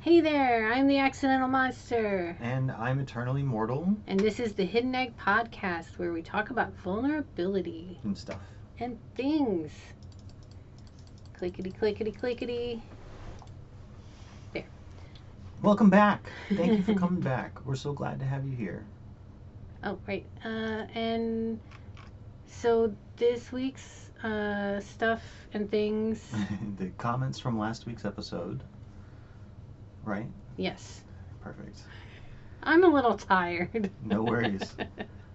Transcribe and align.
Hey 0.00 0.20
there, 0.20 0.72
I'm 0.72 0.86
the 0.86 0.98
Accidental 0.98 1.48
Monster, 1.48 2.36
And 2.40 2.70
I'm 2.70 3.00
eternally 3.00 3.42
mortal 3.42 3.96
and 4.06 4.18
this 4.18 4.38
is 4.40 4.52
the 4.54 4.64
Hidden 4.64 4.94
Egg 4.94 5.16
Podcast 5.18 5.98
where 5.98 6.12
we 6.12 6.22
talk 6.22 6.50
about 6.50 6.72
vulnerability 6.78 7.98
and 8.04 8.16
stuff. 8.16 8.40
and 8.78 8.98
things. 9.16 9.70
Clickety, 11.34 11.70
clickety, 11.72 12.12
clickety. 12.12 12.82
There. 14.52 14.64
Welcome 15.62 15.90
back. 15.90 16.30
Thank 16.54 16.78
you 16.78 16.82
for 16.84 16.94
coming 16.98 17.20
back. 17.20 17.64
We're 17.66 17.74
so 17.76 17.92
glad 17.92 18.18
to 18.20 18.24
have 18.24 18.46
you 18.46 18.56
here. 18.56 18.84
Oh, 19.84 19.98
right. 20.06 20.26
Uh, 20.44 20.86
and 20.94 21.60
so 22.46 22.94
this 23.16 23.52
week's 23.52 24.10
uh, 24.22 24.80
stuff 24.80 25.22
and 25.52 25.70
things. 25.70 26.24
the 26.78 26.86
comments 26.98 27.38
from 27.38 27.58
last 27.58 27.84
week's 27.86 28.04
episode. 28.04 28.62
Right? 30.08 30.26
yes. 30.56 31.02
Perfect. 31.42 31.80
I'm 32.62 32.82
a 32.82 32.88
little 32.88 33.16
tired. 33.16 33.90
No 34.02 34.22
worries. 34.22 34.74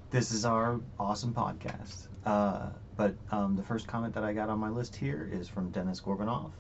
This 0.09 0.31
is 0.31 0.45
our 0.45 0.80
awesome 0.99 1.34
podcast. 1.34 2.07
Uh, 2.23 2.70
but 2.97 3.16
um, 3.31 3.55
the 3.55 3.63
first 3.63 3.88
comment 3.88 4.13
that 4.13 4.23
I 4.23 4.31
got 4.31 4.47
on 4.47 4.59
my 4.59 4.70
list 4.70 4.95
here 4.95 5.27
is 5.33 5.47
from 5.49 5.71
Dennis 5.71 5.99
Gorbanoff. 5.99 6.52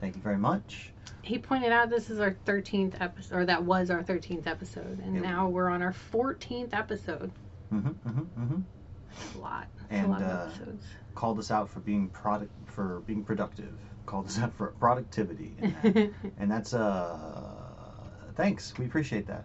Thank 0.00 0.16
you 0.16 0.22
very 0.22 0.38
much. 0.38 0.94
he 1.20 1.36
pointed 1.38 1.72
out 1.72 1.90
this 1.90 2.08
is 2.08 2.20
our 2.20 2.34
13th 2.46 2.94
episode, 3.00 3.36
or 3.36 3.44
that 3.44 3.62
was 3.64 3.90
our 3.90 4.02
13th 4.02 4.46
episode, 4.46 4.98
and 5.04 5.20
now 5.20 5.46
we're 5.46 5.68
on 5.68 5.82
our 5.82 5.92
14th 6.12 6.72
episode. 6.72 7.30
hmm 7.68 7.80
hmm 7.80 8.10
hmm 8.20 8.60
That's 9.18 9.34
a 9.34 9.38
lot. 9.38 9.66
That's 9.78 9.92
And, 9.92 10.06
a 10.06 10.10
lot 10.10 10.22
uh, 10.22 10.24
of 10.24 10.48
episodes. 10.48 10.86
Called 11.14 11.38
us 11.38 11.50
out 11.50 11.68
for 11.68 11.80
being 11.80 12.08
product 12.08 12.50
for 12.64 13.02
being 13.06 13.24
productive. 13.24 13.78
Called 14.06 14.24
us 14.24 14.38
out 14.38 14.54
for 14.54 14.68
productivity. 14.80 15.54
in 15.58 15.74
that. 15.82 16.10
and 16.38 16.50
that's 16.50 16.72
uh 16.72 17.61
thanks. 18.36 18.72
We 18.78 18.86
appreciate 18.86 19.26
that. 19.26 19.44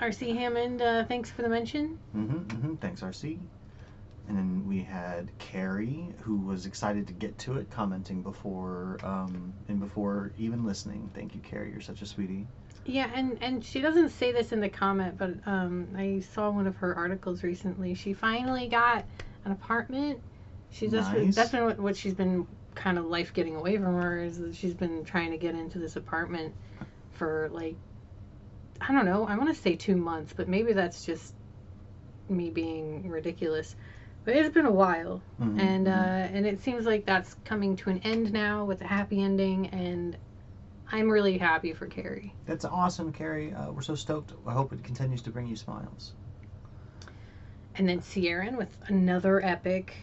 RC 0.00 0.32
Hammond, 0.34 0.80
uh, 0.80 1.04
thanks 1.06 1.28
for 1.30 1.42
the 1.42 1.48
mention. 1.48 1.98
Mm-hmm, 2.16 2.36
mm-hmm. 2.36 2.74
Thanks, 2.76 3.00
RC. 3.00 3.38
And 4.28 4.36
then 4.36 4.68
we 4.68 4.80
had 4.82 5.30
Carrie, 5.38 6.14
who 6.20 6.36
was 6.36 6.66
excited 6.66 7.06
to 7.08 7.12
get 7.14 7.36
to 7.38 7.56
it, 7.56 7.68
commenting 7.70 8.22
before 8.22 8.98
um, 9.02 9.52
and 9.68 9.80
before 9.80 10.32
even 10.38 10.64
listening. 10.64 11.10
Thank 11.14 11.34
you, 11.34 11.40
Carrie. 11.40 11.72
You're 11.72 11.80
such 11.80 12.02
a 12.02 12.06
sweetie. 12.06 12.46
Yeah, 12.84 13.10
and 13.14 13.38
and 13.40 13.64
she 13.64 13.80
doesn't 13.80 14.10
say 14.10 14.30
this 14.32 14.52
in 14.52 14.60
the 14.60 14.68
comment, 14.68 15.18
but 15.18 15.34
um, 15.46 15.88
I 15.96 16.20
saw 16.20 16.50
one 16.50 16.66
of 16.66 16.76
her 16.76 16.94
articles 16.94 17.42
recently. 17.42 17.94
She 17.94 18.12
finally 18.12 18.68
got 18.68 19.04
an 19.44 19.52
apartment. 19.52 20.20
She's 20.70 20.90
just 20.92 21.10
Nice. 21.12 21.34
that's 21.34 21.50
been 21.50 21.64
what, 21.64 21.78
what 21.80 21.96
she's 21.96 22.14
been 22.14 22.46
kind 22.78 22.96
of 22.96 23.06
life 23.06 23.34
getting 23.34 23.56
away 23.56 23.76
from 23.76 23.94
her 23.94 24.22
is 24.22 24.38
that 24.38 24.54
she's 24.54 24.74
been 24.74 25.04
trying 25.04 25.32
to 25.32 25.36
get 25.36 25.54
into 25.54 25.78
this 25.78 25.96
apartment 25.96 26.54
for 27.12 27.50
like 27.52 27.76
I 28.80 28.92
don't 28.92 29.04
know. 29.04 29.26
I 29.26 29.36
want 29.36 29.54
to 29.54 29.60
say 29.60 29.74
two 29.74 29.96
months, 29.96 30.32
but 30.32 30.48
maybe 30.48 30.72
that's 30.72 31.04
just 31.04 31.34
me 32.28 32.50
being 32.50 33.08
ridiculous. 33.10 33.74
But 34.24 34.36
it's 34.36 34.54
been 34.54 34.66
a 34.66 34.72
while, 34.72 35.20
Mhm, 35.40 35.58
and 35.58 35.88
uh, 35.88 35.90
mhm. 35.90 36.34
and 36.34 36.46
it 36.46 36.62
seems 36.62 36.86
like 36.86 37.04
that's 37.04 37.34
coming 37.44 37.74
to 37.76 37.90
an 37.90 37.98
end 38.04 38.32
now 38.32 38.64
with 38.64 38.80
a 38.82 38.86
happy 38.86 39.20
ending, 39.22 39.68
and 39.68 40.16
I'm 40.92 41.10
really 41.10 41.38
happy 41.38 41.72
for 41.72 41.86
Carrie. 41.86 42.34
That's 42.46 42.64
awesome, 42.64 43.12
Carrie. 43.12 43.52
Uh, 43.52 43.72
we're 43.72 43.82
so 43.82 43.94
stoked. 43.96 44.32
I 44.46 44.52
hope 44.52 44.72
it 44.72 44.84
continues 44.84 45.22
to 45.22 45.30
bring 45.30 45.48
you 45.48 45.56
smiles. 45.56 46.12
And 47.74 47.88
then 47.88 48.00
Sieran 48.00 48.56
with 48.56 48.76
another 48.86 49.44
epic 49.44 49.96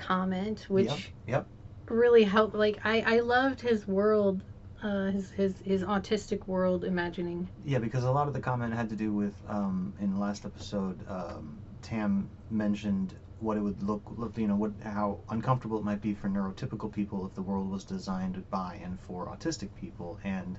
comment, 0.00 0.66
which 0.68 0.88
Yep. 0.88 0.98
Yep. 1.26 1.46
really 1.88 2.24
helped. 2.24 2.54
Like 2.54 2.80
I, 2.84 3.00
I 3.00 3.20
loved 3.20 3.60
his 3.60 3.86
world, 3.86 4.42
uh, 4.82 5.10
his 5.10 5.30
his 5.30 5.58
his 5.58 5.82
autistic 5.82 6.46
world 6.46 6.84
imagining. 6.84 7.48
Yeah, 7.64 7.78
because 7.78 8.04
a 8.04 8.10
lot 8.10 8.28
of 8.28 8.34
the 8.34 8.40
comment 8.40 8.74
had 8.74 8.88
to 8.90 8.96
do 8.96 9.12
with 9.12 9.34
um, 9.48 9.94
in 10.00 10.12
the 10.14 10.18
last 10.18 10.44
episode, 10.44 10.98
um, 11.08 11.58
Tam 11.82 12.28
mentioned 12.50 13.14
what 13.40 13.56
it 13.56 13.60
would 13.60 13.82
look, 13.82 14.02
look, 14.16 14.36
you 14.36 14.46
know, 14.46 14.56
what 14.56 14.72
how 14.82 15.18
uncomfortable 15.30 15.78
it 15.78 15.84
might 15.84 16.00
be 16.02 16.14
for 16.14 16.28
neurotypical 16.28 16.92
people 16.92 17.26
if 17.26 17.34
the 17.34 17.42
world 17.42 17.70
was 17.70 17.84
designed 17.84 18.42
by 18.50 18.78
and 18.82 18.98
for 19.00 19.26
autistic 19.26 19.68
people, 19.80 20.18
and 20.24 20.58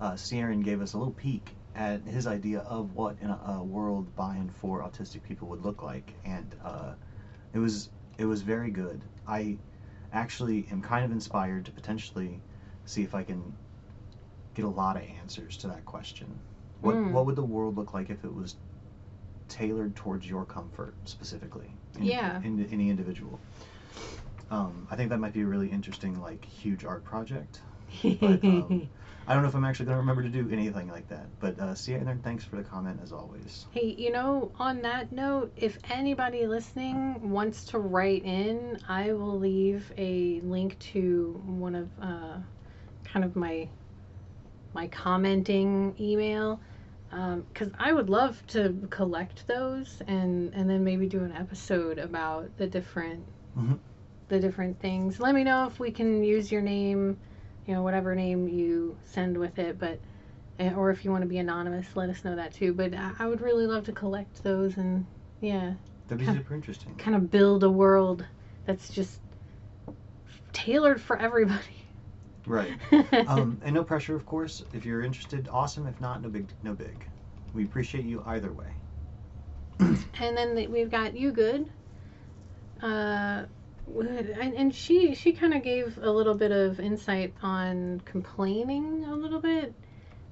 uh, 0.00 0.16
Sieran 0.16 0.60
gave 0.60 0.80
us 0.80 0.92
a 0.94 0.98
little 0.98 1.12
peek 1.14 1.54
at 1.74 2.02
his 2.02 2.26
idea 2.26 2.60
of 2.60 2.94
what 2.94 3.16
in 3.20 3.30
a, 3.30 3.40
a 3.58 3.64
world 3.64 4.14
by 4.14 4.36
and 4.36 4.52
for 4.52 4.82
autistic 4.82 5.22
people 5.22 5.48
would 5.48 5.62
look 5.62 5.82
like, 5.82 6.12
and 6.24 6.54
uh, 6.64 6.92
it 7.52 7.58
was 7.58 7.88
it 8.22 8.26
was 8.26 8.42
very 8.42 8.70
good. 8.70 9.02
I 9.26 9.58
actually 10.12 10.68
am 10.70 10.80
kind 10.80 11.04
of 11.04 11.10
inspired 11.10 11.64
to 11.64 11.72
potentially 11.72 12.40
see 12.84 13.02
if 13.02 13.16
I 13.16 13.24
can 13.24 13.56
get 14.54 14.64
a 14.64 14.68
lot 14.68 14.96
of 14.96 15.02
answers 15.02 15.56
to 15.58 15.66
that 15.68 15.84
question. 15.84 16.38
What 16.82 16.94
Mm. 16.94 17.10
what 17.10 17.26
would 17.26 17.34
the 17.36 17.42
world 17.42 17.76
look 17.76 17.94
like 17.94 18.10
if 18.10 18.24
it 18.24 18.32
was 18.32 18.54
tailored 19.48 19.96
towards 19.96 20.28
your 20.28 20.44
comfort 20.44 20.94
specifically? 21.04 21.72
In, 21.96 22.04
Yeah. 22.04 22.40
In, 22.42 22.64
any 22.70 22.90
individual. 22.90 23.40
Um, 24.50 24.86
I 24.88 24.94
think 24.94 25.10
that 25.10 25.18
might 25.18 25.32
be 25.32 25.40
a 25.40 25.46
really 25.46 25.68
interesting, 25.68 26.20
like, 26.20 26.44
huge 26.44 26.84
art 26.84 27.02
project. 27.04 27.60
But, 28.02 28.44
um, 28.44 28.90
I 29.26 29.34
don't 29.34 29.42
know 29.42 29.48
if 29.48 29.54
I'm 29.54 29.64
actually 29.64 29.86
going 29.86 29.96
to 29.96 30.00
remember 30.00 30.22
to 30.22 30.28
do 30.28 30.48
anything 30.50 30.88
like 30.88 31.08
that. 31.08 31.26
But 31.38 31.58
uh, 31.58 31.74
Sierra, 31.74 32.16
thanks 32.22 32.44
for 32.44 32.56
the 32.56 32.62
comment 32.62 33.00
as 33.02 33.12
always. 33.12 33.66
Hey, 33.70 33.94
you 33.96 34.10
know, 34.10 34.50
on 34.58 34.82
that 34.82 35.12
note, 35.12 35.52
if 35.56 35.78
anybody 35.88 36.46
listening 36.46 37.30
wants 37.30 37.64
to 37.66 37.78
write 37.78 38.24
in, 38.24 38.78
I 38.88 39.12
will 39.12 39.38
leave 39.38 39.92
a 39.96 40.40
link 40.40 40.78
to 40.92 41.40
one 41.46 41.74
of 41.74 41.88
uh, 42.00 42.38
kind 43.04 43.24
of 43.24 43.36
my 43.36 43.68
my 44.74 44.86
commenting 44.88 45.94
email 46.00 46.60
because 47.10 47.70
I 47.78 47.92
would 47.92 48.08
love 48.08 48.42
to 48.48 48.74
collect 48.90 49.46
those 49.46 50.00
and 50.06 50.52
and 50.54 50.68
then 50.68 50.82
maybe 50.82 51.06
do 51.06 51.20
an 51.24 51.32
episode 51.32 51.98
about 51.98 52.56
the 52.56 52.66
different 52.66 53.24
Mhm. 53.56 53.78
the 54.28 54.40
different 54.40 54.80
things. 54.80 55.20
Let 55.20 55.34
me 55.34 55.44
know 55.44 55.66
if 55.66 55.78
we 55.78 55.90
can 55.90 56.24
use 56.24 56.50
your 56.50 56.62
name, 56.62 57.18
you 57.66 57.74
know, 57.74 57.82
whatever 57.82 58.14
name 58.14 58.48
you 58.48 58.98
send 59.04 59.36
with 59.38 59.58
it, 59.58 59.78
but 59.78 60.00
eh, 60.58 60.72
or 60.74 60.90
if 60.90 61.04
you 61.04 61.10
want 61.10 61.22
to 61.22 61.28
be 61.28 61.38
anonymous, 61.38 61.96
let 61.96 62.10
us 62.10 62.24
know 62.24 62.36
that 62.36 62.52
too. 62.52 62.72
But 62.74 62.94
I, 62.94 63.12
I 63.20 63.26
would 63.26 63.40
really 63.40 63.66
love 63.66 63.84
to 63.86 63.92
collect 63.92 64.42
those 64.42 64.76
and 64.76 65.06
yeah, 65.40 65.74
That'd 66.08 66.18
be 66.26 66.32
super 66.32 66.54
interesting. 66.54 66.94
kind 66.98 67.16
of 67.16 67.30
build 67.30 67.64
a 67.64 67.70
world 67.70 68.24
that's 68.66 68.90
just 68.90 69.20
tailored 70.52 71.00
for 71.00 71.16
everybody. 71.18 71.62
Right. 72.46 72.72
Um, 73.28 73.60
and 73.64 73.74
no 73.74 73.84
pressure, 73.84 74.14
of 74.16 74.26
course. 74.26 74.62
If 74.72 74.84
you're 74.84 75.02
interested, 75.02 75.48
awesome. 75.50 75.86
If 75.86 76.00
not, 76.00 76.22
no 76.22 76.28
big, 76.28 76.52
no 76.62 76.74
big. 76.74 77.06
We 77.52 77.64
appreciate 77.64 78.04
you 78.04 78.22
either 78.26 78.52
way. 78.52 78.66
and 79.80 80.36
then 80.36 80.54
the- 80.54 80.66
we've 80.68 80.90
got 80.90 81.16
you 81.16 81.32
good. 81.32 81.66
Uh, 82.82 83.44
and, 83.88 84.54
and 84.54 84.74
she 84.74 85.14
she 85.14 85.32
kind 85.32 85.54
of 85.54 85.62
gave 85.62 85.98
a 86.02 86.10
little 86.10 86.34
bit 86.34 86.52
of 86.52 86.80
insight 86.80 87.34
on 87.42 88.00
complaining 88.04 89.04
a 89.04 89.14
little 89.14 89.40
bit 89.40 89.74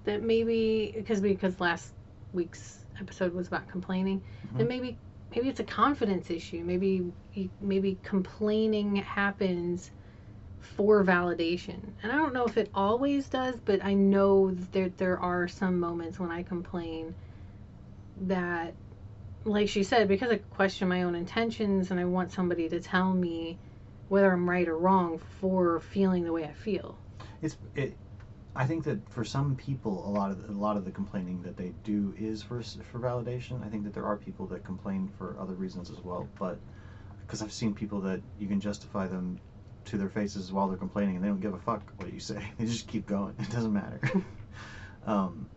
that 0.05 0.23
maybe 0.23 0.93
because 0.97 1.21
because 1.21 1.61
last 1.61 1.93
week's 2.33 2.85
episode 3.01 3.35
was 3.35 3.49
about 3.49 3.69
complaining 3.69 4.23
Mhm. 4.55 4.61
and 4.61 4.69
maybe 4.69 4.99
maybe 5.35 5.49
it's 5.49 5.61
a 5.61 5.65
confidence 5.65 6.31
issue 6.31 6.63
maybe 6.65 7.13
maybe 7.61 7.99
complaining 8.03 8.97
happens 8.97 9.91
for 10.61 11.05
validation 11.05 11.79
and 12.03 12.13
i 12.13 12.17
don't 12.17 12.33
know 12.35 12.45
if 12.45 12.57
it 12.57 12.71
always 12.75 13.29
does 13.29 13.57
but 13.65 13.83
i 13.85 13.95
know 13.95 14.51
that 14.51 14.73
there, 14.73 14.89
there 14.91 15.19
are 15.19 15.49
some 15.49 15.79
moments 15.81 16.19
when 16.19 16.31
i 16.31 16.43
complain 16.43 17.15
that 18.23 18.75
like 19.45 19.69
she 19.69 19.83
said 19.83 20.09
because 20.09 20.31
i 20.31 20.37
question 20.37 20.89
my 20.89 21.03
own 21.03 21.15
intentions 21.15 21.91
and 21.91 21.99
i 22.01 22.05
want 22.05 22.31
somebody 22.33 22.69
to 22.69 22.81
tell 22.81 23.13
me 23.13 23.59
whether 24.09 24.31
i'm 24.33 24.49
right 24.49 24.69
or 24.69 24.77
wrong 24.77 25.19
for 25.41 25.81
feeling 25.81 26.25
the 26.25 26.33
way 26.33 26.45
i 26.45 26.53
feel 26.53 26.99
It's 27.43 27.57
it. 27.75 27.97
I 28.55 28.67
think 28.67 28.85
that 28.85 29.09
for 29.09 29.25
some 29.25 29.55
people, 29.55 30.07
a 30.07 30.11
lot 30.11 30.31
of 30.33 30.43
the, 30.43 30.53
a 30.53 30.59
lot 30.59 30.77
of 30.77 30.85
the 30.85 30.91
complaining 30.91 31.41
that 31.43 31.57
they 31.57 31.73
do 31.85 32.15
is 32.19 32.43
for 32.43 32.63
for 32.63 32.99
validation. 32.99 33.65
I 33.65 33.69
think 33.71 33.85
that 33.85 33.95
there 33.95 34.05
are 34.05 34.17
people 34.17 34.47
that 34.49 34.65
complain 34.65 35.09
for 35.17 35.37
other 35.39 35.55
reasons 35.55 35.91
as 35.91 35.99
well, 36.03 36.29
but 36.39 36.59
because 37.21 37.43
I've 37.43 37.53
seen 37.53 37.75
people 37.75 38.01
that 38.03 38.21
you 38.39 38.49
can 38.49 38.61
justify 38.61 39.07
them 39.07 39.39
to 39.87 39.97
their 39.97 40.09
faces 40.09 40.53
while 40.53 40.69
they're 40.69 40.77
complaining, 40.77 41.17
and 41.17 41.25
they 41.25 41.29
don't 41.29 41.41
give 41.41 41.55
a 41.55 41.59
fuck 41.59 41.93
what 41.99 42.13
you 42.13 42.21
say. 42.21 42.43
They 42.59 42.67
just 42.67 42.89
keep 42.89 43.07
going. 43.07 43.35
It 43.39 43.51
doesn't 43.51 43.73
matter. 43.73 44.01
um, 45.07 45.49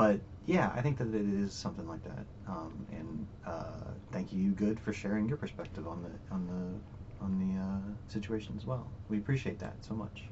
but 0.00 0.18
yeah, 0.46 0.72
I 0.74 0.80
think 0.80 0.96
that 0.96 1.14
it 1.14 1.28
is 1.28 1.52
something 1.52 1.86
like 1.86 2.02
that. 2.04 2.24
Um, 2.48 2.86
and 2.90 3.26
uh, 3.46 3.90
thank 4.12 4.32
you, 4.32 4.52
good, 4.52 4.80
for 4.80 4.94
sharing 4.94 5.28
your 5.28 5.36
perspective 5.36 5.86
on 5.86 6.02
the 6.02 6.34
on 6.34 6.46
the 6.46 7.22
on 7.22 7.38
the 7.38 7.60
uh, 7.60 8.10
situation 8.10 8.54
as 8.56 8.64
well. 8.64 8.90
We 9.10 9.18
appreciate 9.18 9.58
that 9.58 9.74
so 9.82 9.92
much. 9.92 10.22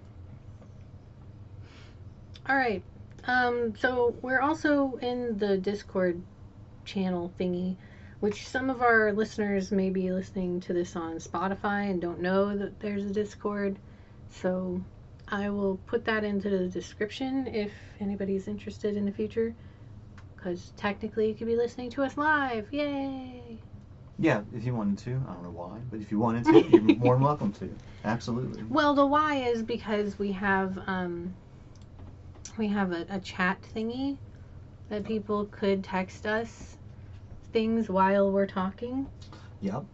All 2.48 2.56
right. 2.56 2.82
Um, 3.26 3.74
so 3.76 4.14
we're 4.22 4.40
also 4.40 4.98
in 5.02 5.36
the 5.36 5.58
Discord 5.58 6.22
channel 6.86 7.30
thingy, 7.38 7.76
which 8.20 8.48
some 8.48 8.70
of 8.70 8.80
our 8.80 9.12
listeners 9.12 9.70
may 9.70 9.90
be 9.90 10.10
listening 10.12 10.60
to 10.60 10.72
this 10.72 10.96
on 10.96 11.16
Spotify 11.16 11.90
and 11.90 12.00
don't 12.00 12.22
know 12.22 12.56
that 12.56 12.80
there's 12.80 13.04
a 13.04 13.10
Discord. 13.10 13.76
So 14.30 14.80
I 15.30 15.50
will 15.50 15.78
put 15.86 16.04
that 16.06 16.24
into 16.24 16.48
the 16.50 16.68
description 16.68 17.46
if 17.46 17.72
anybody's 18.00 18.48
interested 18.48 18.96
in 18.96 19.04
the 19.04 19.12
future. 19.12 19.54
Because 20.36 20.72
technically, 20.76 21.28
you 21.28 21.34
could 21.34 21.46
be 21.46 21.56
listening 21.56 21.90
to 21.90 22.02
us 22.02 22.16
live. 22.16 22.72
Yay! 22.72 23.60
Yeah, 24.18 24.42
if 24.54 24.64
you 24.64 24.74
wanted 24.74 24.98
to. 24.98 25.22
I 25.28 25.32
don't 25.32 25.42
know 25.44 25.50
why, 25.50 25.78
but 25.90 26.00
if 26.00 26.10
you 26.10 26.18
wanted 26.18 26.44
to, 26.46 26.64
you're 26.70 26.80
more 26.98 27.14
than 27.14 27.24
welcome 27.24 27.52
to. 27.54 27.70
Absolutely. 28.04 28.62
Well, 28.68 28.94
the 28.94 29.06
why 29.06 29.36
is 29.36 29.62
because 29.62 30.18
we 30.18 30.32
have 30.32 30.78
um, 30.86 31.34
we 32.56 32.68
have 32.68 32.92
a, 32.92 33.06
a 33.08 33.20
chat 33.20 33.58
thingy 33.74 34.16
that 34.88 35.04
people 35.04 35.46
could 35.46 35.84
text 35.84 36.26
us 36.26 36.76
things 37.52 37.88
while 37.88 38.30
we're 38.30 38.46
talking. 38.46 39.06
Yep, 39.60 39.84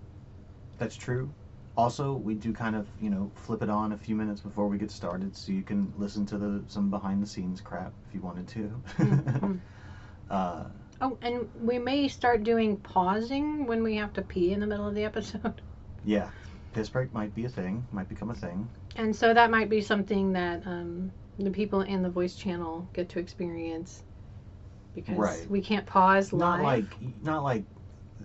that's 0.78 0.96
true. 0.96 1.30
Also, 1.76 2.14
we 2.14 2.34
do 2.34 2.52
kind 2.52 2.76
of, 2.76 2.88
you 3.00 3.10
know, 3.10 3.30
flip 3.34 3.62
it 3.62 3.68
on 3.68 3.92
a 3.92 3.96
few 3.96 4.14
minutes 4.14 4.40
before 4.40 4.68
we 4.68 4.78
get 4.78 4.90
started, 4.92 5.34
so 5.36 5.50
you 5.52 5.62
can 5.62 5.92
listen 5.96 6.24
to 6.26 6.38
the 6.38 6.62
some 6.68 6.88
behind 6.90 7.20
the 7.22 7.26
scenes 7.26 7.60
crap 7.60 7.92
if 8.08 8.14
you 8.14 8.20
wanted 8.20 8.46
to. 8.48 8.80
Mhm. 9.00 9.60
uh, 10.30 10.64
Oh, 11.00 11.18
and 11.22 11.48
we 11.54 11.78
may 11.78 12.08
start 12.08 12.42
doing 12.42 12.78
pausing 12.78 13.66
when 13.66 13.82
we 13.82 13.96
have 13.96 14.12
to 14.14 14.22
pee 14.22 14.52
in 14.52 14.60
the 14.60 14.66
middle 14.66 14.88
of 14.88 14.94
the 14.94 15.04
episode. 15.04 15.60
yeah, 16.04 16.30
piss 16.72 16.88
break 16.88 17.12
might 17.12 17.34
be 17.34 17.44
a 17.44 17.48
thing, 17.48 17.86
might 17.92 18.08
become 18.08 18.30
a 18.30 18.34
thing. 18.34 18.68
And 18.96 19.14
so 19.14 19.34
that 19.34 19.50
might 19.50 19.68
be 19.68 19.80
something 19.80 20.32
that 20.32 20.66
um, 20.66 21.12
the 21.38 21.50
people 21.50 21.80
in 21.82 22.02
the 22.02 22.10
voice 22.10 22.36
channel 22.36 22.88
get 22.92 23.08
to 23.10 23.18
experience 23.18 24.02
because 24.94 25.18
Right. 25.18 25.50
we 25.50 25.60
can't 25.60 25.86
pause 25.86 26.32
live. 26.32 26.40
Not 26.40 26.62
like, 26.62 26.96
not 27.22 27.42
like 27.42 27.64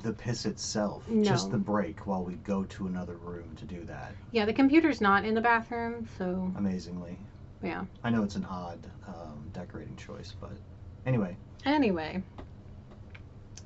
the 0.01 0.13
piss 0.13 0.45
itself, 0.45 1.07
No. 1.07 1.23
just 1.23 1.51
the 1.51 1.57
break 1.57 2.07
while 2.07 2.23
we 2.23 2.35
go 2.35 2.63
to 2.65 2.87
another 2.87 3.15
room 3.17 3.55
to 3.57 3.65
do 3.65 3.83
that. 3.85 4.13
Yeah, 4.31 4.45
the 4.45 4.53
computer's 4.53 5.01
not 5.01 5.25
in 5.25 5.33
the 5.33 5.41
bathroom, 5.41 6.07
so 6.17 6.51
Amazingly, 6.57 7.17
yeah. 7.61 7.85
I 8.03 8.09
know 8.09 8.23
it's 8.23 8.35
an 8.35 8.45
odd 8.45 8.79
um, 9.07 9.49
decorating 9.53 9.95
choice, 9.97 10.33
but 10.39 10.51
anyway, 11.05 11.35
Anyway, 11.65 12.23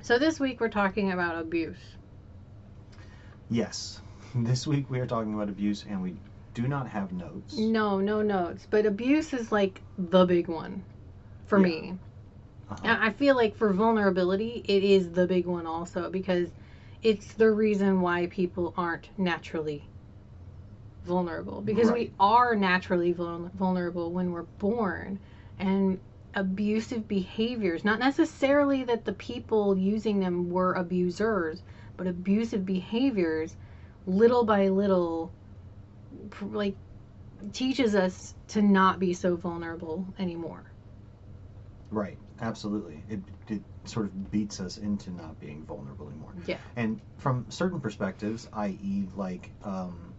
so 0.01 0.17
this 0.17 0.39
week 0.39 0.59
we're 0.59 0.69
talking 0.69 1.11
about 1.11 1.37
abuse. 1.39 1.77
yes. 3.49 3.99
This 4.35 4.65
week 4.65 4.89
we 4.89 4.99
are 4.99 5.05
talking 5.05 5.35
about 5.35 5.47
abuse, 5.49 5.85
and 5.87 6.01
we 6.01 6.15
do 6.55 6.67
not 6.67 6.87
have 6.87 7.11
notes. 7.11 7.55
No, 7.55 7.99
no 7.99 8.23
notes, 8.23 8.65
but 8.67 8.87
abuse 8.87 9.31
is 9.31 9.51
like 9.51 9.79
the 9.95 10.25
big 10.25 10.47
one 10.47 10.83
for 11.45 11.59
Yeah. 11.59 11.67
me. 11.67 11.99
Uh-huh. 12.81 12.97
I 12.99 13.11
feel 13.11 13.35
like 13.35 13.55
for 13.55 13.73
vulnerability, 13.73 14.63
it 14.67 14.83
is 14.83 15.11
the 15.11 15.27
big 15.27 15.45
one 15.45 15.67
also 15.67 16.09
because 16.09 16.49
it's 17.01 17.33
the 17.33 17.51
reason 17.51 18.01
why 18.01 18.27
people 18.27 18.73
aren't 18.77 19.09
naturally 19.17 19.83
vulnerable. 21.05 21.61
Because 21.61 21.91
we 21.91 22.11
are 22.19 22.55
naturally 22.55 23.11
vulnerable 23.11 24.11
when 24.11 24.31
we're 24.31 24.43
born. 24.59 25.19
And 25.59 25.99
abusive 26.35 27.07
behaviors 27.07 27.85
not 27.85 27.99
necessarily 27.99 28.83
that 28.83 29.05
the 29.05 29.13
people 29.13 29.77
using 29.77 30.19
them 30.19 30.49
were 30.49 30.73
abusers 30.73 31.61
but 31.95 32.07
abusive 32.07 32.65
behaviors 32.65 33.55
little 34.07 34.43
by 34.43 34.67
little 34.67 35.31
like 36.51 36.75
teaches 37.51 37.95
us 37.95 38.33
to 38.47 38.61
not 38.61 38.99
be 38.99 39.13
so 39.13 39.35
vulnerable 39.35 40.05
anymore. 40.19 40.63
Right, 41.91 42.17
absolutely. 42.41 43.03
It, 43.09 43.19
it 43.47 43.61
sort 43.85 44.05
of 44.05 44.31
beats 44.31 44.59
us 44.59 44.77
into 44.77 45.11
not 45.11 45.39
being 45.39 45.63
vulnerable 45.65 46.07
anymore. 46.09 46.33
Yeah. 46.45 46.57
And 46.75 46.99
from 47.17 47.45
certain 47.49 47.79
perspectives, 47.79 48.47
i.e., 48.53 49.07
like 49.15 49.51
um, 49.63 50.13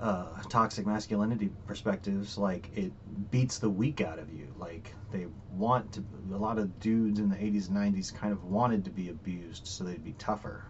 uh, 0.00 0.26
toxic 0.48 0.86
masculinity 0.86 1.50
perspectives, 1.66 2.36
like 2.38 2.70
it 2.76 2.92
beats 3.30 3.58
the 3.58 3.70
weak 3.70 4.00
out 4.00 4.18
of 4.18 4.32
you. 4.32 4.52
Like 4.58 4.92
they 5.10 5.26
want 5.56 5.92
to. 5.92 6.04
A 6.32 6.36
lot 6.36 6.58
of 6.58 6.78
dudes 6.80 7.18
in 7.20 7.28
the 7.28 7.36
'80s 7.36 7.68
and 7.68 7.76
'90s 7.76 8.12
kind 8.14 8.32
of 8.32 8.44
wanted 8.44 8.84
to 8.84 8.90
be 8.90 9.08
abused 9.10 9.66
so 9.66 9.84
they'd 9.84 10.04
be 10.04 10.14
tougher. 10.18 10.62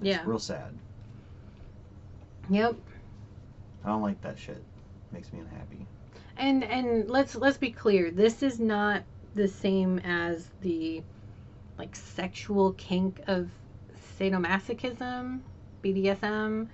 It's 0.00 0.08
Yeah. 0.08 0.22
real 0.24 0.38
sad. 0.38 0.74
yep 2.50 2.76
I 3.84 3.88
don't 3.88 4.02
like 4.02 4.20
that 4.22 4.38
shit. 4.38 4.62
Makes 5.12 5.32
me 5.32 5.40
unhappy. 5.40 5.86
And 6.36 6.64
and 6.64 7.08
let's 7.08 7.34
let's 7.36 7.56
be 7.58 7.70
clear, 7.70 8.10
this 8.10 8.42
is 8.42 8.58
not 8.58 9.02
the 9.34 9.48
same 9.48 9.98
as 10.00 10.50
the 10.60 11.02
like 11.78 11.96
sexual 11.96 12.72
kink 12.72 13.20
of 13.26 13.50
sadomasochism, 14.18 15.40
BDSM. 15.82 16.68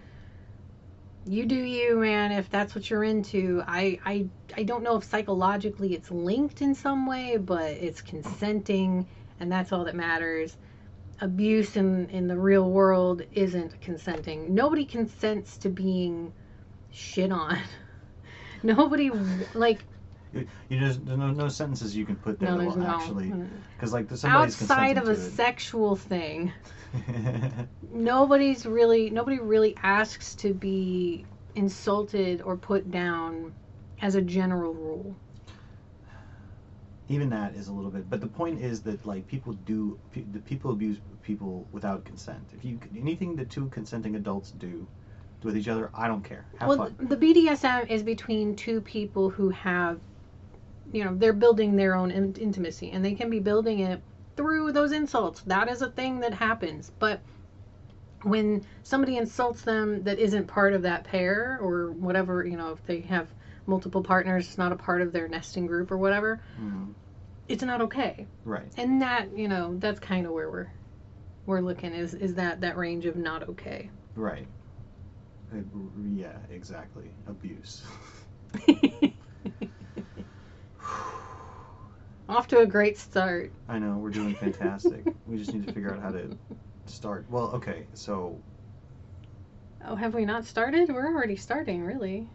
You 1.27 1.47
do 1.47 1.55
you, 1.55 1.99
man, 1.99 2.33
if 2.33 2.51
that's 2.51 2.75
what 2.75 2.89
you're 2.91 3.05
into. 3.05 3.63
I 3.67 3.99
I 4.05 4.27
I 4.57 4.63
don't 4.63 4.83
know 4.83 4.97
if 4.97 5.05
psychologically 5.05 5.95
it's 5.95 6.11
linked 6.11 6.63
in 6.63 6.75
some 6.75 7.07
way, 7.07 7.37
but 7.37 7.71
it's 7.71 8.03
consenting 8.03 9.07
and 9.39 9.51
that's 9.51 9.73
all 9.73 9.85
that 9.85 9.95
matters. 9.95 10.57
Abuse 11.21 11.77
in 11.77 12.09
in 12.11 12.27
the 12.27 12.39
real 12.39 12.71
world 12.71 13.23
isn't 13.33 13.81
consenting. 13.81 14.55
Nobody 14.55 14.85
consents 14.85 15.57
to 15.59 15.69
being 15.69 16.33
shit 16.91 17.33
on. 17.33 17.59
Nobody 18.63 19.11
like 19.55 19.85
You, 20.33 20.47
you 20.69 20.79
just 20.79 21.05
there's 21.05 21.19
no, 21.19 21.31
no 21.31 21.49
sentences 21.49 21.97
you 21.97 22.07
can 22.07 22.17
put 22.17 22.39
there 22.39 22.51
no, 22.51 22.59
that 22.59 22.67
will 22.67 22.77
no. 22.77 22.87
actually 22.87 23.31
mm. 23.31 23.49
because 23.77 23.93
like 23.93 24.09
there's 24.09 24.21
somebody's 24.21 24.61
outside 24.63 24.97
of 24.97 25.09
a 25.09 25.17
sexual 25.17 25.97
thing. 25.97 26.53
Nobody's 27.93 28.67
really 28.67 29.11
nobody 29.11 29.39
really 29.39 29.77
asks 29.83 30.35
to 30.37 30.55
be 30.55 31.25
insulted 31.55 32.43
or 32.43 32.57
put 32.57 32.91
down 32.91 33.53
as 34.03 34.15
a 34.15 34.23
general 34.23 34.73
rule. 34.73 35.17
even 37.09 37.29
that 37.31 37.55
is 37.55 37.69
a 37.69 37.73
little 37.73 37.91
bit 37.91 38.09
but 38.09 38.21
the 38.21 38.27
point 38.27 38.61
is 38.61 38.83
that 38.83 39.05
like 39.05 39.27
people 39.27 39.53
do 39.67 39.99
pe- 40.13 40.23
the 40.33 40.39
people 40.39 40.71
abuse 40.71 40.99
people 41.23 41.67
without 41.73 42.05
consent. 42.05 42.43
If 42.57 42.65
you 42.65 42.79
anything 42.97 43.37
that 43.37 43.51
two 43.51 43.67
consenting 43.69 44.17
adults 44.17 44.53
do 44.53 44.87
with 45.43 45.57
each 45.57 45.69
other 45.69 45.91
i 45.95 46.07
don't 46.07 46.25
care. 46.25 46.45
Have 46.59 46.69
well, 46.69 46.79
fun. 46.79 46.97
the 47.01 47.17
BDSM 47.17 47.89
is 47.89 48.03
between 48.03 48.55
two 48.57 48.81
people 48.81 49.31
who 49.31 49.51
have, 49.51 50.01
you 50.93 51.05
know, 51.05 51.15
they're 51.15 51.33
building 51.33 51.77
their 51.77 51.95
own 51.95 52.11
in- 52.11 52.35
intimacy, 52.35 52.91
and 52.91 53.05
they 53.05 53.15
can 53.15 53.31
be 53.31 53.41
building 53.41 53.81
it 53.81 54.01
through 54.37 54.73
those 54.73 54.93
insults. 54.93 55.43
That 55.43 55.69
is 55.69 55.83
a 55.83 55.91
thing 55.91 56.21
that 56.21 56.35
happens. 56.35 56.91
But 56.99 57.21
when 58.23 58.65
somebody 58.83 59.17
insults 59.17 59.63
them 59.63 60.03
that 60.05 60.19
isn't 60.19 60.47
part 60.47 60.73
of 60.75 60.83
that 60.83 61.05
pair, 61.05 61.59
or 61.61 61.93
whatever, 61.93 62.45
you 62.45 62.57
know, 62.57 62.73
if 62.73 62.85
they 62.87 63.01
have 63.01 63.29
multiple 63.67 64.03
partners, 64.03 64.47
it's 64.47 64.59
not 64.59 64.73
a 64.73 64.77
part 64.77 65.01
of 65.01 65.13
their 65.13 65.29
nesting 65.29 65.67
group 65.67 65.91
or 65.91 65.97
whatever, 65.97 66.41
Mhm. 66.61 66.95
it's 67.49 67.63
not 67.63 67.81
okay. 67.83 68.27
right 68.45 68.73
And 68.77 69.01
that, 69.03 69.37
you 69.37 69.49
know, 69.49 69.77
that's 69.79 70.01
kind 70.01 70.27
of 70.27 70.33
where 70.33 70.51
we're 70.51 70.71
we're 71.47 71.61
looking 71.61 71.93
is 71.95 72.15
is 72.15 72.35
that 72.35 72.61
that 72.61 72.77
range 72.77 73.07
of 73.07 73.17
not 73.17 73.49
okay. 73.49 73.91
right 74.15 74.47
Uh, 75.53 75.57
yeah 76.13 76.37
exactly 76.51 77.11
abuse 77.27 77.83
Off 82.31 82.47
to 82.49 82.61
a 82.61 82.67
great 82.67 82.97
start. 82.97 83.51
i 83.69 83.77
know 83.77 83.97
we're 83.97 84.11
doing 84.11 84.35
fantastic 84.37 85.03
we 85.27 85.37
just 85.37 85.53
need 85.53 85.67
to 85.67 85.73
figure 85.73 85.93
out 85.93 86.01
how 86.01 86.11
to 86.11 86.31
start 86.87 87.25
well 87.29 87.51
okay 87.55 87.85
so 87.95 88.41
Oh, 89.85 89.95
have 89.97 90.15
we 90.15 90.25
not 90.27 90.45
started? 90.45 90.91
We're 90.91 91.07
already 91.09 91.37
starting, 91.37 91.83
really. 91.83 92.29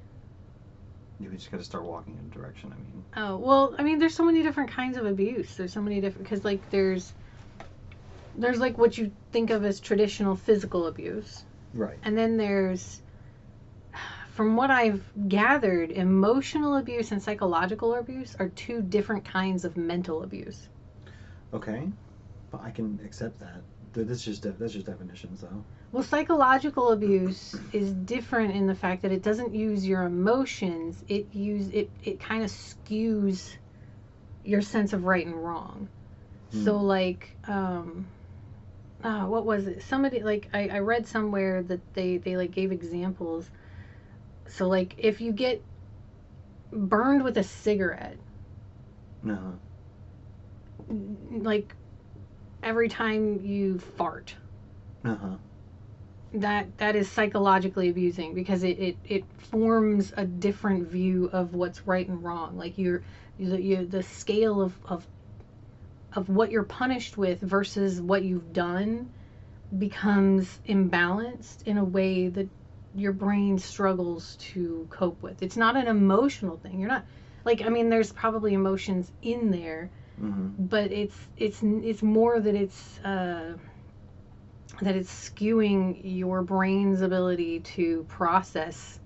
you 1.19 1.29
just 1.29 1.49
got 1.51 1.57
to 1.59 1.63
start 1.63 1.83
walking 1.85 2.17
in 2.19 2.25
a 2.25 2.35
direction 2.35 2.73
i 2.73 2.75
mean 2.75 3.03
Oh, 3.17 3.37
well, 3.37 3.73
I 3.79 3.83
mean, 3.83 3.99
there's 3.99 4.13
so 4.15 4.25
many 4.25 4.43
different 4.43 4.69
kinds 4.71 4.97
of 4.97 5.05
abuse. 5.05 5.55
There's 5.55 5.71
so 5.71 5.81
many 5.81 6.01
different, 6.01 6.25
because, 6.27 6.43
like, 6.43 6.69
there's, 6.69 7.13
there's, 8.35 8.59
like, 8.59 8.77
what 8.77 8.97
you 8.97 9.09
think 9.31 9.49
of 9.51 9.63
as 9.63 9.79
traditional 9.79 10.35
physical 10.35 10.87
abuse. 10.87 11.45
right 11.73 11.97
And 12.03 12.17
then 12.17 12.35
there's, 12.35 13.01
from 14.35 14.55
what 14.57 14.69
I've 14.69 15.03
gathered, 15.29 15.91
emotional 15.91 16.75
abuse 16.77 17.11
and 17.11 17.21
psychological 17.23 17.95
abuse 17.95 18.35
are 18.39 18.49
two 18.49 18.81
different 18.81 19.25
kinds 19.25 19.65
of 19.65 19.77
mental 19.77 20.23
abuse. 20.23 20.67
okay 21.53 21.87
but 22.51 22.61
i 22.61 22.69
can 22.71 22.99
accept 23.05 23.39
that 23.39 23.61
that's 23.93 24.23
just 24.23 24.43
that's 24.59 24.73
just 24.73 24.85
definitions 24.85 25.41
though 25.41 25.63
Well, 25.91 26.03
psychological 26.03 26.91
abuse 26.91 27.55
is 27.71 27.93
different 27.93 28.53
in 28.55 28.67
the 28.67 28.75
fact 28.75 29.03
that 29.03 29.11
it 29.11 29.23
doesn't 29.23 29.55
use 29.55 29.87
your 29.87 30.03
emotions. 30.03 31.03
It 31.07 31.33
use 31.33 31.69
it 31.69 31.89
it 32.03 32.19
kind 32.19 32.43
of 32.43 32.49
skews 32.49 33.55
your 34.43 34.61
sense 34.61 34.91
of 34.93 35.05
right 35.05 35.25
and 35.25 35.35
wrong. 35.45 35.87
So 36.63 36.77
like 36.77 37.35
um 37.47 38.07
oh, 39.03 39.27
what 39.29 39.45
was 39.45 39.67
it? 39.67 39.83
Somebody 39.83 40.21
like 40.23 40.49
I, 40.53 40.67
I 40.67 40.79
read 40.79 41.07
somewhere 41.07 41.63
that 41.63 41.81
they 41.93 42.17
they 42.17 42.35
like 42.37 42.51
gave 42.51 42.71
examples. 42.71 43.49
So 44.47 44.67
like 44.67 44.95
if 44.97 45.21
you 45.21 45.31
get 45.31 45.61
burned 46.71 47.23
with 47.23 47.37
a 47.37 47.43
cigarette, 47.43 48.17
no 49.23 49.59
like 51.31 51.75
every 52.63 52.89
time 52.89 53.39
you 53.43 53.79
fart, 53.79 54.35
uh-huh 55.03 55.37
that 56.35 56.77
that 56.77 56.95
is 56.95 57.09
psychologically 57.09 57.89
abusing 57.89 58.33
because 58.33 58.63
it, 58.63 58.77
it, 58.79 58.97
it 59.05 59.25
forms 59.37 60.13
a 60.17 60.25
different 60.25 60.87
view 60.87 61.29
of 61.31 61.53
what's 61.53 61.87
right 61.87 62.07
and 62.07 62.23
wrong. 62.23 62.57
Like 62.57 62.77
you're 62.77 63.03
the 63.39 63.61
you, 63.61 63.85
the 63.85 64.03
scale 64.03 64.61
of, 64.61 64.77
of 64.85 65.07
of 66.13 66.29
what 66.29 66.51
you're 66.51 66.63
punished 66.63 67.17
with 67.17 67.41
versus 67.41 68.01
what 68.01 68.23
you've 68.23 68.53
done 68.53 69.11
becomes 69.77 70.59
imbalanced 70.67 71.63
in 71.63 71.77
a 71.77 71.83
way 71.83 72.27
that 72.29 72.47
your 72.95 73.11
brain 73.13 73.57
struggles 73.59 74.37
to 74.37 74.87
cope 74.89 75.21
with. 75.21 75.41
It's 75.43 75.57
not 75.57 75.75
an 75.75 75.87
emotional 75.87 76.57
thing. 76.57 76.79
You're 76.79 76.89
not 76.89 77.05
like 77.43 77.61
I 77.61 77.69
mean 77.69 77.89
there's 77.89 78.11
probably 78.11 78.53
emotions 78.53 79.11
in 79.21 79.51
there, 79.51 79.89
hmm 80.17 80.49
but 80.57 80.91
it's 80.91 81.17
it's 81.37 81.61
it's 81.63 82.01
more 82.01 82.39
that 82.39 82.55
it's 82.55 82.99
uh 82.99 83.57
that 84.81 84.95
it's 84.95 85.29
skewing 85.29 85.99
your 86.03 86.41
brain's 86.41 87.01
ability 87.01 87.59
to 87.61 88.03
process 88.09 88.99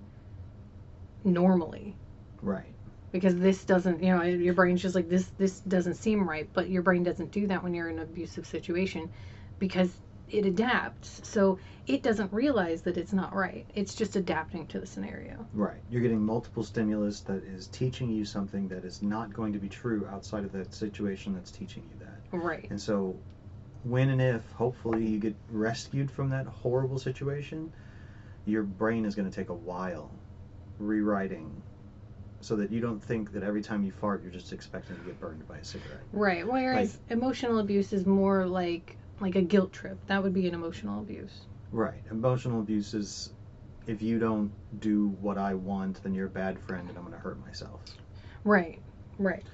normally 1.24 1.94
Right. 2.42 2.72
because 3.12 3.36
this 3.36 3.64
doesn't 3.64 4.02
you 4.02 4.16
know 4.16 4.22
your 4.22 4.54
brain's 4.54 4.80
just 4.80 4.94
like 4.94 5.08
this 5.08 5.30
this 5.36 5.60
doesn't 5.60 5.94
seem 5.94 6.28
right 6.28 6.48
but 6.52 6.70
your 6.70 6.82
brain 6.82 7.02
doesn't 7.02 7.30
do 7.30 7.46
that 7.48 7.62
when 7.62 7.74
you're 7.74 7.88
in 7.88 7.98
an 7.98 8.02
abusive 8.04 8.46
situation 8.46 9.10
because 9.58 9.92
it 10.30 10.46
adapts 10.46 11.20
so 11.28 11.58
it 11.86 12.02
doesn't 12.02 12.32
realize 12.32 12.82
that 12.82 12.96
it's 12.96 13.12
not 13.12 13.34
right 13.34 13.66
it's 13.74 13.94
just 13.94 14.16
adapting 14.16 14.66
to 14.66 14.78
the 14.80 14.86
scenario 14.86 15.46
Right. 15.52 15.80
You're 15.90 16.02
getting 16.02 16.24
multiple 16.24 16.62
stimulus 16.62 17.20
that 17.22 17.42
is 17.44 17.66
teaching 17.68 18.10
you 18.10 18.24
something 18.24 18.68
that 18.68 18.84
is 18.84 19.02
not 19.02 19.32
going 19.32 19.52
to 19.52 19.58
be 19.58 19.68
true 19.68 20.06
outside 20.10 20.44
of 20.44 20.52
that 20.52 20.72
situation 20.72 21.34
that's 21.34 21.50
teaching 21.50 21.82
you 21.90 21.98
that. 22.06 22.20
right 22.36 22.66
And 22.70 22.80
so, 22.80 23.16
when 23.82 24.10
and 24.10 24.20
if 24.20 24.50
hopefully 24.52 25.04
you 25.06 25.18
get 25.18 25.34
rescued 25.50 26.10
from 26.10 26.28
that 26.30 26.46
horrible 26.46 26.98
situation, 26.98 27.72
your 28.46 28.62
brain 28.62 29.04
is 29.04 29.14
going 29.14 29.28
to 29.28 29.34
take 29.34 29.48
a 29.48 29.54
while 29.54 30.10
rewriting 30.78 31.62
so 32.40 32.56
that 32.56 32.70
you 32.70 32.80
don't 32.80 33.02
think 33.02 33.32
that 33.32 33.42
every 33.42 33.62
time 33.62 33.84
you 33.84 33.92
fart 33.92 34.22
you're 34.22 34.32
just 34.32 34.52
expecting 34.52 34.96
to 34.96 35.02
get 35.02 35.18
burned 35.20 35.46
by 35.46 35.58
a 35.58 35.64
cigarette. 35.64 36.00
right 36.12 36.46
whereas 36.46 36.98
emotional 37.10 37.58
abuse 37.58 37.92
is 37.92 38.06
more 38.06 38.46
like 38.46 38.96
like 39.20 39.36
a 39.36 39.42
guilt 39.42 39.72
trip 39.72 39.98
that 40.06 40.22
would 40.22 40.34
be 40.34 40.46
an 40.48 40.54
emotional 40.54 41.00
abuse 41.00 41.42
Right. 41.72 42.02
Emotional 42.10 42.60
abuse 42.60 42.94
is 42.94 43.32
if 43.86 44.02
you 44.02 44.18
don't 44.18 44.52
do 44.80 45.08
what 45.20 45.38
I 45.38 45.54
want, 45.54 46.02
then 46.02 46.14
you're 46.14 46.26
a 46.26 46.30
bad 46.30 46.58
friend 46.58 46.88
and 46.88 46.96
I'm 46.96 47.04
going 47.04 47.14
to 47.16 47.20
hurt 47.20 47.44
myself. 47.44 47.80
right 48.44 48.78
right 49.18 49.44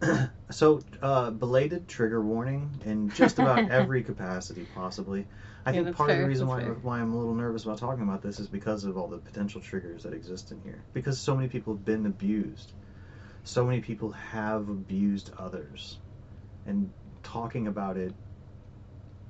so, 0.50 0.80
uh, 1.02 1.30
belated 1.30 1.88
trigger 1.88 2.20
warning 2.20 2.70
in 2.84 3.10
just 3.12 3.38
about 3.38 3.64
every 3.70 4.02
capacity, 4.02 4.66
possibly. 4.74 5.26
I 5.66 5.72
Yeah, 5.72 5.82
think 5.82 5.96
part 5.96 6.10
of 6.10 6.18
the 6.18 6.24
reason 6.24 6.46
that's 6.46 6.58
why, 6.58 6.62
fair. 6.64 6.74
why 6.82 7.00
I'm 7.00 7.12
a 7.12 7.18
little 7.18 7.34
nervous 7.34 7.64
about 7.64 7.78
talking 7.78 8.02
about 8.02 8.22
this 8.22 8.38
is 8.38 8.48
because 8.48 8.84
of 8.84 8.96
all 8.96 9.08
the 9.08 9.18
potential 9.18 9.60
triggers 9.60 10.02
that 10.02 10.12
exist 10.12 10.52
in 10.52 10.60
here. 10.62 10.78
Because 10.92 11.18
so 11.18 11.34
many 11.34 11.48
people 11.48 11.74
have 11.74 11.84
been 11.84 12.06
abused. 12.06 12.72
So 13.44 13.64
many 13.64 13.80
people 13.80 14.10
have 14.12 14.68
abused 14.68 15.30
others. 15.38 15.98
And 16.66 16.90
talking 17.22 17.66
about 17.66 17.96
it 17.96 18.14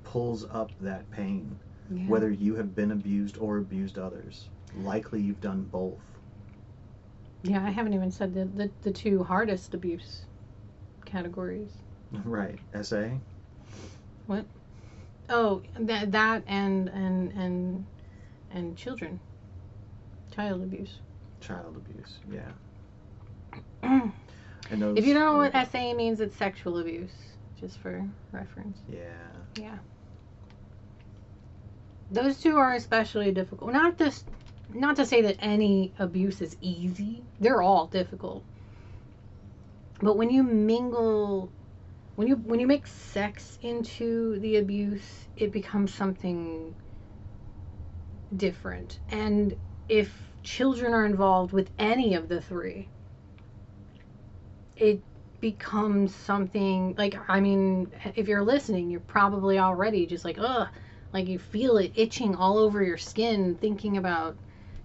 pulls 0.05 0.45
up 0.45 0.71
that 0.79 1.09
pain. 1.11 1.57
yeah. 1.91 2.03
Whether 2.07 2.29
you 2.31 2.55
have 2.55 2.73
been 2.75 2.91
abused 2.91 3.37
or 3.37 3.57
abused 3.57 3.97
others. 3.99 4.47
Likely 4.77 5.21
you've 5.21 5.41
done 5.41 5.63
both. 5.71 5.99
yeah 7.43 7.63
i 7.65 7.69
haven't 7.69 7.93
even 7.93 8.09
said 8.11 8.33
the, 8.33 8.45
the 8.45 8.69
the 8.81 8.91
two 8.91 9.23
hardest 9.23 9.73
abuse 9.73 10.25
categories 11.05 11.71
Right. 12.25 12.57
SA? 12.81 13.09
What? 14.27 14.45
Oh, 15.29 15.61
that 15.79 16.11
that 16.11 16.43
and 16.47 16.87
and 16.89 17.31
and 17.33 17.85
and 18.51 18.77
children, 18.77 19.19
child 20.35 20.61
abuse. 20.63 20.99
Child 21.41 21.77
abuse. 21.77 22.19
Yeah. 22.31 22.51
if 23.83 24.11
And 24.71 24.81
those 24.81 25.05
you 25.05 25.13
don't 25.13 25.25
know 25.25 25.37
what 25.37 25.71
SA 25.71 25.93
means, 25.93 26.19
it's 26.21 26.35
sexual 26.37 26.77
abuse, 26.79 27.11
just 27.59 27.77
for 27.79 28.03
reference. 28.31 28.77
Yeah. 28.89 29.09
Yeah. 29.59 29.77
Those 32.11 32.39
two 32.39 32.57
are 32.57 32.73
especially 32.73 33.31
difficult. 33.31 33.71
Not 33.73 33.97
this, 33.97 34.23
not 34.69 34.95
to 34.97 35.05
say 35.05 35.21
that 35.23 35.37
any 35.39 35.93
abuse 35.97 36.41
is 36.41 36.55
easy. 36.61 37.23
They're 37.39 37.61
all 37.61 37.87
difficult. 37.87 38.43
But 40.01 40.17
when 40.17 40.29
you 40.29 40.43
mingle, 40.43 41.51
when 42.15 42.27
you 42.27 42.35
when 42.35 42.59
you 42.59 42.67
make 42.67 42.85
sex 42.85 43.57
into 43.61 44.39
the 44.39 44.57
abuse, 44.57 45.27
it 45.35 45.51
becomes 45.51 45.93
something 45.93 46.75
different. 48.35 48.99
And 49.09 49.55
if 49.89 50.13
children 50.43 50.93
are 50.93 51.05
involved 51.05 51.53
with 51.53 51.71
any 51.79 52.15
of 52.15 52.29
the 52.29 52.41
three, 52.41 52.87
it 54.75 55.01
becomes 55.41 56.13
something 56.13 56.95
like 56.97 57.17
I 57.27 57.39
mean, 57.39 57.91
if 58.15 58.27
you're 58.27 58.43
listening, 58.43 58.89
you're 58.89 58.99
probably 58.99 59.59
already 59.59 60.05
just 60.05 60.25
like, 60.25 60.37
ugh, 60.39 60.67
like 61.15 61.29
you 61.29 61.39
feel 61.39 61.77
it 61.77 61.93
itching 61.95 62.35
all 62.35 62.57
over 62.57 62.83
your 62.83 62.97
skin 62.97 63.55
thinking 63.55 63.95
about 63.95 64.35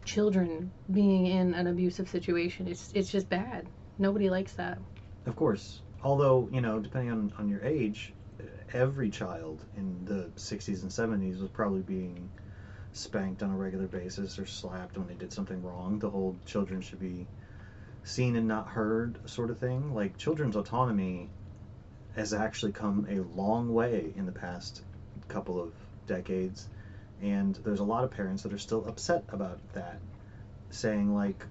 children 0.04 0.70
being 0.92 1.26
in 1.26 1.54
an 1.54 1.66
abusive 1.66 2.08
situation. 2.08 2.68
It's 2.68 2.92
it's 2.94 3.10
just 3.10 3.28
bad. 3.28 3.66
Nobody 3.98 4.30
likes 4.30 4.52
that. 4.52 4.78
Of 5.26 5.34
course. 5.34 5.82
Although, 6.04 6.48
you 6.52 6.60
know, 6.60 6.78
depending 6.78 7.10
on, 7.10 7.32
on 7.36 7.48
your 7.48 7.64
age, 7.64 8.14
every 8.72 9.10
child 9.10 9.64
in 9.76 10.04
the 10.04 10.30
60s 10.36 10.82
and 10.82 10.90
70s 10.90 11.40
was 11.40 11.50
probably 11.50 11.82
being 11.82 12.30
spanked 12.92 13.42
on 13.42 13.50
a 13.50 13.56
regular 13.56 13.88
basis 13.88 14.38
or 14.38 14.46
slapped 14.46 14.96
when 14.96 15.08
they 15.08 15.14
did 15.14 15.32
something 15.32 15.60
wrong. 15.64 15.98
The 15.98 16.10
whole 16.10 16.38
children 16.46 16.80
should 16.80 17.00
be 17.00 17.26
seen 18.04 18.36
and 18.36 18.46
not 18.46 18.68
heard 18.68 19.18
sort 19.28 19.50
of 19.50 19.58
thing. 19.58 19.94
Like, 19.94 20.16
children's 20.16 20.54
autonomy 20.54 21.28
has 22.14 22.32
actually 22.32 22.72
come 22.72 23.08
a 23.10 23.18
long 23.36 23.74
way 23.74 24.12
in 24.16 24.26
the 24.26 24.32
past 24.32 24.82
couple 25.28 25.60
of 25.60 25.72
decades. 26.10 26.68
And 27.22 27.54
there's 27.64 27.80
a 27.80 27.84
lot 27.84 28.04
of 28.04 28.10
parents 28.10 28.42
that 28.42 28.52
are 28.52 28.58
still 28.58 28.84
upset 28.86 29.24
about 29.28 29.60
that, 29.74 30.00
saying, 30.70 31.14
like, 31.14 31.44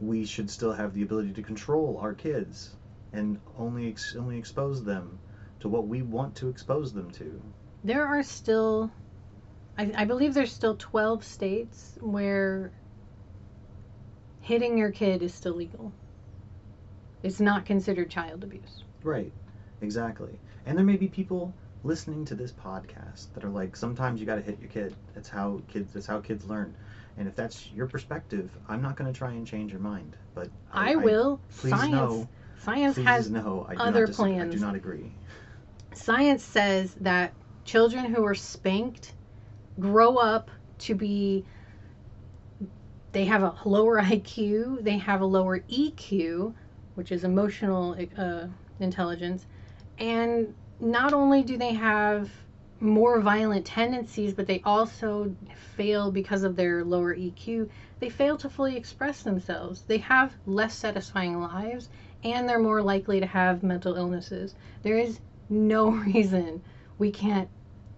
we 0.00 0.24
should 0.24 0.50
still 0.50 0.72
have 0.72 0.94
the 0.94 1.02
ability 1.02 1.32
to 1.34 1.42
control 1.42 1.98
our 2.00 2.14
kids 2.14 2.74
and 3.12 3.38
only 3.58 3.88
ex- 3.88 4.16
only 4.16 4.38
expose 4.38 4.82
them 4.84 5.18
to 5.60 5.68
what 5.68 5.86
we 5.86 6.02
want 6.02 6.36
to 6.36 6.48
expose 6.48 6.92
them 6.92 7.10
to. 7.12 7.40
There 7.84 8.06
are 8.06 8.22
still, 8.22 8.90
I, 9.78 9.92
I 9.96 10.04
believe 10.04 10.34
there's 10.34 10.52
still 10.52 10.76
12 10.76 11.24
states 11.24 11.98
where 12.00 12.72
hitting 14.40 14.78
your 14.78 14.90
kid 14.90 15.22
is 15.22 15.34
still 15.34 15.54
legal. 15.54 15.92
It's 17.22 17.40
not 17.40 17.64
considered 17.64 18.10
child 18.10 18.44
abuse. 18.44 18.84
Right. 19.02 19.32
Exactly. 19.80 20.38
And 20.66 20.76
there 20.76 20.84
may 20.84 20.96
be 20.96 21.08
people 21.08 21.54
listening 21.84 22.24
to 22.24 22.34
this 22.34 22.50
podcast 22.52 23.32
that 23.34 23.44
are 23.44 23.50
like, 23.50 23.76
sometimes 23.76 24.18
you 24.18 24.26
got 24.26 24.36
to 24.36 24.42
hit 24.42 24.58
your 24.58 24.70
kid. 24.70 24.96
That's 25.14 25.28
how 25.28 25.60
kids. 25.68 25.92
That's 25.92 26.06
how 26.06 26.20
kids 26.20 26.44
learn. 26.46 26.74
And 27.16 27.28
if 27.28 27.36
that's 27.36 27.70
your 27.72 27.86
perspective, 27.86 28.50
I'm 28.68 28.82
not 28.82 28.96
going 28.96 29.12
to 29.12 29.16
try 29.16 29.32
and 29.32 29.46
change 29.46 29.70
your 29.70 29.80
mind. 29.80 30.16
But 30.34 30.48
I, 30.72 30.96
will. 30.96 31.40
please 31.58 31.70
Science. 31.70 31.92
know. 31.92 32.28
Science 32.58 32.94
Please 32.96 33.04
has 33.04 33.30
no. 33.30 33.66
I 33.68 33.74
other 33.76 34.06
disagree. 34.06 34.40
I 34.40 34.46
do 34.46 34.58
not 34.58 34.74
agree. 34.74 35.12
science 35.92 36.42
says 36.42 36.94
that 37.00 37.32
children 37.64 38.06
who 38.06 38.24
are 38.24 38.34
spanked 38.34 39.12
grow 39.78 40.16
up 40.16 40.50
to 40.78 40.94
be 40.94 41.44
they 43.12 43.26
have 43.26 43.42
a 43.42 43.54
lower 43.64 44.00
IQ, 44.02 44.82
they 44.82 44.98
have 44.98 45.20
a 45.20 45.26
lower 45.26 45.60
EQ, 45.60 46.54
which 46.94 47.12
is 47.12 47.22
emotional 47.24 47.96
uh, 48.18 48.46
intelligence, 48.80 49.46
and 49.98 50.54
not 50.84 51.14
only 51.14 51.42
do 51.42 51.56
they 51.56 51.72
have 51.72 52.30
more 52.78 53.18
violent 53.20 53.64
tendencies, 53.64 54.34
but 54.34 54.46
they 54.46 54.60
also 54.64 55.34
fail 55.76 56.12
because 56.12 56.44
of 56.44 56.56
their 56.56 56.84
lower 56.84 57.14
EQ. 57.16 57.70
They 58.00 58.10
fail 58.10 58.36
to 58.36 58.50
fully 58.50 58.76
express 58.76 59.22
themselves. 59.22 59.82
They 59.82 59.98
have 59.98 60.34
less 60.46 60.74
satisfying 60.74 61.40
lives, 61.40 61.88
and 62.22 62.46
they're 62.46 62.58
more 62.58 62.82
likely 62.82 63.18
to 63.20 63.26
have 63.26 63.62
mental 63.62 63.94
illnesses. 63.96 64.54
There 64.82 64.98
is 64.98 65.20
no 65.48 65.88
reason 66.14 66.62
we 66.98 67.10
can't 67.10 67.48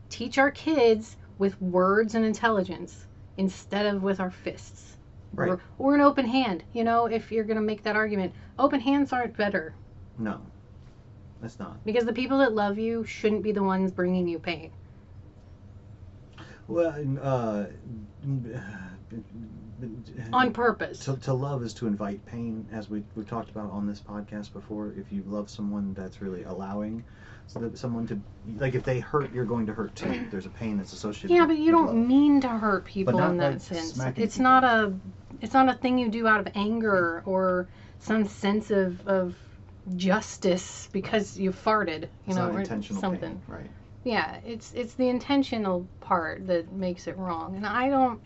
teach 0.08 0.38
our 0.38 0.52
kids 0.52 1.16
with 1.38 1.60
words 1.60 2.14
and 2.14 2.24
intelligence 2.24 3.06
instead 3.36 3.86
of 3.86 4.02
with 4.02 4.20
our 4.20 4.30
fists. 4.30 4.96
Right. 5.34 5.50
Or, 5.50 5.60
or 5.78 5.94
an 5.96 6.00
open 6.00 6.26
hand. 6.26 6.62
You 6.72 6.84
know, 6.84 7.06
if 7.06 7.32
you're 7.32 7.44
going 7.44 7.58
to 7.58 7.62
make 7.62 7.82
that 7.82 7.96
argument, 7.96 8.32
open 8.58 8.80
hands 8.80 9.12
aren't 9.12 9.36
better 9.36 9.74
No. 10.18 10.40
Not. 11.58 11.84
because 11.84 12.04
the 12.04 12.12
people 12.12 12.38
that 12.38 12.52
love 12.52 12.78
you 12.78 13.04
shouldn't 13.04 13.42
be 13.42 13.52
the 13.52 13.62
ones 13.62 13.92
bringing 13.92 14.28
you 14.28 14.38
pain. 14.38 14.70
Well, 16.68 16.94
uh, 17.22 17.66
on 20.32 20.52
purpose. 20.52 21.00
To, 21.04 21.16
to 21.16 21.32
love 21.32 21.62
is 21.62 21.74
to 21.74 21.86
invite 21.86 22.24
pain, 22.26 22.66
as 22.72 22.90
we, 22.90 23.04
we've 23.14 23.28
talked 23.28 23.50
about 23.50 23.70
on 23.70 23.86
this 23.86 24.00
podcast 24.00 24.52
before. 24.52 24.92
If 24.96 25.12
you 25.12 25.22
love 25.26 25.48
someone, 25.48 25.94
that's 25.94 26.20
really 26.20 26.42
allowing 26.42 27.04
so 27.46 27.60
that 27.60 27.78
someone 27.78 28.06
to, 28.08 28.18
like, 28.58 28.74
if 28.74 28.82
they 28.82 28.98
hurt, 28.98 29.32
you're 29.32 29.44
going 29.44 29.66
to 29.66 29.72
hurt 29.72 29.94
too. 29.94 30.26
There's 30.30 30.46
a 30.46 30.50
pain 30.50 30.78
that's 30.78 30.92
associated 30.92 31.30
yeah, 31.30 31.46
but 31.46 31.58
you 31.58 31.70
don't 31.70 31.86
love. 31.86 31.94
mean 31.94 32.40
to 32.40 32.48
hurt 32.48 32.84
people 32.84 33.18
in 33.20 33.36
that 33.36 33.52
like 33.52 33.60
sense. 33.60 33.98
It's 34.16 34.36
people. 34.36 34.42
not 34.42 34.64
a 34.64 34.92
it's 35.40 35.52
not 35.54 35.68
a 35.68 35.74
thing 35.74 35.98
you 35.98 36.08
do 36.08 36.26
out 36.26 36.40
of 36.40 36.48
anger 36.54 37.22
or 37.26 37.68
some 38.00 38.26
sense 38.26 38.70
of 38.70 39.06
of 39.06 39.36
justice 39.94 40.88
because 40.92 41.38
you 41.38 41.52
farted, 41.52 42.02
you 42.02 42.08
It's 42.28 42.36
know, 42.36 42.50
or 42.50 42.64
something. 42.64 43.20
pain, 43.20 43.42
right? 43.46 43.70
Yeah, 44.04 44.38
it's 44.44 44.72
it's 44.74 44.94
the 44.94 45.08
intentional 45.08 45.86
part 46.00 46.46
that 46.46 46.72
makes 46.72 47.06
it 47.06 47.16
wrong. 47.16 47.56
And 47.56 47.66
I 47.66 47.88
don't 47.88 48.20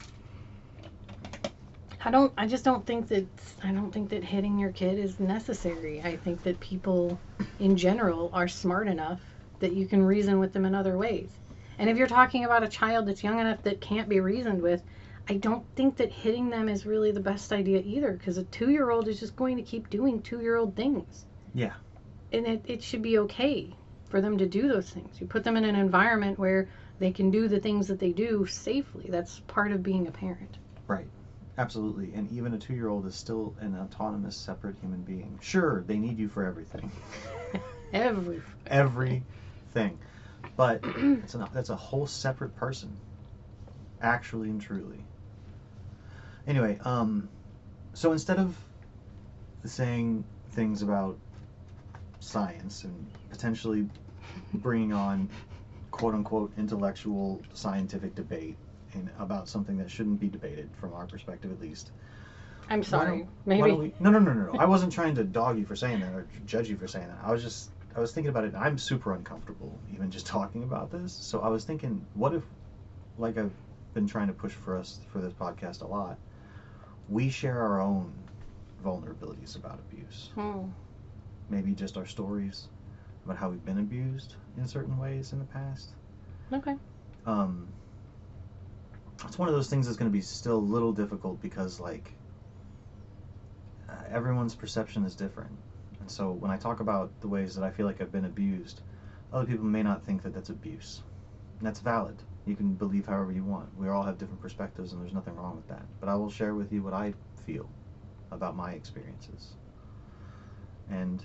I 2.02 2.10
don't 2.10 2.32
I 2.36 2.46
just 2.46 2.64
don't 2.64 2.86
think 2.86 3.08
that 3.08 3.26
I 3.62 3.72
don't 3.72 3.92
think 3.92 4.08
that 4.10 4.24
hitting 4.24 4.58
your 4.58 4.72
kid 4.72 4.98
is 4.98 5.20
necessary. 5.20 6.00
I 6.02 6.16
think 6.16 6.42
that 6.44 6.60
people 6.60 7.20
in 7.58 7.76
general 7.76 8.30
are 8.32 8.48
smart 8.48 8.88
enough 8.88 9.20
that 9.60 9.72
you 9.72 9.86
can 9.86 10.02
reason 10.02 10.38
with 10.38 10.52
them 10.52 10.64
in 10.64 10.74
other 10.74 10.96
ways. 10.96 11.30
And 11.78 11.88
if 11.88 11.96
you're 11.96 12.06
talking 12.06 12.44
about 12.44 12.62
a 12.62 12.68
child 12.68 13.06
that's 13.06 13.22
young 13.22 13.38
enough 13.38 13.62
that 13.62 13.80
can't 13.80 14.08
be 14.08 14.20
reasoned 14.20 14.62
with, 14.62 14.82
I 15.28 15.34
don't 15.34 15.64
think 15.76 15.96
that 15.96 16.10
hitting 16.10 16.50
them 16.50 16.68
is 16.68 16.84
really 16.84 17.10
the 17.10 17.20
best 17.20 17.52
idea 17.52 17.80
either 17.84 18.12
because 18.12 18.36
a 18.36 18.44
2-year-old 18.44 19.08
is 19.08 19.20
just 19.20 19.36
going 19.36 19.56
to 19.56 19.62
keep 19.62 19.88
doing 19.88 20.20
2-year-old 20.20 20.76
things. 20.76 21.24
Yeah. 21.54 21.72
And 22.32 22.46
it, 22.46 22.64
it 22.66 22.82
should 22.82 23.02
be 23.02 23.18
okay 23.18 23.74
for 24.08 24.20
them 24.20 24.38
to 24.38 24.46
do 24.46 24.68
those 24.68 24.90
things. 24.90 25.20
You 25.20 25.26
put 25.26 25.44
them 25.44 25.56
in 25.56 25.64
an 25.64 25.76
environment 25.76 26.38
where 26.38 26.68
they 26.98 27.12
can 27.12 27.30
do 27.30 27.48
the 27.48 27.60
things 27.60 27.88
that 27.88 27.98
they 27.98 28.12
do 28.12 28.46
safely. 28.46 29.06
That's 29.08 29.40
part 29.40 29.72
of 29.72 29.82
being 29.82 30.06
a 30.06 30.12
parent. 30.12 30.58
Right. 30.86 31.08
Absolutely. 31.58 32.12
And 32.14 32.30
even 32.32 32.54
a 32.54 32.58
two 32.58 32.74
year 32.74 32.88
old 32.88 33.06
is 33.06 33.14
still 33.14 33.54
an 33.60 33.76
autonomous, 33.76 34.36
separate 34.36 34.76
human 34.80 35.02
being. 35.02 35.38
Sure, 35.42 35.84
they 35.86 35.98
need 35.98 36.18
you 36.18 36.28
for 36.28 36.44
everything. 36.44 36.90
Every 37.92 38.40
Everything. 38.66 39.98
But 40.56 40.80
it's 40.84 41.34
an, 41.34 41.46
that's 41.52 41.70
a 41.70 41.76
whole 41.76 42.06
separate 42.06 42.56
person. 42.56 42.96
Actually 44.00 44.48
and 44.48 44.60
truly. 44.60 45.04
Anyway, 46.46 46.78
um, 46.84 47.28
so 47.92 48.12
instead 48.12 48.38
of 48.38 48.56
saying 49.64 50.24
things 50.52 50.80
about 50.80 51.18
science 52.20 52.84
and 52.84 53.06
potentially 53.30 53.88
bringing 54.54 54.92
on 54.92 55.28
quote 55.90 56.14
unquote 56.14 56.52
intellectual 56.56 57.42
scientific 57.52 58.14
debate 58.14 58.56
in, 58.94 59.10
about 59.18 59.48
something 59.48 59.76
that 59.78 59.90
shouldn't 59.90 60.20
be 60.20 60.28
debated 60.28 60.70
from 60.80 60.94
our 60.94 61.06
perspective 61.06 61.50
at 61.50 61.60
least. 61.60 61.90
I'm 62.68 62.84
sorry. 62.84 63.26
Maybe 63.46 63.72
we, 63.72 63.94
no, 63.98 64.10
no, 64.10 64.20
no, 64.20 64.32
no, 64.32 64.52
no. 64.52 64.58
I 64.58 64.66
wasn't 64.66 64.92
trying 64.92 65.16
to 65.16 65.24
dog 65.24 65.58
you 65.58 65.64
for 65.64 65.74
saying 65.74 66.00
that 66.00 66.12
or 66.14 66.26
judge 66.46 66.68
you 66.68 66.76
for 66.76 66.86
saying 66.86 67.08
that. 67.08 67.18
I 67.22 67.32
was 67.32 67.42
just, 67.42 67.70
I 67.96 68.00
was 68.00 68.12
thinking 68.12 68.28
about 68.28 68.44
it. 68.44 68.54
I'm 68.54 68.78
super 68.78 69.12
uncomfortable 69.12 69.76
even 69.92 70.10
just 70.10 70.26
talking 70.26 70.62
about 70.62 70.92
this. 70.92 71.12
So 71.12 71.40
I 71.40 71.48
was 71.48 71.64
thinking, 71.64 72.06
what 72.14 72.32
if, 72.34 72.42
like 73.18 73.38
I've 73.38 73.52
been 73.92 74.06
trying 74.06 74.28
to 74.28 74.32
push 74.32 74.52
for 74.52 74.78
us 74.78 75.00
for 75.12 75.20
this 75.20 75.32
podcast 75.32 75.82
a 75.82 75.86
lot, 75.86 76.16
we 77.08 77.28
share 77.28 77.60
our 77.60 77.80
own 77.80 78.12
vulnerabilities 78.84 79.56
about 79.56 79.80
abuse. 79.90 80.30
Hmm. 80.34 80.66
Maybe 81.50 81.74
just 81.74 81.96
our 81.96 82.06
stories 82.06 82.68
about 83.24 83.36
how 83.36 83.50
we've 83.50 83.64
been 83.64 83.78
abused 83.78 84.36
in 84.56 84.66
certain 84.66 84.98
ways 84.98 85.32
in 85.32 85.38
the 85.38 85.44
past. 85.46 85.90
Okay. 86.52 86.76
um, 87.26 87.68
it's 89.26 89.38
one 89.38 89.48
of 89.48 89.54
those 89.54 89.68
things 89.68 89.86
that's 89.86 89.98
going 89.98 90.10
to 90.10 90.12
be 90.12 90.22
still 90.22 90.56
a 90.56 90.58
little 90.58 90.92
difficult 90.92 91.40
because 91.42 91.80
like 91.80 92.14
uh, 93.88 93.94
everyone's 94.10 94.54
perception 94.54 95.04
is 95.04 95.14
different. 95.14 95.52
And 96.00 96.10
so 96.10 96.32
when 96.32 96.50
i 96.50 96.56
talk 96.56 96.80
about 96.80 97.12
the 97.20 97.28
ways 97.28 97.54
that 97.54 97.64
i 97.64 97.70
feel 97.70 97.86
like 97.86 98.00
i've 98.00 98.12
been 98.12 98.24
abused 98.24 98.80
other 99.32 99.46
people 99.46 99.64
may 99.66 99.82
not 99.82 100.04
think 100.04 100.22
that 100.22 100.34
that's 100.34 100.50
abuse. 100.50 101.02
And 101.58 101.66
that's 101.66 101.80
valid. 101.80 102.22
You 102.46 102.56
can 102.56 102.74
believe 102.74 103.06
however 103.06 103.32
you 103.32 103.44
want. 103.44 103.68
We 103.78 103.88
all 103.88 104.02
have 104.02 104.18
different 104.18 104.40
perspectives 104.40 104.92
and 104.92 105.02
there's 105.02 105.14
nothing 105.14 105.36
wrong 105.36 105.56
with 105.56 105.68
that. 105.68 105.84
But 106.00 106.08
i 106.08 106.14
will 106.14 106.30
share 106.30 106.54
with 106.54 106.72
you 106.72 106.82
what 106.82 106.94
i 106.94 107.14
feel 107.46 107.68
about 108.32 108.56
my 108.56 108.72
experiences. 108.72 109.56
And 110.90 111.24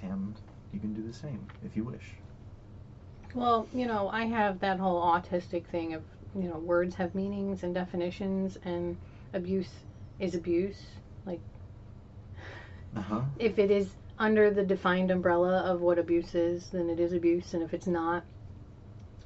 tam 0.00 0.34
you 0.72 0.80
can 0.80 0.92
do 0.94 1.02
the 1.02 1.12
same 1.12 1.46
if 1.64 1.76
you 1.76 1.84
wish 1.84 2.14
Well, 3.34 3.66
you 3.74 3.86
know, 3.86 4.08
I 4.08 4.24
have 4.24 4.60
that 4.60 4.78
whole 4.78 5.02
autistic 5.02 5.64
thing 5.66 5.94
of, 5.94 6.02
you 6.34 6.48
know, 6.48 6.58
words 6.58 6.94
have 6.96 7.14
meanings 7.14 7.62
and 7.62 7.74
definitions, 7.74 8.58
and 8.64 8.96
abuse 9.34 9.68
is 10.18 10.34
abuse. 10.34 10.80
Like, 11.26 11.40
uh-huh 12.96 13.22
If 13.38 13.58
it 13.58 13.70
is 13.70 13.90
under 14.18 14.50
the 14.50 14.64
defined 14.64 15.10
umbrella 15.10 15.60
of 15.60 15.80
what 15.80 15.98
abuse 15.98 16.34
is, 16.34 16.68
then 16.70 16.90
it 16.90 16.98
is 16.98 17.12
abuse, 17.12 17.54
and 17.54 17.62
if 17.62 17.74
it's 17.74 17.86
not, 17.86 18.24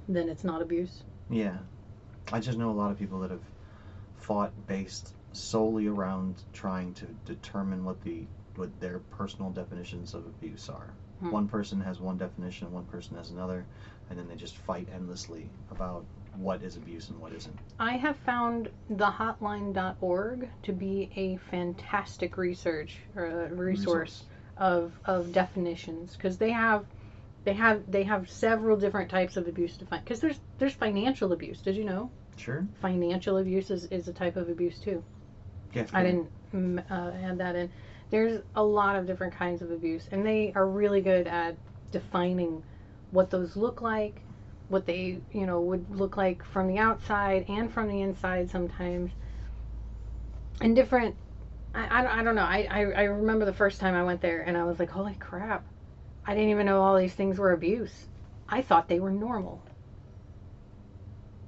then 0.09 0.29
it's 0.29 0.45
not 0.45 0.61
abuse. 0.63 1.03
Yeah. 1.31 1.57
I 2.33 2.41
just 2.41 2.59
know 2.59 2.71
a 2.71 2.73
lot 2.73 2.91
of 2.91 2.99
people 2.99 3.21
that 3.21 3.31
have 3.31 3.45
fought 4.17 4.53
based 4.67 5.15
solely 5.33 5.87
around 5.87 6.43
trying 6.53 6.95
to 6.95 7.07
determine 7.25 7.85
what 7.85 8.03
the 8.03 8.27
what 8.57 8.81
their 8.81 8.99
personal 8.99 9.51
definitions 9.51 10.15
of 10.15 10.27
abuse 10.27 10.69
are. 10.69 10.91
Hmm. 11.21 11.31
One 11.31 11.49
person 11.49 11.81
has 11.81 12.01
one 12.01 12.19
definition, 12.19 12.73
one 12.73 12.85
person 12.85 13.17
has 13.17 13.31
another, 13.31 13.65
and 14.11 14.19
then 14.19 14.29
they 14.29 14.35
just 14.37 14.57
fight 14.57 14.89
endlessly 14.95 15.49
about 15.71 16.05
what 16.37 16.63
is 16.63 16.77
abuse 16.77 17.09
and 17.11 17.21
what 17.21 17.33
isn't. 17.33 17.59
I 17.79 17.93
have 17.97 18.17
found 18.17 18.69
thehotline.org 18.91 20.49
to 20.63 20.73
be 20.73 21.11
a 21.17 21.37
fantastic 21.37 22.37
research 22.37 22.99
or 23.17 23.27
a 23.47 23.55
resource 23.55 24.25
of 24.57 24.93
of 25.07 25.33
definitions 25.33 26.15
because 26.17 26.37
they 26.39 26.51
have 26.51 26.85
they 27.45 27.55
have 27.55 27.91
they 27.91 28.03
have 28.05 28.29
several 28.31 28.77
different 28.77 29.11
types 29.11 29.37
of 29.37 29.49
abuse 29.49 29.77
defined 29.77 30.05
because 30.05 30.21
there's 30.21 30.39
there's 30.59 30.75
financial 30.75 31.33
abuse 31.33 31.61
did 31.63 31.77
you 31.77 31.85
know 31.85 32.11
Sure. 32.37 32.67
financial 32.81 33.39
abuse 33.39 33.71
is, 33.71 33.87
is 33.87 34.09
a 34.09 34.13
type 34.13 34.37
of 34.37 34.49
abuse 34.49 34.79
too 34.79 35.03
Yeah. 35.75 35.87
i 35.95 36.03
didn't 36.03 36.29
mm, 36.55 36.79
uh, 36.91 37.13
add 37.27 37.39
that 37.39 37.57
in 37.57 37.71
there's 38.13 38.43
a 38.55 38.63
lot 38.63 38.95
of 38.95 39.07
different 39.07 39.35
kinds 39.35 39.63
of 39.63 39.71
abuse 39.73 40.07
and 40.13 40.25
they 40.25 40.53
are 40.55 40.67
really 40.67 41.01
good 41.01 41.27
at 41.27 41.57
defining 41.91 42.63
what 43.11 43.31
those 43.31 43.57
look 43.57 43.81
like 43.81 44.21
what 44.69 44.87
they 44.87 45.19
you 45.33 45.47
know 45.47 45.61
would 45.61 45.85
look 45.99 46.17
like 46.17 46.45
from 46.45 46.67
the 46.69 46.79
outside 46.79 47.45
and 47.49 47.71
from 47.73 47.89
the 47.89 48.01
inside 48.01 48.51
sometimes. 48.51 49.11
And 50.61 50.75
different 50.75 51.15
I, 51.75 51.99
I, 51.99 52.03
don't- 52.03 52.19
I 52.19 52.23
don't 52.23 52.35
know 52.35 52.43
I, 52.43 52.67
I, 52.71 52.79
I 52.81 53.03
remember 53.05 53.45
the 53.45 53.53
first 53.53 53.81
time 53.81 53.95
i 53.95 54.03
went 54.03 54.21
there 54.21 54.43
and 54.43 54.57
i 54.57 54.65
was 54.65 54.79
like 54.79 54.91
holy 54.91 55.15
crap. 55.15 55.65
I 56.27 56.35
didn't 56.35 56.51
even 56.51 56.67
know 56.67 56.81
all 56.81 56.97
these 56.97 57.15
things 57.15 57.39
were 57.39 57.53
abuse. 57.53 58.07
I 58.49 58.63
thought 58.63 58.89
they 58.89 59.01
were 59.01 59.11
normal. 59.11 59.61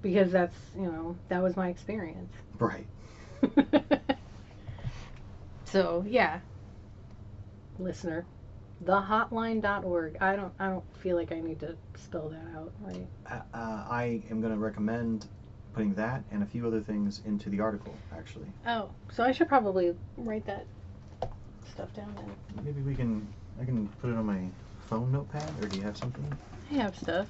Because 0.03 0.33
that's 0.33 0.57
you 0.77 0.87
know 0.87 1.17
that 1.29 1.43
was 1.43 1.57
my 1.57 1.69
experience. 1.69 2.33
Right. 2.59 2.87
so 5.65 6.05
yeah 6.07 6.41
listener 7.79 8.25
thehotline.org 8.85 10.17
i 10.21 10.37
don't 10.37 10.53
i 10.59 10.67
don't 10.67 10.85
feel 10.99 11.17
like 11.17 11.33
i 11.33 11.41
need 11.41 11.59
to 11.61 11.77
spell 11.97 12.29
that 12.29 12.45
out 12.57 12.73
right 12.83 13.07
Uh, 13.31 13.41
uh, 13.57 13.85
I 13.89 14.23
am 14.31 14.41
going 14.41 14.53
to 14.53 14.59
recommend 14.59 15.27
putting 15.73 15.95
that 15.95 16.23
and 16.31 16.43
a 16.43 16.47
few 16.47 16.67
other 16.67 16.81
things 16.81 17.21
into 17.25 17.51
the 17.51 17.61
article, 17.61 17.95
actually. 18.17 18.47
oh 18.67 18.91
so 19.13 19.23
i 19.25 19.33
should 19.33 19.49
probably 19.49 19.95
write 20.17 20.45
that 20.47 20.67
stuff 21.71 21.93
down 21.95 22.15
then 22.17 22.65
Maybe 22.65 22.83
we 22.83 22.95
can, 22.95 23.27
I 23.61 23.65
can 23.65 23.89
put 24.01 24.11
it 24.11 24.17
on 24.17 24.27
my 24.27 24.43
phone 24.91 25.11
notepad, 25.13 25.61
or 25.63 25.67
do 25.69 25.77
you 25.77 25.83
have 25.83 25.97
something? 25.97 26.37
i 26.71 26.75
have 26.75 26.97
stuff 26.97 27.29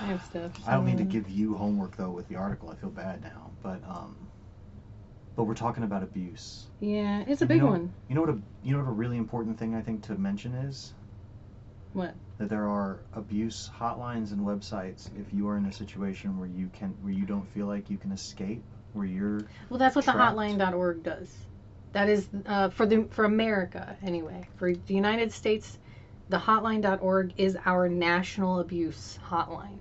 i 0.00 0.04
have 0.04 0.22
stuff 0.24 0.52
I 0.66 0.72
don't 0.74 0.84
mean 0.84 0.96
to 0.98 1.04
give 1.04 1.28
you 1.28 1.54
homework 1.56 1.96
though 1.96 2.10
with 2.10 2.28
the 2.28 2.36
article. 2.36 2.70
I 2.70 2.76
feel 2.76 2.90
bad 2.90 3.22
now, 3.22 3.50
but 3.62 3.82
um, 3.88 4.27
but 5.38 5.44
we're 5.44 5.54
talking 5.54 5.84
about 5.84 6.02
abuse. 6.02 6.66
yeah 6.80 7.22
it's 7.28 7.40
a 7.40 7.44
And 7.44 7.48
big 7.48 7.58
you 7.62 7.64
know, 7.66 7.70
one 7.70 7.92
You 8.08 8.14
know 8.16 8.20
what 8.22 8.30
a 8.30 8.38
you 8.64 8.72
know 8.72 8.78
what 8.82 8.88
a 8.88 8.92
really 8.92 9.16
important 9.16 9.58
thing 9.58 9.74
I 9.74 9.80
think 9.80 10.02
to 10.08 10.16
mention 10.16 10.52
is 10.52 10.92
What? 11.94 12.14
that 12.38 12.48
there 12.48 12.68
are 12.68 12.98
abuse 13.14 13.70
hotlines 13.80 14.32
and 14.32 14.40
websites 14.40 15.08
if 15.18 15.32
you 15.32 15.48
are 15.48 15.56
in 15.56 15.66
a 15.66 15.72
situation 15.72 16.38
where 16.38 16.48
you 16.48 16.68
can 16.72 16.90
where 17.02 17.12
you 17.12 17.24
don't 17.24 17.48
feel 17.54 17.66
like 17.66 17.90
you 17.90 17.96
can 17.96 18.12
escape, 18.12 18.62
where 18.92 19.06
you're 19.06 19.38
Well, 19.70 19.78
that's 19.78 19.96
what 19.96 20.04
trapped. 20.04 20.16
the 20.18 20.24
hotline.org 20.34 21.02
does. 21.02 21.36
That 21.92 22.08
is 22.08 22.28
uh, 22.46 22.68
for 22.70 22.86
the 22.86 23.04
for 23.10 23.24
America 23.24 23.96
anyway. 24.02 24.48
For 24.56 24.74
the 24.74 24.94
United 24.94 25.32
States, 25.32 25.78
the 26.28 26.36
hotline.org 26.38 27.32
is 27.36 27.56
our 27.64 27.88
national 27.88 28.60
abuse 28.60 29.18
hotline. 29.24 29.78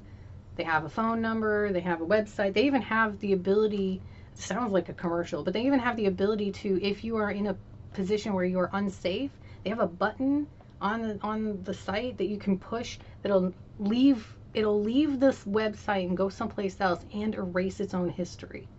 They 0.55 0.63
have 0.63 0.85
a 0.85 0.89
phone 0.89 1.21
number, 1.21 1.71
they 1.71 1.81
have 1.81 2.01
a 2.01 2.05
website, 2.05 2.53
they 2.53 2.65
even 2.65 2.81
have 2.81 3.19
the 3.19 3.33
ability 3.33 4.01
it 4.01 4.16
sounds 4.37 4.73
like 4.73 4.89
a 4.89 4.93
commercial, 4.93 5.43
but 5.43 5.53
they 5.53 5.65
even 5.65 5.79
have 5.79 5.97
the 5.97 6.05
ability 6.07 6.51
to 6.53 6.79
if 6.83 7.03
you 7.03 7.17
are 7.17 7.31
in 7.31 7.47
a 7.47 7.57
position 7.93 8.33
where 8.33 8.45
you 8.45 8.59
are 8.59 8.69
unsafe, 8.73 9.31
they 9.63 9.69
have 9.69 9.79
a 9.79 9.87
button 9.87 10.47
on 10.81 11.01
the 11.01 11.19
on 11.23 11.63
the 11.63 11.73
site 11.73 12.17
that 12.17 12.27
you 12.27 12.37
can 12.37 12.59
push 12.59 12.99
that'll 13.21 13.53
leave 13.79 14.37
it'll 14.53 14.81
leave 14.81 15.19
this 15.19 15.43
website 15.45 16.05
and 16.07 16.17
go 16.17 16.29
someplace 16.29 16.79
else 16.81 17.05
and 17.13 17.35
erase 17.35 17.79
its 17.79 17.93
own 17.93 18.09
history. 18.09 18.69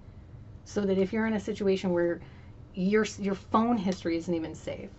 so 0.65 0.83
that 0.83 0.99
if 0.99 1.13
you're 1.13 1.27
in 1.27 1.35
a 1.35 1.41
situation 1.41 1.91
where 1.93 2.21
your 2.75 3.07
your 3.19 3.35
phone 3.35 3.77
history 3.79 4.17
isn't 4.17 4.35
even 4.35 4.55
safe, 4.55 4.91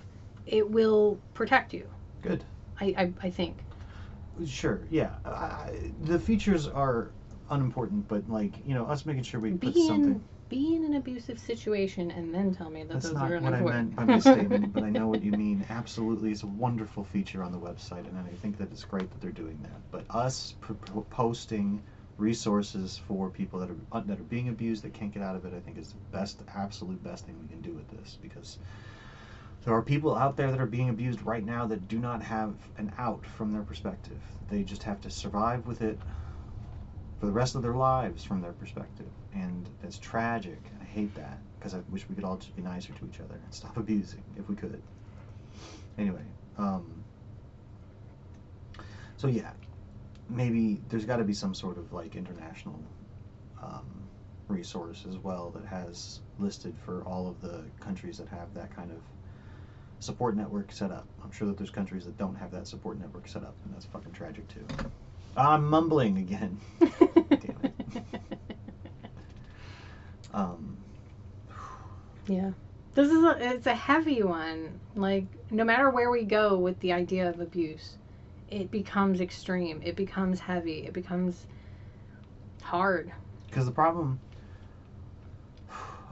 it 0.46 0.70
will 0.70 1.22
protect 1.34 1.74
you. 1.74 1.88
Good. 2.22 2.44
I 2.80 2.86
I, 2.98 3.14
I 3.24 3.30
think. 3.30 3.66
Sure. 4.46 4.82
Yeah. 4.90 5.12
I, 5.26 5.92
the 6.04 6.20
features 6.20 6.68
are 6.68 7.12
unimportant, 7.50 8.08
but 8.08 8.30
like 8.30 8.66
you 8.66 8.74
know, 8.74 8.86
us 8.86 9.06
making 9.06 9.24
sure 9.24 9.40
we 9.40 9.52
Be 9.52 9.68
put 9.68 9.78
something. 9.78 10.22
Be 10.50 10.76
in 10.76 10.84
an 10.84 10.96
abusive 10.96 11.40
situation 11.40 12.12
and 12.12 12.34
then 12.34 12.54
tell 12.54 12.70
me 12.70 12.84
that 12.84 12.94
That's 12.94 13.06
those 13.06 13.14
not 13.14 13.32
are 13.32 13.40
what 13.40 13.54
I 13.54 13.62
meant 13.62 13.96
by 13.96 14.04
my 14.06 14.20
statement, 14.20 14.74
but 14.74 14.84
I 14.84 14.90
know 14.90 15.08
what 15.08 15.22
you 15.22 15.32
mean. 15.32 15.66
Absolutely, 15.70 16.32
it's 16.32 16.44
a 16.44 16.48
wonderful 16.48 17.04
feature 17.04 17.44
on 17.44 17.52
the 17.52 17.60
website, 17.60 18.08
and 18.08 18.18
I 18.18 18.36
think 18.42 18.58
that 18.58 18.72
it's 18.72 18.84
great 18.84 19.10
that 19.12 19.22
they're 19.22 19.32
doing 19.32 19.60
that. 19.64 19.80
But 19.92 20.06
us 20.10 20.56
posting 21.10 21.82
resources 22.18 22.98
for 22.98 23.30
people 23.30 23.60
that 23.60 23.70
are 23.70 23.78
uh, 23.92 24.02
that 24.02 24.20
are 24.20 24.24
being 24.24 24.50
abused 24.50 24.84
that 24.84 24.94
can't 24.94 25.14
get 25.14 25.24
out 25.24 25.36
of 25.36 25.46
it, 25.46 25.54
I 25.56 25.60
think 25.60 25.78
is 25.78 25.90
the 25.90 26.18
best, 26.18 26.42
absolute 26.56 27.02
best 27.04 27.26
thing 27.26 27.38
we 27.42 27.48
can 27.48 27.62
do 27.62 27.72
with 27.72 27.88
this 27.90 28.18
because 28.22 28.58
there 29.64 29.74
are 29.74 29.82
people 29.82 30.16
out 30.16 30.36
there 30.36 30.52
that 30.52 30.60
are 30.60 30.66
being 30.66 30.90
abused 30.90 31.22
right 31.24 31.46
now 31.46 31.68
that 31.68 31.88
do 31.88 32.00
not 32.00 32.22
have 32.24 32.56
an 32.78 32.92
out 32.98 33.26
from 33.26 33.52
their 33.52 33.64
perspective. 33.64 34.20
They 34.50 34.64
just 34.64 34.84
have 34.84 35.02
to 35.02 35.10
survive 35.10 35.68
with 35.68 35.82
it 35.82 36.00
for 37.20 37.26
the 37.26 37.32
rest 37.32 37.56
of 37.56 37.62
their 37.62 37.76
lives 37.76 38.24
from 38.24 38.42
their 38.42 38.54
perspective, 38.54 39.12
and 39.34 39.70
it's 39.84 39.98
tragic. 39.98 40.60
I 40.82 40.86
hate 40.86 41.14
that 41.16 41.40
because 41.58 41.74
I 41.74 41.80
wish 41.90 42.08
we 42.10 42.16
could 42.16 42.24
all 42.24 42.38
just 42.38 42.56
be 42.56 42.62
nicer 42.62 42.94
to 42.94 43.06
each 43.06 43.20
other 43.20 43.36
and 43.44 43.54
stop 43.54 43.78
abusing 43.78 44.24
if 44.38 44.48
we 44.50 44.56
could. 44.56 44.82
Anyway, 45.98 46.24
um, 46.58 47.04
so 49.18 49.28
yeah, 49.28 49.52
maybe 50.30 50.82
there's 50.90 51.06
got 51.06 51.18
to 51.18 51.24
be 51.24 51.34
some 51.34 51.54
sort 51.54 51.78
of 51.78 51.92
like 51.92 52.16
international 52.16 52.80
um, 53.62 53.86
resource 54.48 55.06
as 55.08 55.18
well 55.18 55.50
that 55.52 55.66
has 55.66 56.22
listed 56.40 56.74
for 56.86 57.04
all 57.04 57.28
of 57.28 57.42
the 57.42 57.64
countries 57.80 58.18
that 58.18 58.28
have 58.28 58.54
that 58.54 58.74
kind 58.74 58.92
of 58.92 59.00
support 60.00 60.36
network 60.36 60.72
set 60.72 60.92
up. 60.92 61.06
I'm 61.24 61.32
sure 61.32 61.48
that 61.48 61.58
there's 61.58 61.70
countries 61.70 62.06
that 62.06 62.18
don't 62.18 62.36
have 62.36 62.52
that 62.52 62.68
support 62.68 63.00
network 63.00 63.28
set 63.28 63.44
up, 63.44 63.56
and 63.66 63.74
that's 63.74 63.86
fucking 63.86 64.14
tragic 64.14 64.48
too. 64.48 64.66
I'm 65.36 65.70
mumbling 65.70 66.18
again. 66.18 66.60
Damn 66.80 67.60
it. 67.64 67.74
Um, 70.34 70.78
Yeah. 72.28 72.52
This 72.94 73.12
is 73.12 73.24
a 73.24 73.54
it's 73.56 73.68
a 73.68 73.76
heavy 73.76 74.24
one. 74.24 74.80
Like 74.96 75.26
no 75.52 75.64
matter 75.64 75.90
where 75.90 76.12
we 76.12 76.24
go 76.24 76.58
with 76.58 76.80
the 76.80 76.94
idea 76.94 77.30
of 77.30 77.40
abuse, 77.40 77.98
it 78.50 78.72
becomes 78.72 79.22
extreme. 79.22 79.82
It 79.84 79.96
becomes 79.96 80.40
heavy. 80.40 80.86
It 80.86 80.94
becomes 80.94 81.46
hard. 82.62 83.12
Because 83.48 83.66
the 83.66 83.72
problem, 83.72 84.20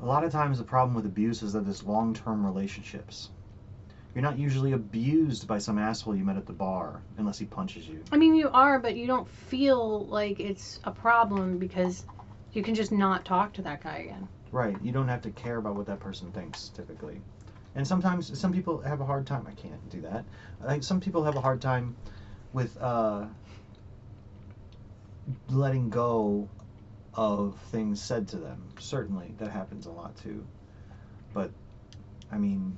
a 0.01 0.05
lot 0.05 0.23
of 0.23 0.31
times, 0.31 0.57
the 0.57 0.63
problem 0.63 0.95
with 0.95 1.05
abuse 1.05 1.43
is 1.43 1.53
that 1.53 1.67
it's 1.67 1.83
long 1.83 2.13
term 2.13 2.45
relationships. 2.45 3.29
You're 4.15 4.23
not 4.23 4.39
usually 4.39 4.71
abused 4.71 5.47
by 5.47 5.59
some 5.59 5.77
asshole 5.77 6.15
you 6.15 6.23
met 6.23 6.37
at 6.37 6.47
the 6.47 6.53
bar 6.53 7.01
unless 7.17 7.37
he 7.37 7.45
punches 7.45 7.87
you. 7.87 8.03
I 8.11 8.17
mean, 8.17 8.33
you 8.33 8.49
are, 8.49 8.79
but 8.79 8.95
you 8.95 9.05
don't 9.05 9.27
feel 9.27 10.07
like 10.07 10.39
it's 10.39 10.79
a 10.83 10.91
problem 10.91 11.59
because 11.59 12.03
you 12.57 12.63
can 12.63 12.73
just 12.73 12.91
not 12.91 13.23
talk 13.23 13.53
to 13.53 13.61
that 13.61 13.83
guy 13.83 13.97
again. 13.97 14.27
Right. 14.51 14.75
You 14.81 14.91
don't 14.91 15.07
have 15.07 15.21
to 15.21 15.29
care 15.29 15.57
about 15.57 15.75
what 15.75 15.85
that 15.85 15.99
person 15.99 16.31
thinks 16.31 16.69
typically. 16.69 17.21
And 17.75 17.87
sometimes 17.87 18.37
some 18.37 18.51
people 18.51 18.81
have 18.81 18.99
a 18.99 19.05
hard 19.05 19.27
time. 19.27 19.45
I 19.47 19.51
can't 19.51 19.89
do 19.91 20.01
that. 20.01 20.25
Like 20.63 20.81
some 20.81 20.99
people 20.99 21.23
have 21.23 21.35
a 21.35 21.41
hard 21.41 21.61
time 21.61 21.95
with 22.53 22.75
uh, 22.81 23.25
letting 25.49 25.89
go 25.89 26.49
of 27.13 27.59
things 27.71 28.01
said 28.01 28.27
to 28.29 28.37
them. 28.37 28.63
Certainly, 28.79 29.35
that 29.37 29.51
happens 29.51 29.85
a 29.85 29.91
lot 29.91 30.17
too. 30.17 30.43
But 31.35 31.51
I 32.31 32.39
mean, 32.39 32.75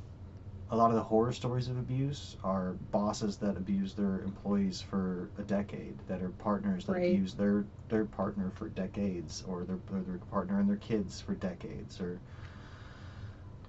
a 0.72 0.76
lot 0.76 0.92
of 0.92 0.96
the 0.96 1.04
horror 1.04 1.32
stories 1.32 1.68
of 1.68 1.78
abuse 1.78 2.38
are 2.44 2.74
bosses 2.92 3.38
that 3.38 3.58
abuse 3.58 3.94
their 3.94 4.22
employees 4.22 4.82
for 4.82 5.30
a 5.38 5.44
decade, 5.44 5.98
that 6.08 6.22
are 6.22 6.30
partners 6.30 6.86
that 6.86 6.94
Right. 6.94 7.12
abuse 7.14 7.34
their 7.34 7.66
their 7.90 8.06
partner 8.06 8.52
for 8.52 8.70
decades, 8.70 9.42
or 9.48 9.64
their 9.64 9.80
or 9.92 10.02
their 10.02 10.18
partner 10.18 10.60
and 10.60 10.70
their 10.70 10.78
kids 10.78 11.20
for 11.20 11.34
decades, 11.34 12.00
or 12.00 12.20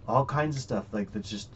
all 0.06 0.24
kinds 0.24 0.56
of 0.56 0.62
stuff 0.62 0.92
like 0.92 1.10
that's 1.12 1.30
just 1.30 1.48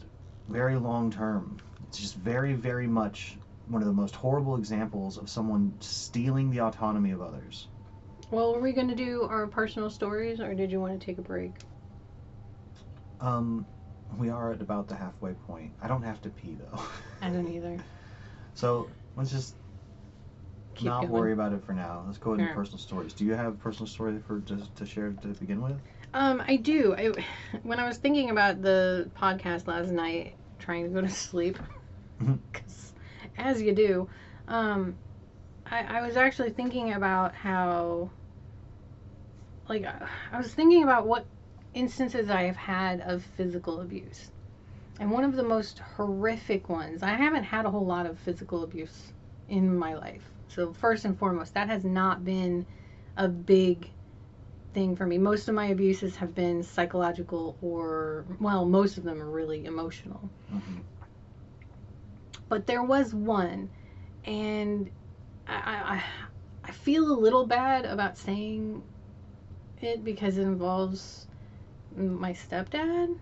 very 0.47 0.75
long 0.75 1.11
term. 1.11 1.57
It's 1.87 1.99
just 1.99 2.15
very 2.15 2.53
very 2.53 2.87
much 2.87 3.37
one 3.67 3.81
of 3.81 3.87
the 3.87 3.93
most 3.93 4.15
horrible 4.15 4.55
examples 4.55 5.17
of 5.17 5.29
someone 5.29 5.73
stealing 5.79 6.49
the 6.51 6.61
autonomy 6.61 7.11
of 7.11 7.21
others. 7.21 7.67
Well, 8.31 8.55
are 8.55 8.59
we 8.59 8.73
going 8.73 8.87
to 8.87 8.95
do 8.95 9.23
our 9.29 9.47
personal 9.47 9.89
stories 9.89 10.39
or 10.39 10.53
did 10.55 10.71
you 10.71 10.79
want 10.79 10.99
to 10.99 11.05
take 11.05 11.17
a 11.17 11.21
break? 11.21 11.53
Um, 13.19 13.65
we 14.17 14.29
are 14.29 14.51
at 14.53 14.61
about 14.61 14.87
the 14.87 14.95
halfway 14.95 15.33
point. 15.33 15.73
I 15.81 15.87
don't 15.87 16.03
have 16.03 16.21
to 16.21 16.29
pee 16.29 16.55
though. 16.55 16.79
I 17.21 17.29
don't 17.29 17.47
either. 17.47 17.77
So 18.57 18.89
let's 19.17 19.31
just 19.31 19.53
Keep 20.75 20.85
not 20.85 21.01
going. 21.01 21.11
worry 21.11 21.33
about 21.33 21.51
it 21.51 21.61
for 21.65 21.73
now. 21.73 22.03
Let's 22.05 22.17
go 22.17 22.33
into 22.33 22.53
personal 22.53 22.77
stories. 22.79 23.13
Do 23.13 23.25
you 23.25 23.33
have 23.33 23.53
a 23.53 23.57
personal 23.57 23.87
story 23.87 24.17
for 24.19 24.39
to, 24.41 24.57
to 24.75 24.85
share 24.85 25.11
to 25.11 25.27
begin 25.29 25.61
with? 25.61 25.77
Um, 26.13 26.41
I 26.47 26.55
do. 26.55 26.93
I, 26.97 27.11
when 27.63 27.79
I 27.79 27.87
was 27.87 27.97
thinking 27.97 28.29
about 28.29 28.61
the 28.61 29.09
podcast 29.19 29.67
last 29.67 29.89
night, 29.91 30.35
trying 30.59 30.83
to 30.85 30.89
go 30.89 31.01
to 31.01 31.09
sleep, 31.09 31.57
Mhm. 32.21 32.39
'cause 32.53 32.93
as 33.37 33.61
you 33.61 33.73
do, 33.73 34.07
um, 34.47 34.97
I, 35.69 35.97
I 35.97 36.01
was 36.01 36.15
actually 36.15 36.51
thinking 36.51 36.93
about 36.93 37.35
how, 37.35 38.09
like, 39.67 39.85
I 39.85 40.37
was 40.37 40.53
thinking 40.53 40.83
about 40.83 41.07
what 41.07 41.25
instances 41.75 42.29
I 42.29 42.43
have 42.43 42.55
had 42.55 43.01
of 43.01 43.23
physical 43.23 43.81
abuse. 43.81 44.31
And 44.99 45.11
one 45.11 45.25
of 45.25 45.35
the 45.35 45.43
most 45.43 45.79
horrific 45.79 46.69
ones, 46.69 47.03
I 47.03 47.09
haven't 47.09 47.43
had 47.43 47.65
a 47.65 47.69
whole 47.69 47.85
lot 47.85 48.05
of 48.07 48.17
physical 48.17 48.63
abuse 48.63 49.11
in 49.49 49.77
my 49.77 49.93
life. 49.93 50.31
So, 50.47 50.73
first 50.73 51.05
and 51.05 51.17
foremost, 51.19 51.53
that 51.53 51.67
has 51.67 51.83
not 51.83 52.23
been 52.23 52.65
a 53.17 53.27
big 53.27 53.89
thing 54.73 54.95
for 54.95 55.05
me. 55.05 55.17
Most 55.17 55.49
of 55.49 55.55
my 55.55 55.67
abuses 55.67 56.15
have 56.15 56.33
been 56.33 56.63
psychological 56.63 57.57
or, 57.61 58.25
well, 58.39 58.65
most 58.65 58.97
of 58.97 59.03
them 59.03 59.21
are 59.21 59.29
really 59.29 59.65
emotional. 59.65 60.29
Mhm. 60.53 60.83
But 62.47 62.67
there 62.67 62.83
was 62.83 63.13
one, 63.13 63.69
and 64.25 64.89
I, 65.47 66.03
I, 66.65 66.69
I 66.69 66.71
feel 66.71 67.11
a 67.11 67.19
little 67.19 67.45
bad 67.45 67.85
about 67.85 68.17
saying 68.17 68.83
it 69.81 70.03
because 70.03 70.37
it 70.37 70.43
involves 70.43 71.24
my 71.95 72.33
stepdad. 72.33 73.15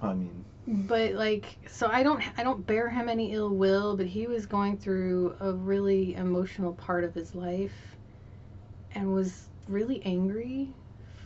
I 0.00 0.14
mean, 0.14 0.44
But 0.66 1.12
like, 1.12 1.58
so 1.68 1.88
I 1.88 2.02
don't, 2.02 2.22
I 2.38 2.42
don't 2.42 2.66
bear 2.66 2.88
him 2.88 3.08
any 3.08 3.32
ill 3.32 3.50
will. 3.50 3.96
But 3.96 4.06
he 4.06 4.26
was 4.26 4.46
going 4.46 4.76
through 4.78 5.36
a 5.40 5.52
really 5.52 6.14
emotional 6.14 6.72
part 6.74 7.04
of 7.04 7.14
his 7.14 7.34
life, 7.34 7.96
and 8.94 9.12
was 9.12 9.48
really 9.68 10.02
angry 10.04 10.68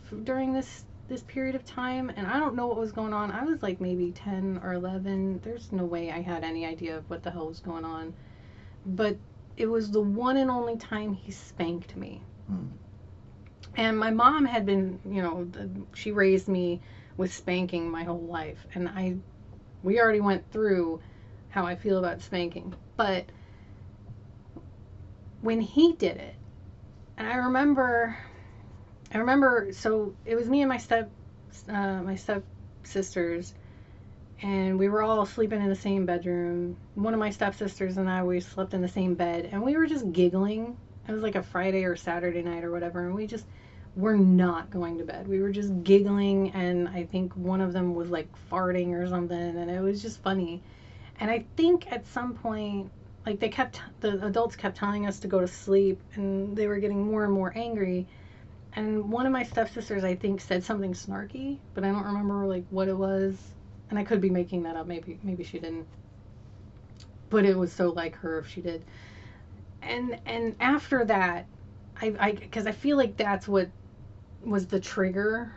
f- 0.05 0.19
during 0.25 0.53
this 0.53 0.85
this 1.09 1.23
period 1.23 1.55
of 1.55 1.65
time 1.65 2.11
and 2.17 2.27
I 2.27 2.39
don't 2.39 2.57
know 2.57 2.67
what 2.67 2.79
was 2.79 2.93
going 2.93 3.13
on. 3.13 3.31
I 3.31 3.45
was 3.45 3.63
like 3.63 3.81
maybe 3.81 4.11
10 4.11 4.61
or 4.63 4.73
11. 4.75 5.41
There's 5.45 5.71
no 5.71 5.85
way 5.85 6.11
I 6.11 6.21
had 6.21 6.43
any 6.43 6.67
idea 6.67 6.97
of 6.97 7.09
what 7.09 7.23
the 7.23 7.31
hell 7.31 7.47
was 7.47 7.61
going 7.61 7.85
on. 7.85 8.13
But 8.85 9.17
it 9.57 9.67
was 9.67 9.91
the 9.91 10.01
one 10.01 10.37
and 10.37 10.51
only 10.51 10.77
time 10.77 11.13
he 11.13 11.31
spanked 11.31 11.97
me. 11.97 12.23
Hmm. 12.49 12.67
And 13.77 13.99
my 13.99 14.11
mom 14.11 14.47
had 14.47 14.65
been, 14.65 14.99
you 15.09 15.23
know, 15.23 15.49
she 15.95 16.11
raised 16.11 16.49
me 16.49 16.81
with 17.17 17.33
spanking 17.33 17.91
my 17.91 18.05
whole 18.05 18.27
life 18.27 18.67
and 18.75 18.89
I 18.89 19.17
we 19.83 20.01
already 20.01 20.21
went 20.21 20.51
through 20.51 21.01
how 21.51 21.65
I 21.65 21.77
feel 21.77 21.99
about 21.99 22.21
spanking. 22.21 22.75
But 22.97 23.27
when 25.41 25.61
he 25.61 25.93
did 25.93 26.17
it, 26.17 26.35
and 27.17 27.29
I 27.29 27.37
remember 27.37 28.17
I 29.13 29.19
remember 29.19 29.69
so 29.73 30.15
it 30.25 30.35
was 30.37 30.49
me 30.49 30.63
and 30.63 30.69
my 30.69 30.79
step 30.79 31.11
uh, 31.69 32.03
my 32.03 32.17
step 32.17 32.45
sisters 32.83 33.55
and 34.43 34.79
we 34.79 34.89
were 34.89 35.03
all 35.03 35.25
sleeping 35.25 35.63
in 35.63 35.69
the 35.69 35.75
same 35.75 36.05
bedroom. 36.05 36.77
One 36.95 37.15
of 37.15 37.21
my 37.21 37.31
stepsisters 37.31 37.97
and 37.97 38.09
I 38.09 38.23
we 38.23 38.41
slept 38.41 38.75
in 38.75 38.83
the 38.83 38.89
same 38.89 39.15
bed 39.15 39.49
and 39.53 39.63
we 39.63 39.77
were 39.77 39.87
just 39.87 40.13
giggling. 40.13 40.77
It 41.09 41.13
was 41.13 41.23
like 41.23 41.37
a 41.37 41.43
Friday 41.43 41.85
or 41.85 41.95
Saturday 41.97 42.43
night 42.43 42.65
or 42.65 42.73
whatever 42.73 43.07
and 43.07 43.15
we 43.15 43.27
just 43.27 43.47
were 43.97 44.17
not 44.17 44.71
going 44.71 44.99
to 44.99 45.05
bed. 45.05 45.27
We 45.27 45.41
were 45.41 45.51
just 45.51 45.73
giggling 45.83 46.51
and 46.51 46.87
I 46.87 47.05
think 47.05 47.35
one 47.35 47.63
of 47.63 47.73
them 47.73 47.95
was 47.95 48.11
like 48.11 48.29
farting 48.53 48.91
or 48.91 49.09
something 49.09 49.57
and 49.57 49.71
it 49.71 49.81
was 49.81 50.03
just 50.03 50.23
funny. 50.23 50.63
And 51.19 51.31
I 51.31 51.47
think 51.57 51.91
at 51.91 52.07
some 52.07 52.35
point 52.35 52.91
like 53.25 53.41
they 53.41 53.49
kept 53.49 53.81
the 54.01 54.25
adults 54.25 54.55
kept 54.55 54.77
telling 54.77 55.07
us 55.07 55.19
to 55.21 55.29
go 55.29 55.41
to 55.41 55.49
sleep 55.49 56.01
and 56.15 56.55
they 56.55 56.67
were 56.67 56.77
getting 56.77 57.07
more 57.07 57.25
and 57.25 57.33
more 57.33 57.53
angry. 57.57 58.07
And 58.75 59.11
one 59.11 59.25
of 59.25 59.33
my 59.33 59.43
stepsisters 59.43 60.05
i 60.05 60.15
think 60.15 60.43
said 60.43 60.63
something 60.63 60.93
snarky 60.93 61.59
but 61.73 61.83
i 61.83 61.89
don't 61.89 62.05
remember 62.05 62.47
like 62.47 62.65
what 62.69 62.89
it 62.89 62.97
was. 62.97 63.35
And 63.89 63.99
i 63.99 64.05
could 64.05 64.21
be 64.21 64.31
making 64.31 64.63
that 64.65 64.77
up. 64.77 64.87
Maybe 64.87 65.19
maybe 65.23 65.43
she 65.43 65.59
didn't. 65.59 65.87
But 67.31 67.47
it 67.47 67.57
was 67.57 67.73
so 67.73 67.89
like 67.89 68.15
her 68.17 68.39
if 68.39 68.47
she 68.47 68.61
did. 68.61 68.85
And 69.81 70.21
and 70.27 70.55
after 70.61 71.03
that 71.07 71.47
i 72.03 72.15
i 72.21 72.33
because 72.33 72.67
i 72.67 72.73
feel 72.73 72.99
like 72.99 73.17
that's 73.17 73.49
what 73.49 73.71
was 74.47 74.67
the 74.67 74.81
trigger 74.81 75.53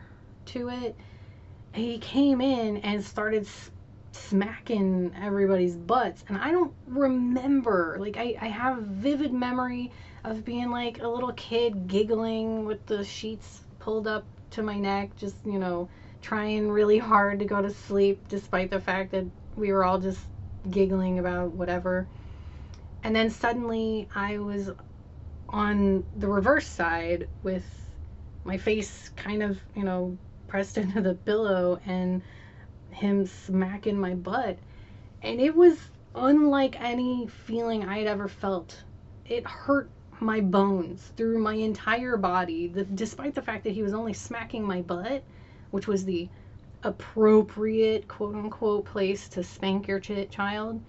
to 0.47 0.69
it. 0.69 0.95
He 1.73 1.99
came 1.99 2.41
in 2.41 2.77
and 2.77 3.03
started 3.03 3.47
smacking 4.11 5.13
everybody's 5.21 5.75
butts. 5.75 6.23
And 6.27 6.37
I 6.37 6.51
don't 6.51 6.73
remember, 6.87 7.97
like, 7.99 8.17
I, 8.17 8.35
I 8.41 8.47
have 8.47 8.81
vivid 8.81 9.31
memory 9.31 9.91
of 10.23 10.43
being 10.43 10.71
like 10.71 11.01
a 11.01 11.07
little 11.07 11.31
kid 11.33 11.87
giggling 11.87 12.65
with 12.65 12.85
the 12.87 13.03
sheets 13.03 13.61
pulled 13.79 14.07
up 14.07 14.25
to 14.51 14.63
my 14.63 14.77
neck, 14.77 15.15
just, 15.17 15.35
you 15.45 15.59
know, 15.59 15.89
trying 16.21 16.69
really 16.69 16.97
hard 16.97 17.39
to 17.39 17.45
go 17.45 17.61
to 17.61 17.71
sleep 17.71 18.27
despite 18.27 18.71
the 18.71 18.79
fact 18.79 19.11
that 19.11 19.25
we 19.55 19.71
were 19.71 19.85
all 19.85 19.99
just 19.99 20.19
giggling 20.69 21.19
about 21.19 21.51
whatever. 21.51 22.07
And 23.03 23.15
then 23.15 23.29
suddenly 23.29 24.09
I 24.13 24.39
was 24.39 24.71
on 25.47 26.03
the 26.17 26.27
reverse 26.27 26.67
side 26.67 27.27
with 27.43 27.65
my 28.43 28.57
face 28.57 29.09
kind 29.15 29.43
of, 29.43 29.59
you 29.75 29.83
know, 29.83 30.17
pressed 30.47 30.77
into 30.83 31.01
the 31.01 31.15
pillow 31.15 31.79
and 31.85 32.21
him 32.91 33.25
smacking 33.25 33.99
my 33.99 34.15
butt. 34.15 34.57
And 35.21 35.39
it 35.39 35.55
was 35.55 35.77
unlike 36.15 36.79
any 36.81 37.27
feeling 37.27 37.85
I 37.85 37.99
had 37.99 38.07
ever 38.07 38.27
felt. 38.27 38.83
It 39.25 39.45
hurt 39.45 39.89
my 40.19 40.41
bones 40.41 41.11
through 41.15 41.39
my 41.39 41.53
entire 41.53 42.17
body, 42.17 42.67
the, 42.67 42.83
despite 42.83 43.35
the 43.35 43.41
fact 43.41 43.63
that 43.63 43.73
he 43.73 43.83
was 43.83 43.93
only 43.93 44.13
smacking 44.13 44.65
my 44.65 44.81
butt, 44.81 45.23
which 45.71 45.87
was 45.87 46.05
the 46.05 46.29
appropriate 46.83 48.07
quote 48.07 48.35
unquote 48.35 48.85
place 48.85 49.27
to 49.29 49.43
spank 49.43 49.87
your 49.87 49.99
ch- 49.99 50.29
child. 50.29 50.81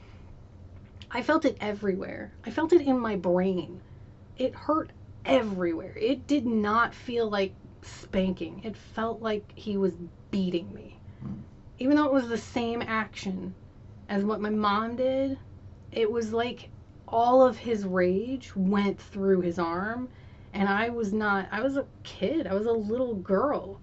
I 1.10 1.22
felt 1.22 1.44
it 1.44 1.56
everywhere. 1.60 2.32
I 2.44 2.50
felt 2.50 2.72
it 2.72 2.82
in 2.82 2.98
my 2.98 3.16
brain. 3.16 3.80
It 4.38 4.54
hurt 4.54 4.92
everywhere. 5.24 5.94
It 5.96 6.26
did 6.26 6.46
not 6.46 6.94
feel 6.94 7.28
like 7.28 7.54
spanking. 7.82 8.62
It 8.64 8.76
felt 8.76 9.20
like 9.20 9.52
he 9.54 9.76
was 9.76 9.94
beating 10.30 10.72
me. 10.74 10.98
Mm. 11.24 11.38
Even 11.78 11.96
though 11.96 12.06
it 12.06 12.12
was 12.12 12.28
the 12.28 12.38
same 12.38 12.82
action 12.82 13.54
as 14.08 14.24
what 14.24 14.40
my 14.40 14.50
mom 14.50 14.96
did, 14.96 15.38
it 15.92 16.10
was 16.10 16.32
like 16.32 16.68
all 17.08 17.42
of 17.46 17.56
his 17.56 17.84
rage 17.84 18.54
went 18.54 19.00
through 19.00 19.40
his 19.40 19.58
arm 19.58 20.08
and 20.52 20.68
I 20.68 20.90
was 20.90 21.12
not 21.12 21.48
I 21.50 21.62
was 21.62 21.76
a 21.76 21.86
kid. 22.02 22.46
I 22.46 22.54
was 22.54 22.66
a 22.66 22.72
little 22.72 23.14
girl. 23.14 23.80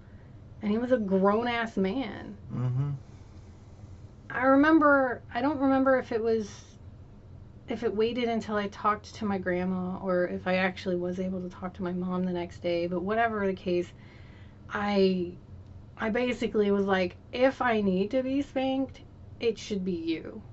And 0.61 0.71
he 0.71 0.77
was 0.77 0.91
a 0.91 0.97
grown 0.97 1.47
ass 1.47 1.77
man. 1.77 2.35
Mm-hmm. 2.53 2.89
I 4.29 4.43
remember 4.43 5.21
I 5.33 5.41
don't 5.41 5.59
remember 5.59 5.97
if 5.97 6.11
it 6.11 6.21
was 6.21 6.49
if 7.67 7.83
it 7.83 7.95
waited 7.95 8.29
until 8.29 8.55
I 8.55 8.67
talked 8.67 9.15
to 9.15 9.25
my 9.25 9.37
grandma 9.37 9.97
or 9.97 10.27
if 10.27 10.47
I 10.47 10.55
actually 10.57 10.95
was 10.95 11.19
able 11.19 11.41
to 11.41 11.49
talk 11.49 11.73
to 11.75 11.83
my 11.83 11.93
mom 11.93 12.23
the 12.23 12.31
next 12.33 12.61
day, 12.61 12.87
but 12.87 13.03
whatever 13.03 13.45
the 13.45 13.53
case, 13.53 13.91
I 14.69 15.37
I 15.97 16.09
basically 16.09 16.71
was 16.71 16.85
like 16.85 17.17
if 17.31 17.61
I 17.61 17.81
need 17.81 18.11
to 18.11 18.23
be 18.23 18.41
spanked, 18.41 19.01
it 19.39 19.57
should 19.57 19.83
be 19.85 19.93
you. 19.93 20.43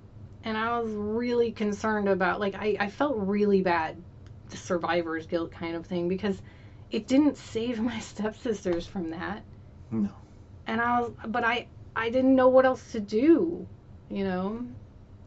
And 0.43 0.57
I 0.57 0.79
was 0.79 0.91
really 0.93 1.51
concerned 1.51 2.07
about 2.09 2.39
like 2.39 2.55
I, 2.55 2.77
I 2.79 2.89
felt 2.89 3.15
really 3.17 3.61
bad 3.61 4.03
the 4.49 4.57
survivor's 4.57 5.25
guilt 5.27 5.51
kind 5.51 5.75
of 5.75 5.85
thing 5.85 6.07
because 6.07 6.41
it 6.91 7.07
didn't 7.07 7.37
save 7.37 7.79
my 7.81 7.99
stepsisters 8.11 8.85
from 8.87 9.11
that 9.11 9.43
No. 9.91 10.09
and 10.67 10.81
I 10.81 11.01
was, 11.01 11.11
but 11.27 11.43
I, 11.43 11.67
I 11.95 12.09
didn't 12.09 12.35
know 12.35 12.49
what 12.49 12.65
else 12.65 12.91
to 12.93 12.99
do, 12.99 13.67
you 14.09 14.23
know. 14.23 14.65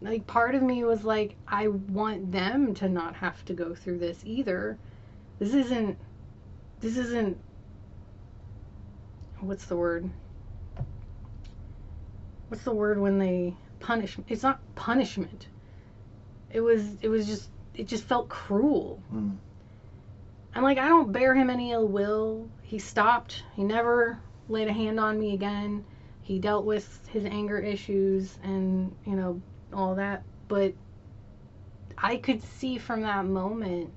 Like 0.01 0.27
part 0.27 0.55
of 0.55 0.63
me 0.63 0.85
was 0.85 1.05
like, 1.05 1.35
I 1.47 1.69
want 1.69 2.31
them 2.31 2.75
to 2.75 2.89
not 2.89 3.17
have 3.17 3.45
to 3.47 3.55
go 3.55 3.75
through 3.75 3.99
this 3.99 4.21
either. 4.25 4.79
This 5.39 5.55
isn't, 5.55 5.99
this 6.81 6.97
isn't. 6.97 7.39
What's 9.41 9.67
the 9.67 9.77
word? 9.77 10.09
What's 12.49 12.65
the 12.65 12.73
word 12.73 12.99
when 12.99 13.19
they 13.19 13.55
punish? 13.81 14.17
It's 14.29 14.43
not 14.43 14.61
punishment. 14.75 15.49
It 16.53 16.61
was, 16.61 16.97
it 17.03 17.09
was 17.09 17.27
just, 17.27 17.51
it 17.75 17.89
just 17.89 18.05
felt 18.05 18.29
cruel. 18.29 19.03
Mm. 19.13 19.37
I'm 20.55 20.63
like, 20.63 20.79
I 20.79 20.89
don't 20.89 21.13
bear 21.13 21.35
him 21.35 21.51
any 21.51 21.73
ill 21.73 21.87
will. 21.87 22.49
He 22.63 22.79
stopped. 22.79 23.43
He 23.55 23.65
never 23.65 24.21
laid 24.49 24.69
a 24.69 24.73
hand 24.73 24.99
on 24.99 25.19
me 25.19 25.35
again. 25.35 25.85
He 26.23 26.39
dealt 26.39 26.65
with 26.65 27.01
his 27.09 27.25
anger 27.25 27.59
issues 27.59 28.39
and, 28.43 28.95
you 29.07 29.15
know, 29.15 29.41
all 29.73 29.95
that. 29.97 30.25
But 30.49 30.75
I 31.99 32.17
could 32.17 32.43
see 32.43 32.79
from 32.79 33.03
that 33.03 33.25
moment 33.27 33.93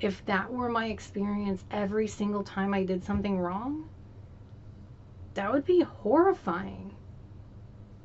if 0.00 0.24
that 0.26 0.52
were 0.52 0.68
my 0.68 0.86
experience 0.86 1.64
every 1.70 2.06
single 2.06 2.44
time 2.44 2.74
I 2.74 2.84
did 2.84 3.04
something 3.04 3.38
wrong, 3.38 3.84
that 5.34 5.52
would 5.52 5.64
be 5.64 5.80
horrifying. 5.82 6.94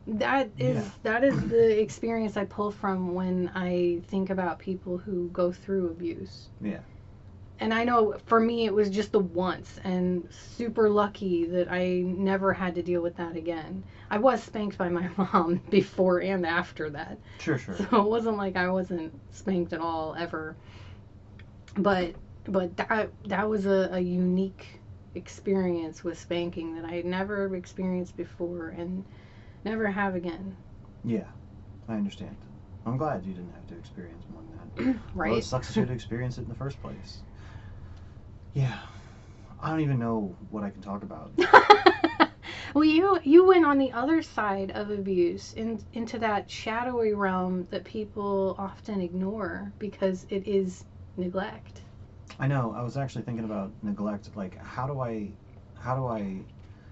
That 0.07 0.51
is 0.57 0.77
Yeah. 0.77 0.91
that 1.03 1.23
is 1.23 1.39
the 1.47 1.79
experience 1.81 2.37
I 2.37 2.45
pull 2.45 2.71
from 2.71 3.13
when 3.13 3.49
I 3.55 4.01
think 4.07 4.29
about 4.29 4.59
people 4.59 4.97
who 4.97 5.29
go 5.29 5.51
through 5.51 5.89
abuse 5.89 6.49
Yeah. 6.61 6.81
And 7.61 7.71
I 7.75 7.83
know 7.83 8.15
for 8.25 8.39
me 8.39 8.65
it 8.65 8.73
was 8.73 8.89
just 8.89 9.11
the 9.11 9.19
once 9.19 9.79
and 9.83 10.27
super 10.31 10.89
lucky 10.89 11.45
that 11.45 11.71
I 11.71 12.01
never 12.03 12.53
had 12.53 12.73
to 12.75 12.81
deal 12.81 13.01
with 13.01 13.15
that 13.17 13.35
again. 13.35 13.83
I 14.09 14.17
was 14.17 14.41
spanked 14.41 14.79
by 14.79 14.89
my 14.89 15.09
mom 15.17 15.61
before 15.69 16.19
and 16.19 16.45
after 16.45 16.89
that. 16.89 17.19
Sure. 17.39 17.59
Sure. 17.59 17.75
So 17.75 17.83
it 18.01 18.09
wasn't 18.09 18.37
like 18.37 18.55
I 18.55 18.67
wasn't 18.69 19.13
spanked 19.31 19.73
at 19.73 19.79
all 19.79 20.15
ever. 20.17 20.55
But 21.77 22.15
but 22.45 22.75
that 22.77 23.09
that 23.25 23.47
was 23.47 23.67
a, 23.67 23.89
a 23.93 23.99
unique 23.99 24.81
experience 25.13 26.03
with 26.03 26.19
spanking 26.19 26.75
that 26.75 26.85
I 26.85 26.93
had 26.93 27.05
never 27.05 27.55
experienced 27.55 28.17
before 28.17 28.69
and 28.69 29.05
never 29.63 29.85
have 29.85 30.15
again. 30.15 30.57
Yeah. 31.05 31.27
I 31.87 31.93
understand. 31.93 32.35
I'm 32.87 32.97
glad 32.97 33.23
you 33.23 33.33
didn't 33.33 33.53
have 33.53 33.67
to 33.67 33.75
experience 33.75 34.23
more 34.33 34.41
than 34.41 34.93
that. 34.93 34.99
right? 35.13 35.29
Well, 35.29 35.39
it 35.39 35.43
sucks 35.43 35.67
that 35.67 35.75
you 35.75 35.81
had 35.81 35.89
to 35.89 35.93
experience 35.93 36.39
it 36.39 36.41
in 36.41 36.49
the 36.49 36.55
first 36.55 36.81
place. 36.81 37.19
Yeah. 38.53 38.77
I 39.61 39.69
don't 39.69 39.81
even 39.81 39.99
know 39.99 40.35
what 40.49 40.63
I 40.63 40.69
can 40.69 40.81
talk 40.81 41.03
about. 41.03 41.31
well, 42.73 42.83
you 42.83 43.19
you 43.23 43.45
went 43.47 43.65
on 43.65 43.77
the 43.77 43.91
other 43.91 44.21
side 44.21 44.71
of 44.71 44.89
abuse 44.89 45.53
in, 45.53 45.83
into 45.93 46.17
that 46.19 46.49
shadowy 46.49 47.13
realm 47.13 47.67
that 47.71 47.85
people 47.85 48.55
often 48.57 49.01
ignore 49.01 49.71
because 49.79 50.25
it 50.29 50.47
is 50.47 50.83
neglect. 51.15 51.81
I 52.39 52.47
know. 52.47 52.73
I 52.75 52.81
was 52.81 52.97
actually 52.97 53.21
thinking 53.23 53.45
about 53.45 53.71
neglect. 53.83 54.35
Like, 54.35 54.57
how 54.63 54.87
do 54.87 54.99
I, 54.99 55.31
how 55.79 55.95
do 55.95 56.07
I 56.07 56.43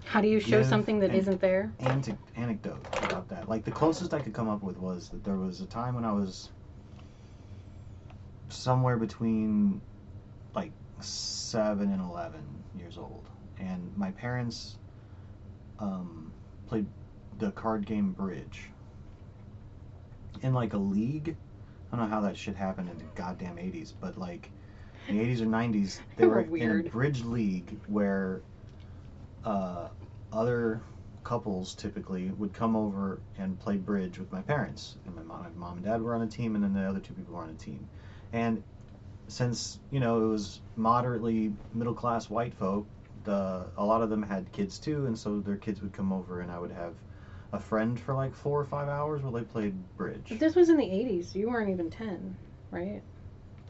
How 0.04 0.20
do 0.20 0.28
you 0.28 0.38
show 0.38 0.62
something 0.62 1.00
that 1.00 1.12
not 1.12 1.40
there? 1.40 1.72
antic- 1.80 2.16
anecdote 2.36 2.86
about 3.02 3.28
that? 3.30 3.48
Like, 3.48 3.64
the 3.64 3.72
closest 3.72 4.14
I 4.14 4.20
could 4.20 4.32
come 4.32 4.48
up 4.48 4.62
with 4.62 4.78
was 4.78 5.08
that 5.08 5.24
there 5.24 5.36
was 5.36 5.60
a 5.60 5.66
time 5.66 5.96
when 5.96 6.04
I 6.04 6.12
was 6.12 6.50
somewhere 8.48 8.96
between 8.96 9.80
seven 11.00 11.90
and 11.92 12.00
eleven 12.00 12.44
years 12.78 12.98
old, 12.98 13.26
and 13.58 13.92
my 13.96 14.10
parents 14.12 14.76
um, 15.78 16.32
played 16.66 16.86
the 17.38 17.50
card 17.52 17.86
game 17.86 18.12
Bridge 18.12 18.70
in 20.42 20.54
like 20.54 20.72
a 20.72 20.78
league. 20.78 21.36
I 21.92 21.96
don't 21.96 22.08
know 22.08 22.14
how 22.14 22.22
that 22.22 22.36
shit 22.36 22.54
happened 22.54 22.88
in 22.88 22.98
the 22.98 23.04
goddamn 23.14 23.56
80s, 23.56 23.92
but 24.00 24.16
like 24.16 24.50
in 25.08 25.18
the 25.18 25.24
80s 25.24 25.40
or 25.40 25.46
90s, 25.46 26.00
they 26.16 26.26
were 26.26 26.40
in 26.40 26.86
a 26.86 26.88
bridge 26.88 27.24
league 27.24 27.78
where 27.86 28.42
uh, 29.44 29.88
other 30.32 30.82
couples 31.24 31.74
typically 31.74 32.30
would 32.30 32.52
come 32.52 32.76
over 32.76 33.20
and 33.38 33.58
play 33.58 33.76
bridge 33.76 34.18
with 34.18 34.30
my 34.32 34.40
parents. 34.40 34.96
And 35.04 35.16
my 35.16 35.22
mom, 35.22 35.42
my 35.42 35.48
mom 35.66 35.76
and 35.78 35.84
dad 35.84 36.00
were 36.02 36.14
on 36.14 36.22
a 36.22 36.26
team, 36.26 36.54
and 36.54 36.62
then 36.62 36.72
the 36.72 36.88
other 36.88 37.00
two 37.00 37.14
people 37.14 37.34
were 37.34 37.42
on 37.42 37.50
a 37.50 37.54
team. 37.54 37.88
And 38.32 38.62
since 39.30 39.78
you 39.90 40.00
know 40.00 40.24
it 40.24 40.28
was 40.28 40.60
moderately 40.76 41.52
middle 41.72 41.94
class 41.94 42.28
white 42.28 42.54
folk, 42.54 42.86
the 43.24 43.66
a 43.76 43.84
lot 43.84 44.02
of 44.02 44.10
them 44.10 44.22
had 44.22 44.50
kids 44.52 44.78
too, 44.78 45.06
and 45.06 45.18
so 45.18 45.40
their 45.40 45.56
kids 45.56 45.80
would 45.82 45.92
come 45.92 46.12
over, 46.12 46.40
and 46.40 46.50
I 46.50 46.58
would 46.58 46.72
have 46.72 46.94
a 47.52 47.60
friend 47.60 47.98
for 47.98 48.14
like 48.14 48.34
four 48.34 48.60
or 48.60 48.64
five 48.64 48.88
hours 48.88 49.22
while 49.22 49.32
they 49.32 49.42
played 49.42 49.74
bridge. 49.96 50.26
But 50.28 50.38
this 50.38 50.54
was 50.54 50.68
in 50.68 50.76
the 50.76 50.84
80s. 50.84 51.34
You 51.34 51.48
weren't 51.48 51.70
even 51.70 51.90
10, 51.90 52.36
right? 52.70 53.02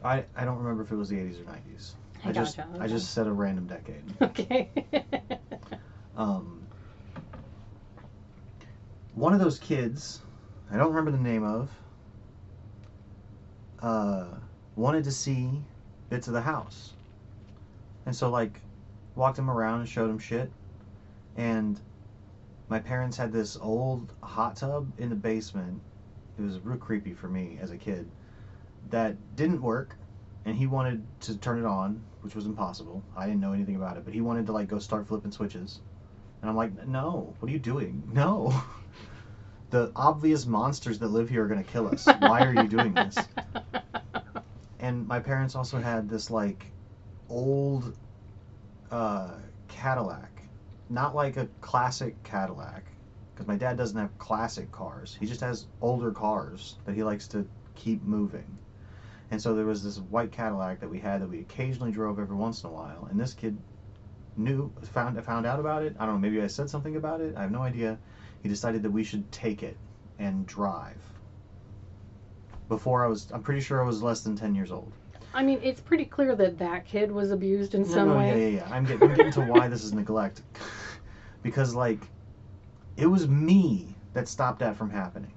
I, 0.03 0.25
I 0.35 0.45
don't 0.45 0.57
remember 0.57 0.83
if 0.83 0.91
it 0.91 0.95
was 0.95 1.09
the 1.09 1.17
80s 1.17 1.39
or 1.39 1.43
90s. 1.45 1.93
I 2.23 2.29
I 2.29 2.31
just 2.31 2.57
gotcha, 2.57 2.69
I 2.79 2.87
just 2.87 3.13
said 3.13 3.27
a 3.27 3.31
random 3.31 3.67
decade. 3.67 4.03
Okay. 4.21 4.69
Um, 6.15 6.67
one 9.13 9.33
of 9.33 9.39
those 9.39 9.57
kids, 9.57 10.19
I 10.71 10.77
don't 10.77 10.89
remember 10.89 11.11
the 11.11 11.17
name 11.17 11.43
of, 11.43 11.71
uh, 13.81 14.25
wanted 14.81 15.03
to 15.03 15.11
see 15.11 15.61
bits 16.09 16.27
of 16.27 16.33
the 16.33 16.41
house, 16.41 16.93
and 18.07 18.15
so 18.15 18.29
like 18.29 18.59
walked 19.15 19.37
him 19.37 19.49
around 19.49 19.81
and 19.81 19.87
showed 19.87 20.09
him 20.09 20.17
shit, 20.17 20.51
and 21.37 21.79
my 22.67 22.79
parents 22.79 23.15
had 23.15 23.31
this 23.31 23.57
old 23.61 24.11
hot 24.23 24.55
tub 24.55 24.91
in 24.97 25.09
the 25.09 25.15
basement. 25.15 25.79
It 26.39 26.41
was 26.41 26.57
real 26.59 26.79
creepy 26.79 27.13
for 27.13 27.27
me 27.27 27.59
as 27.61 27.69
a 27.69 27.77
kid. 27.77 28.09
That 28.89 29.15
didn't 29.35 29.61
work, 29.61 29.95
and 30.45 30.55
he 30.55 30.65
wanted 30.65 31.05
to 31.21 31.37
turn 31.37 31.59
it 31.59 31.65
on, 31.65 32.01
which 32.21 32.33
was 32.33 32.47
impossible. 32.47 33.03
I 33.15 33.27
didn't 33.27 33.39
know 33.39 33.53
anything 33.53 33.75
about 33.75 33.97
it, 33.97 34.03
but 34.03 34.15
he 34.15 34.21
wanted 34.21 34.47
to 34.47 34.51
like 34.51 34.67
go 34.67 34.79
start 34.79 35.07
flipping 35.07 35.31
switches, 35.31 35.79
and 36.41 36.49
I'm 36.49 36.55
like, 36.55 36.87
no, 36.87 37.35
what 37.37 37.49
are 37.49 37.53
you 37.53 37.59
doing? 37.59 38.01
No. 38.13 38.51
The 39.69 39.89
obvious 39.95 40.45
monsters 40.45 40.99
that 40.99 41.07
live 41.07 41.29
here 41.29 41.45
are 41.45 41.47
gonna 41.47 41.63
kill 41.63 41.87
us. 41.87 42.05
Why 42.19 42.41
are 42.43 42.53
you 42.53 42.67
doing 42.67 42.93
this? 42.93 43.15
And 44.81 45.07
my 45.07 45.19
parents 45.19 45.55
also 45.55 45.77
had 45.77 46.09
this 46.09 46.31
like 46.31 46.65
old 47.29 47.95
uh, 48.89 49.35
Cadillac, 49.67 50.41
not 50.89 51.15
like 51.15 51.37
a 51.37 51.47
classic 51.61 52.21
Cadillac, 52.23 52.83
because 53.33 53.47
my 53.47 53.55
dad 53.55 53.77
doesn't 53.77 53.97
have 53.97 54.17
classic 54.17 54.71
cars. 54.71 55.15
He 55.19 55.27
just 55.27 55.41
has 55.41 55.67
older 55.81 56.11
cars 56.11 56.77
that 56.85 56.95
he 56.95 57.03
likes 57.03 57.27
to 57.29 57.47
keep 57.75 58.03
moving. 58.03 58.57
And 59.29 59.41
so 59.41 59.53
there 59.53 59.65
was 59.65 59.83
this 59.83 59.97
white 59.99 60.31
Cadillac 60.31 60.79
that 60.79 60.89
we 60.89 60.99
had 60.99 61.21
that 61.21 61.29
we 61.29 61.39
occasionally 61.39 61.91
drove 61.91 62.19
every 62.19 62.35
once 62.35 62.63
in 62.63 62.69
a 62.69 62.73
while. 62.73 63.07
And 63.09 63.19
this 63.19 63.33
kid 63.33 63.57
knew, 64.35 64.73
found 64.93 65.23
found 65.23 65.45
out 65.45 65.59
about 65.59 65.83
it. 65.83 65.95
I 65.99 66.05
don't 66.05 66.15
know. 66.15 66.19
Maybe 66.19 66.41
I 66.41 66.47
said 66.47 66.69
something 66.69 66.95
about 66.95 67.21
it. 67.21 67.35
I 67.37 67.41
have 67.43 67.51
no 67.51 67.61
idea. 67.61 67.99
He 68.41 68.49
decided 68.49 68.81
that 68.83 68.91
we 68.91 69.03
should 69.03 69.31
take 69.31 69.61
it 69.61 69.77
and 70.17 70.45
drive. 70.45 71.10
Before 72.71 73.03
I 73.03 73.09
was, 73.09 73.29
I'm 73.33 73.43
pretty 73.43 73.59
sure 73.59 73.83
I 73.83 73.85
was 73.85 74.01
less 74.01 74.21
than 74.21 74.33
ten 74.33 74.55
years 74.55 74.71
old. 74.71 74.93
I 75.33 75.43
mean, 75.43 75.59
it's 75.61 75.81
pretty 75.81 76.05
clear 76.05 76.35
that 76.35 76.57
that 76.59 76.85
kid 76.85 77.11
was 77.11 77.31
abused 77.31 77.75
in 77.75 77.83
some 77.83 78.07
no, 78.07 78.13
no, 78.13 78.19
way. 78.19 78.27
Yeah, 78.27 78.47
yeah, 78.47 78.65
yeah. 78.65 78.73
I'm, 78.73 78.85
get, 78.85 79.03
I'm 79.03 79.13
getting 79.13 79.31
to 79.33 79.41
why 79.41 79.67
this 79.67 79.83
is 79.83 79.91
neglect. 79.91 80.41
because, 81.43 81.75
like, 81.75 81.99
it 82.95 83.07
was 83.07 83.27
me 83.27 83.93
that 84.13 84.29
stopped 84.29 84.59
that 84.59 84.77
from 84.77 84.89
happening 84.89 85.33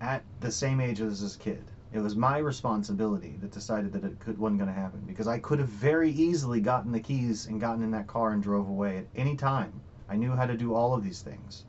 at 0.00 0.24
the 0.40 0.50
same 0.50 0.80
age 0.80 1.00
as 1.00 1.22
this 1.22 1.36
kid. 1.36 1.62
It 1.92 2.00
was 2.00 2.16
my 2.16 2.38
responsibility 2.38 3.36
that 3.40 3.52
decided 3.52 3.92
that 3.92 4.02
it 4.02 4.18
could, 4.18 4.36
wasn't 4.36 4.58
going 4.58 4.74
to 4.74 4.80
happen 4.80 5.04
because 5.06 5.28
I 5.28 5.38
could 5.38 5.60
have 5.60 5.68
very 5.68 6.10
easily 6.10 6.60
gotten 6.60 6.90
the 6.90 6.98
keys 6.98 7.46
and 7.46 7.60
gotten 7.60 7.84
in 7.84 7.92
that 7.92 8.08
car 8.08 8.32
and 8.32 8.42
drove 8.42 8.68
away 8.68 8.98
at 8.98 9.04
any 9.14 9.36
time. 9.36 9.80
I 10.08 10.16
knew 10.16 10.32
how 10.32 10.46
to 10.46 10.56
do 10.56 10.74
all 10.74 10.94
of 10.94 11.04
these 11.04 11.22
things. 11.22 11.64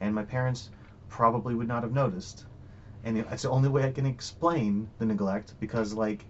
And 0.00 0.14
my 0.14 0.24
parents 0.24 0.70
probably 1.10 1.54
would 1.54 1.68
not 1.68 1.82
have 1.82 1.92
noticed. 1.92 2.46
And 3.04 3.18
it's 3.18 3.42
the 3.42 3.50
only 3.50 3.68
way 3.68 3.84
I 3.84 3.92
can 3.92 4.06
explain 4.06 4.88
the 4.98 5.04
neglect 5.04 5.54
because, 5.60 5.92
like, 5.92 6.24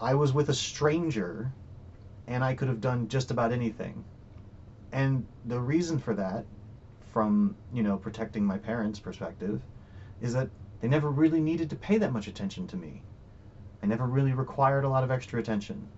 I 0.00 0.14
was 0.14 0.32
with 0.32 0.48
a 0.48 0.54
stranger 0.54 1.50
and 2.28 2.44
I 2.44 2.54
could 2.54 2.68
have 2.68 2.80
done 2.80 3.08
just 3.08 3.32
about 3.32 3.52
anything. 3.52 4.04
And 4.92 5.26
the 5.44 5.58
reason 5.58 5.98
for 5.98 6.14
that, 6.14 6.44
from, 7.12 7.56
you 7.74 7.82
know, 7.82 7.96
protecting 7.96 8.44
my 8.44 8.58
parents' 8.58 9.00
perspective, 9.00 9.60
is 10.20 10.32
that 10.34 10.48
they 10.80 10.88
never 10.88 11.10
really 11.10 11.40
needed 11.40 11.68
to 11.70 11.76
pay 11.76 11.98
that 11.98 12.12
much 12.12 12.28
attention 12.28 12.68
to 12.68 12.76
me. 12.76 13.02
I 13.82 13.86
never 13.86 14.06
really 14.06 14.32
required 14.32 14.84
a 14.84 14.88
lot 14.88 15.02
of 15.02 15.10
extra 15.10 15.40
attention. 15.40 15.88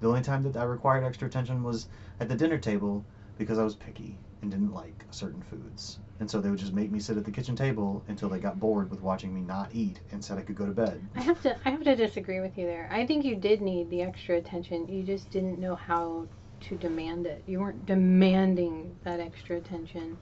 The 0.00 0.08
only 0.08 0.22
time 0.22 0.42
that 0.42 0.56
I 0.56 0.64
required 0.64 1.04
extra 1.04 1.28
attention 1.28 1.62
was 1.62 1.88
at 2.18 2.28
the 2.28 2.34
dinner 2.34 2.58
table 2.58 3.04
because 3.38 3.58
I 3.58 3.64
was 3.64 3.76
picky 3.76 4.18
and 4.42 4.50
didn't 4.50 4.72
like 4.72 5.04
certain 5.10 5.42
foods. 5.42 5.98
And 6.20 6.30
so 6.30 6.40
they 6.40 6.50
would 6.50 6.58
just 6.58 6.74
make 6.74 6.90
me 6.90 7.00
sit 7.00 7.16
at 7.16 7.24
the 7.24 7.30
kitchen 7.30 7.56
table 7.56 8.04
until 8.08 8.28
they 8.28 8.38
got 8.38 8.60
bored 8.60 8.90
with 8.90 9.00
watching 9.00 9.34
me 9.34 9.40
not 9.40 9.70
eat 9.72 10.00
and 10.12 10.22
said 10.22 10.38
I 10.38 10.42
could 10.42 10.56
go 10.56 10.66
to 10.66 10.72
bed. 10.72 11.00
I 11.14 11.22
have 11.22 11.40
to 11.42 11.56
I 11.64 11.70
have 11.70 11.82
to 11.84 11.96
disagree 11.96 12.40
with 12.40 12.58
you 12.58 12.66
there. 12.66 12.88
I 12.92 13.06
think 13.06 13.24
you 13.24 13.36
did 13.36 13.60
need 13.60 13.90
the 13.90 14.02
extra 14.02 14.36
attention. 14.36 14.86
You 14.88 15.02
just 15.02 15.30
didn't 15.30 15.58
know 15.58 15.74
how 15.74 16.26
to 16.60 16.76
demand 16.76 17.26
it. 17.26 17.42
You 17.46 17.60
weren't 17.60 17.86
demanding 17.86 18.96
that 19.04 19.20
extra 19.20 19.56
attention. 19.56 20.18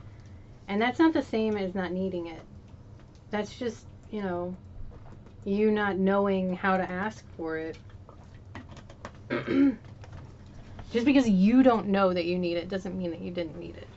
And 0.69 0.81
that's 0.81 0.99
not 0.99 1.13
the 1.13 1.23
same 1.23 1.57
as 1.57 1.75
not 1.75 1.93
needing 1.93 2.27
it. 2.29 2.43
That's 3.31 3.59
just, 3.59 3.87
you 4.11 4.23
know, 4.23 4.57
you 5.45 5.71
not 5.71 5.97
knowing 5.97 6.55
how 6.55 6.77
to 6.77 6.89
ask 6.89 7.25
for 7.37 7.59
it. 7.59 7.79
just 10.93 11.05
because 11.05 11.29
you 11.29 11.63
don't 11.63 11.89
know 11.89 12.13
that 12.13 12.25
you 12.25 12.39
need 12.39 12.57
it 12.57 12.69
doesn't 12.69 12.97
mean 12.97 13.11
that 13.11 13.21
you 13.21 13.31
didn't 13.31 13.59
need 13.59 13.77
it. 13.77 13.88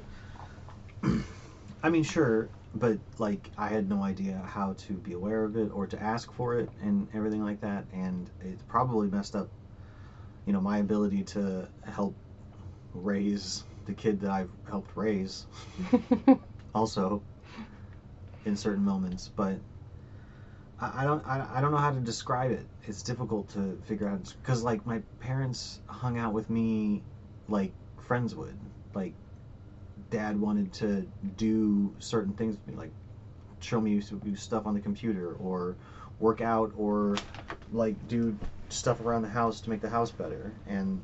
I 1.83 1.89
mean, 1.89 2.03
sure, 2.03 2.49
but 2.73 2.99
like 3.17 3.51
I 3.57 3.67
had 3.67 3.89
no 3.89 4.03
idea 4.03 4.41
how 4.45 4.73
to 4.87 4.93
be 4.93 5.13
aware 5.13 5.43
of 5.43 5.55
it 5.57 5.71
or 5.73 5.87
to 5.87 6.01
ask 6.01 6.31
for 6.33 6.57
it 6.57 6.69
and 6.81 7.07
everything 7.13 7.43
like 7.43 7.61
that, 7.61 7.85
and 7.93 8.29
it 8.41 8.59
probably 8.67 9.07
messed 9.09 9.35
up, 9.35 9.49
you 10.45 10.53
know, 10.53 10.61
my 10.61 10.77
ability 10.79 11.23
to 11.23 11.67
help 11.85 12.15
raise 12.93 13.63
the 13.85 13.93
kid 13.93 14.19
that 14.21 14.31
I've 14.31 14.51
helped 14.69 14.95
raise. 14.95 15.45
also, 16.75 17.23
in 18.45 18.55
certain 18.55 18.83
moments, 18.83 19.29
but 19.35 19.57
I, 20.79 21.01
I 21.01 21.05
don't 21.05 21.25
I, 21.27 21.47
I 21.55 21.61
don't 21.61 21.71
know 21.71 21.77
how 21.77 21.91
to 21.91 21.99
describe 21.99 22.51
it. 22.51 22.65
It's 22.87 23.03
difficult 23.03 23.49
to 23.49 23.77
figure 23.85 24.07
out 24.07 24.33
because 24.41 24.63
like 24.63 24.85
my 24.85 25.01
parents 25.19 25.79
hung 25.87 26.17
out 26.17 26.33
with 26.33 26.49
me 26.49 27.03
like 27.47 27.73
friends 27.99 28.35
would 28.35 28.57
like 28.93 29.13
dad 30.11 30.39
wanted 30.39 30.71
to 30.73 31.07
do 31.37 31.95
certain 31.97 32.33
things 32.33 32.55
with 32.55 32.67
me, 32.67 32.75
like 32.75 32.91
show 33.59 33.81
me 33.81 33.99
stuff 34.35 34.67
on 34.67 34.75
the 34.75 34.79
computer 34.79 35.33
or 35.39 35.75
work 36.19 36.41
out 36.41 36.71
or 36.77 37.15
like 37.71 37.95
do 38.07 38.37
stuff 38.69 39.01
around 39.01 39.23
the 39.23 39.29
house 39.29 39.61
to 39.61 39.69
make 39.69 39.81
the 39.81 39.89
house 39.89 40.11
better. 40.11 40.51
And 40.67 41.01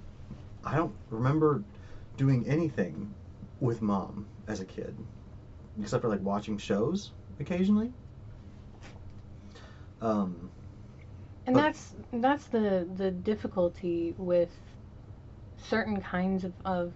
I 0.64 0.76
don't 0.76 0.94
remember 1.10 1.64
doing 2.18 2.48
anything 2.48 3.14
with 3.60 3.82
mom 3.82 4.28
as 4.48 4.60
a 4.60 4.66
kid, 4.66 4.96
except 5.82 6.02
for 6.02 6.10
like 6.10 6.22
watching 6.22 6.58
shows 6.58 7.12
occasionally. 7.40 7.92
Um, 10.02 10.52
And 11.46 11.56
But- 11.56 11.62
that's 11.62 11.96
that's 12.14 12.46
the 12.48 12.88
the 12.98 13.10
difficulty 13.10 14.14
with 14.18 14.52
certain 15.70 16.02
kinds 16.02 16.44
of, 16.44 16.54
of 16.66 16.94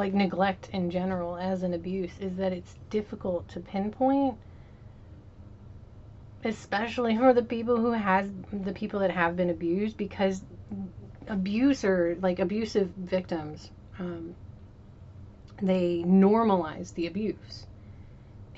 like 0.00 0.14
neglect 0.14 0.68
in 0.72 0.90
general 0.90 1.36
as 1.36 1.62
an 1.62 1.74
abuse 1.74 2.12
is 2.20 2.36
that 2.36 2.52
it's 2.52 2.74
difficult 2.88 3.46
to 3.48 3.60
pinpoint 3.60 4.36
especially 6.44 7.16
for 7.16 7.32
the 7.34 7.42
people 7.42 7.76
who 7.76 7.92
has 7.92 8.30
the 8.52 8.72
people 8.72 9.00
that 9.00 9.10
have 9.10 9.36
been 9.36 9.50
abused 9.50 9.96
because 9.96 10.40
abuser 11.28 12.16
like 12.20 12.38
abusive 12.38 12.88
victims 12.96 13.70
um, 13.98 14.34
they 15.62 16.02
normalize 16.06 16.94
the 16.94 17.06
abuse. 17.06 17.66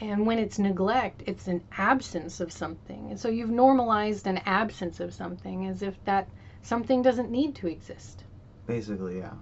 And 0.01 0.27
when 0.27 0.39
it's 0.39 0.59
neglect 0.59 1.23
it's 1.27 1.49
an 1.49 1.63
absence 1.77 2.41
of 2.41 2.53
something. 2.53 3.11
And 3.11 3.19
so 3.19 3.29
you've 3.29 3.51
normalized 3.51 4.27
an 4.27 4.39
absence 4.47 5.01
of 5.01 5.13
something 5.13 5.67
as 5.67 5.83
if 5.83 5.95
that 6.05 6.29
something 6.63 7.03
doesn't 7.03 7.31
need 7.31 7.57
to 7.57 7.67
exist. 7.67 8.25
Basically, 8.67 9.19
yeah. 9.19 9.35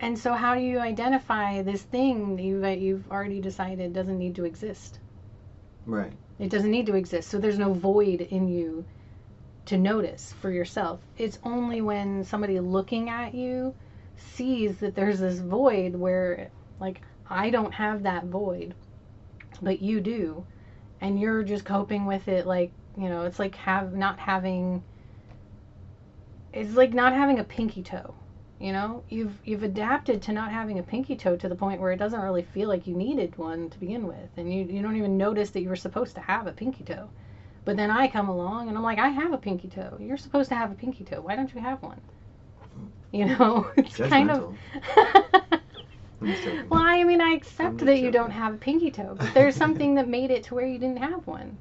And 0.00 0.18
so 0.18 0.34
how 0.34 0.54
do 0.54 0.60
you 0.60 0.78
identify 0.78 1.62
this 1.62 1.82
thing 1.82 2.36
that 2.36 2.42
you- 2.42 2.60
that 2.60 2.78
you've 2.78 3.10
already 3.10 3.40
decided 3.40 3.92
doesn't 3.92 4.18
need 4.18 4.34
to 4.36 4.44
exist? 4.44 4.98
Right. 5.86 6.12
it 6.38 6.50
doesn't 6.50 6.70
need 6.70 6.86
to 6.86 6.94
exist 6.94 7.28
so 7.28 7.38
there's 7.38 7.58
no 7.58 7.72
void 7.72 8.20
in 8.20 8.48
you 8.48 8.84
to 9.66 9.76
notice 9.76 10.32
for 10.34 10.50
yourself. 10.50 11.00
It's 11.16 11.38
only 11.42 11.80
when 11.82 12.24
somebody 12.24 12.60
looking 12.60 13.08
at 13.10 13.34
you 13.34 13.74
sees 14.16 14.78
that 14.78 14.94
there's 14.94 15.20
this 15.20 15.38
void 15.40 15.94
where 15.94 16.50
like 16.80 17.00
i 17.30 17.50
don't 17.50 17.72
have 17.72 18.02
that 18.02 18.24
void 18.24 18.74
but 19.62 19.80
you 19.80 20.00
do 20.00 20.44
and 21.00 21.20
you're 21.20 21.42
just 21.42 21.64
coping 21.64 22.06
with 22.06 22.28
it 22.28 22.46
like 22.46 22.72
you 22.96 23.08
know 23.08 23.22
it's 23.22 23.38
like 23.38 23.54
have 23.54 23.94
not 23.94 24.18
having 24.18 24.82
it's 26.52 26.74
like 26.74 26.92
not 26.92 27.12
having 27.12 27.38
a 27.38 27.44
pinky 27.44 27.82
toe 27.82 28.14
you 28.60 28.72
know 28.72 29.04
you've 29.08 29.32
you've 29.44 29.62
adapted 29.62 30.20
to 30.22 30.32
not 30.32 30.50
having 30.50 30.78
a 30.78 30.82
pinky 30.82 31.16
toe 31.16 31.36
to 31.36 31.48
the 31.48 31.54
point 31.54 31.80
where 31.80 31.92
it 31.92 31.98
doesn't 31.98 32.20
really 32.20 32.42
feel 32.42 32.68
like 32.68 32.86
you 32.86 32.94
needed 32.94 33.36
one 33.38 33.70
to 33.70 33.78
begin 33.78 34.06
with 34.06 34.30
and 34.36 34.52
you, 34.52 34.64
you 34.64 34.82
don't 34.82 34.96
even 34.96 35.16
notice 35.16 35.50
that 35.50 35.60
you 35.62 35.68
were 35.68 35.76
supposed 35.76 36.14
to 36.16 36.20
have 36.20 36.46
a 36.46 36.52
pinky 36.52 36.84
toe. 36.84 37.08
But 37.64 37.76
then 37.76 37.90
i 37.90 38.08
come 38.08 38.28
along 38.28 38.68
and 38.68 38.76
i'm 38.76 38.82
like 38.84 38.98
i 38.98 39.08
have 39.08 39.32
a 39.32 39.38
pinky 39.38 39.68
toe. 39.68 39.96
You're 40.00 40.16
supposed 40.16 40.48
to 40.48 40.54
have 40.56 40.70
a 40.70 40.74
pinky 40.74 41.04
toe. 41.04 41.20
Why 41.20 41.36
don't 41.36 41.52
you 41.54 41.60
have 41.60 41.82
one? 41.82 42.00
You 43.12 43.26
know 43.26 43.66
it's 43.76 43.96
kind 43.96 44.30
of 44.30 44.58
I'm 46.20 46.28
just 46.28 46.42
joking. 46.42 46.66
well 46.68 46.82
i 46.82 47.04
mean 47.04 47.20
i 47.20 47.30
accept 47.30 47.78
that 47.78 47.98
you 48.00 48.10
don't 48.10 48.30
have 48.32 48.54
a 48.54 48.56
pinky 48.56 48.90
toe 48.90 49.14
but 49.16 49.32
there's 49.34 49.54
something 49.64 49.94
that 49.94 50.08
made 50.08 50.30
it 50.30 50.42
to 50.44 50.54
where 50.54 50.66
you 50.66 50.78
didn't 50.78 50.98
have 50.98 51.26
one 51.26 51.56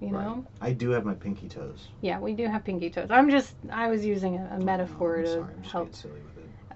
you 0.00 0.08
Right. 0.08 0.24
know? 0.24 0.44
I 0.62 0.72
do 0.72 0.88
have 0.90 1.04
my 1.04 1.12
pinky 1.14 1.46
toes. 1.48 1.88
yeah 2.00 2.18
we 2.18 2.32
do 2.32 2.46
have 2.46 2.64
pinky 2.64 2.88
toes. 2.90 3.08
I'm 3.10 3.28
just 3.30 3.54
i 3.70 3.88
was 3.88 4.04
using 4.04 4.36
a, 4.36 4.44
a 4.54 4.58
oh, 4.58 4.64
metaphor 4.64 5.18
I'm 5.18 5.24
to 5.26 5.30
sorry, 5.30 5.52
I'm 5.56 5.62
just 5.62 5.72
help 5.72 5.92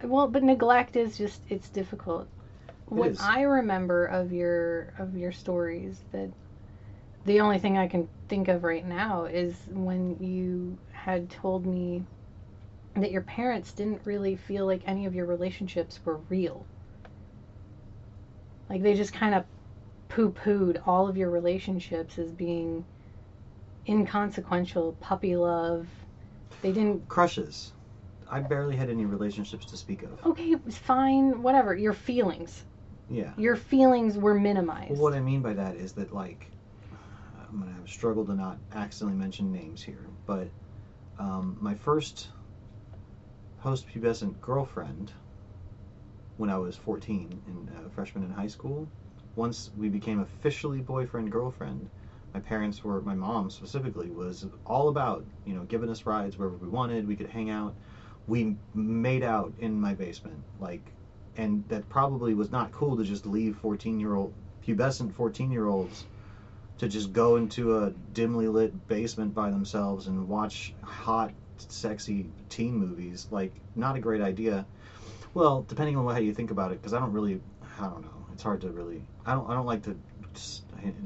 well 0.05 0.29
but 0.29 0.43
neglect 0.43 0.97
is 0.97 1.17
just 1.17 1.43
it's 1.49 1.69
difficult 1.71 2.29
what 2.87 3.11
is. 3.11 3.21
i 3.21 3.43
remember 3.43 4.07
of 4.07 4.33
your 4.33 4.93
of 4.99 5.17
your 5.17 5.33
stories 5.33 6.01
that 6.13 6.31
the 7.25 7.41
only 7.41 7.59
thing 7.59 7.79
i 7.79 7.87
can 7.87 8.09
think 8.29 8.49
of 8.49 8.65
right 8.65 8.87
now 8.87 9.25
is 9.25 9.55
when 9.71 10.17
you 10.21 10.77
had 10.93 11.29
told 11.31 11.67
me 11.67 12.05
that 12.95 13.11
your 13.11 13.23
parents 13.23 13.73
didn't 13.73 14.01
really 14.05 14.37
feel 14.37 14.67
like 14.67 14.83
any 14.87 15.07
of 15.07 15.15
your 15.15 15.27
relationships 15.27 15.99
were 16.05 16.19
real 16.29 16.65
like 18.69 18.83
they 18.83 18.95
just 18.95 19.13
kind 19.13 19.35
of 19.35 19.45
poo-pooed 20.09 20.81
all 20.87 21.09
of 21.09 21.17
your 21.17 21.31
relationships 21.31 22.19
as 22.19 22.31
being 22.31 22.85
inconsequential 23.89 24.95
puppy 25.01 25.37
love 25.37 25.87
they 26.63 26.73
didn't 26.73 27.07
Crushes. 27.09 27.74
I 28.35 28.41
barely 28.41 28.75
had 28.75 28.91
any 28.91 29.05
relationships 29.05 29.65
to 29.67 29.77
speak 29.77 30.03
of. 30.03 30.19
Okay, 30.27 30.57
fine, 30.69 31.41
whatever. 31.41 31.73
Your 31.73 31.93
feelings. 31.93 32.65
Yeah. 33.09 33.33
Your 33.37 33.55
feelings 33.55 34.19
were 34.19 34.35
minimized. 34.35 34.91
Well, 34.91 35.03
what 35.03 35.13
I 35.13 35.21
mean 35.21 35.41
by 35.41 35.53
that 35.53 35.77
is 35.77 35.93
that 35.93 36.13
like 36.13 36.51
I'm 37.49 37.61
gonna 37.61 37.71
have 37.71 37.85
a 37.85 37.89
struggle 37.89 38.27
to 38.27 38.35
not 38.35 38.59
accidentally 38.73 39.17
mention 39.17 39.53
names 39.53 39.85
here, 39.85 40.05
but 40.27 40.49
um, 41.17 41.57
my 41.61 41.77
first 41.77 42.31
post-pubescent 43.61 44.41
girlfriend 44.41 45.13
when 46.37 46.51
I 46.51 46.59
was 46.59 46.77
14 46.77 47.41
and 47.47 47.71
uh, 47.71 47.89
freshman 47.91 48.25
in 48.25 48.31
high 48.31 48.49
school. 48.49 48.89
Once 49.37 49.71
we 49.79 49.89
became 49.89 50.19
officially 50.19 50.81
boyfriend 50.81 51.31
girlfriend, 51.31 51.89
my 52.35 52.41
parents 52.41 52.83
were 52.83 53.01
my 53.03 53.15
mom 53.15 53.49
specifically 53.49 54.11
was 54.11 54.45
all 54.67 54.89
about 54.89 55.25
you 55.45 55.55
know 55.55 55.63
giving 55.63 55.89
us 55.89 56.05
rides 56.05 56.37
wherever 56.37 56.57
we 56.57 56.69
wanted. 56.69 57.07
We 57.07 57.15
could 57.15 57.31
hang 57.31 57.51
out. 57.51 57.77
We 58.27 58.57
made 58.73 59.23
out 59.23 59.53
in 59.59 59.81
my 59.81 59.95
basement, 59.95 60.43
like, 60.59 60.93
and 61.37 61.65
that 61.69 61.89
probably 61.89 62.35
was 62.35 62.51
not 62.51 62.73
cool 62.73 62.97
to 62.97 63.05
just 63.05 63.27
leave 63.27 63.57
14 63.57 64.01
year 64.01 64.15
old 64.15 64.33
pubescent 64.67 65.13
14 65.13 65.51
year 65.51 65.67
olds 65.67 66.07
to 66.79 66.89
just 66.89 67.13
go 67.13 67.37
into 67.37 67.79
a 67.79 67.91
dimly 68.13 68.49
lit 68.49 68.89
basement 68.89 69.35
by 69.35 69.51
themselves 69.51 70.07
and 70.07 70.29
watch 70.29 70.73
hot 70.83 71.33
sexy 71.69 72.27
teen 72.49 72.75
movies 72.75 73.29
like 73.31 73.53
not 73.77 73.97
a 73.97 74.01
great 74.01 74.21
idea. 74.21 74.67
Well 75.35 75.63
depending 75.69 75.97
on 75.97 76.13
how 76.13 76.19
you 76.19 76.33
think 76.33 76.51
about 76.51 76.73
it 76.73 76.81
because 76.81 76.93
i 76.93 76.99
don't 76.99 77.13
really 77.13 77.41
i 77.79 77.83
don't 77.83 78.03
know. 78.03 78.27
It's 78.33 78.43
hard 78.43 78.61
to 78.63 78.71
really 78.71 79.03
i 79.27 79.35
don't 79.35 79.49
i 79.49 79.55
don't 79.55 79.67
like 79.67 79.83
to 79.83 79.97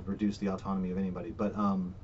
reduce 0.07 0.39
the 0.39 0.49
autonomy 0.49 0.91
of 0.91 0.99
anybody 0.99 1.31
but 1.31 1.55
um 1.57 1.95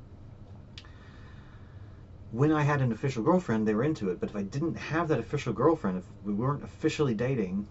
when 2.35 2.51
i 2.53 2.63
had 2.63 2.81
an 2.81 2.93
official 2.93 3.23
girlfriend 3.23 3.67
they 3.67 3.75
were 3.75 3.85
into 3.85 4.11
it 4.11 4.19
but 4.21 4.29
if 4.29 4.37
i 4.37 4.43
didn't 4.43 4.77
have 4.77 5.09
that 5.09 5.21
official 5.21 5.53
girlfriend 5.53 5.97
if 5.97 6.05
we 6.25 6.33
weren't 6.33 6.65
officially 6.65 7.15
dating 7.15 7.67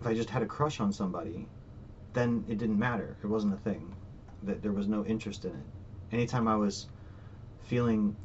if 0.00 0.06
i 0.06 0.14
just 0.14 0.30
had 0.30 0.42
a 0.42 0.46
crush 0.46 0.80
on 0.80 0.92
somebody 0.92 1.46
then 2.18 2.44
it 2.48 2.58
didn't 2.58 2.78
matter. 2.78 3.16
It 3.22 3.26
wasn't 3.26 3.54
a 3.54 3.58
thing. 3.58 3.94
That 4.42 4.62
there 4.62 4.72
was 4.72 4.88
no 4.88 5.04
interest 5.04 5.44
in 5.44 5.52
it. 5.52 5.66
Anytime 6.12 6.48
i 6.48 6.56
was 6.56 6.86
feeling 7.64 8.16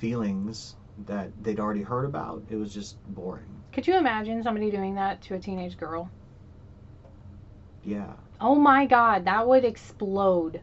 feelings 0.00 0.74
that 1.06 1.30
they'd 1.42 1.60
already 1.60 1.82
heard 1.82 2.06
about 2.06 2.42
it 2.48 2.56
was 2.56 2.72
just 2.72 2.96
boring. 3.14 3.62
Could 3.72 3.86
you 3.86 3.98
imagine 3.98 4.42
somebody 4.42 4.70
doing 4.70 4.94
that 4.94 5.20
to 5.22 5.34
a 5.34 5.38
teenage 5.38 5.76
girl? 5.76 6.10
yeah. 7.84 8.14
Oh 8.40 8.56
my 8.56 8.86
god, 8.86 9.26
that 9.26 9.46
would 9.46 9.64
explode. 9.64 10.60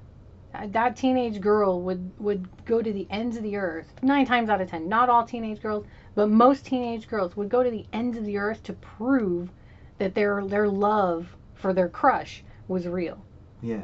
That- 0.54 0.74
That 0.74 0.95
teenage 0.95 1.41
girl 1.41 1.82
would 1.82 2.12
would 2.20 2.47
go 2.66 2.82
to 2.82 2.93
the 2.93 3.08
ends 3.10 3.38
of 3.38 3.43
the 3.43 3.58
earth. 3.58 3.93
9 4.01 4.26
times 4.26 4.49
out 4.49 4.62
of 4.62 4.70
10. 4.70 4.88
Not 4.88 5.10
all 5.10 5.26
teenage 5.26 5.62
girls, 5.62 5.86
but 6.16 6.30
most 6.30 6.66
teenage 6.66 7.08
girls 7.08 7.36
would 7.36 7.49
go 7.49 7.64
to 7.64 7.72
the 7.72 7.86
ends 7.91 8.18
of 8.18 8.26
the 8.26 8.38
earth 8.38 8.64
to 8.64 8.74
prove 8.74 9.49
that 9.97 10.16
their 10.16 10.43
their 10.45 10.68
love 10.70 11.36
for 11.56 11.74
their 11.74 11.89
crush 11.89 12.43
was 12.68 12.88
real. 12.88 13.24
yeah 13.62 13.82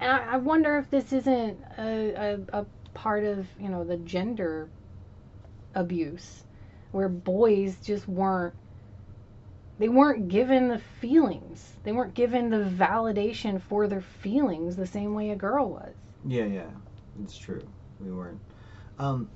And 0.00 0.10
I, 0.10 0.34
I 0.34 0.36
wonder 0.38 0.76
if 0.78 0.90
this 0.90 1.12
isn't 1.12 1.58
a, 1.78 2.38
a, 2.52 2.60
a 2.60 2.66
part 2.94 3.24
of, 3.24 3.46
you 3.58 3.68
know, 3.68 3.84
the 3.84 3.96
gender 3.98 4.68
abuse 5.74 6.44
where 6.90 7.08
boys 7.08 7.76
just 7.82 8.06
weren't 8.08 8.54
they 9.82 9.88
weren't 9.88 10.28
given 10.28 10.68
the 10.68 10.78
feelings. 11.00 11.72
They 11.82 11.90
weren't 11.90 12.14
given 12.14 12.50
the 12.50 12.58
validation 12.58 13.60
for 13.60 13.88
their 13.88 14.00
feelings 14.00 14.76
the 14.76 14.86
same 14.86 15.12
way 15.12 15.30
a 15.30 15.36
girl 15.36 15.68
was. 15.70 15.92
yeah 16.24 16.44
yeah 16.44 16.70
it's 17.24 17.36
true 17.36 17.62
we 17.98 18.12
weren't 18.12 18.38
um 19.00 19.28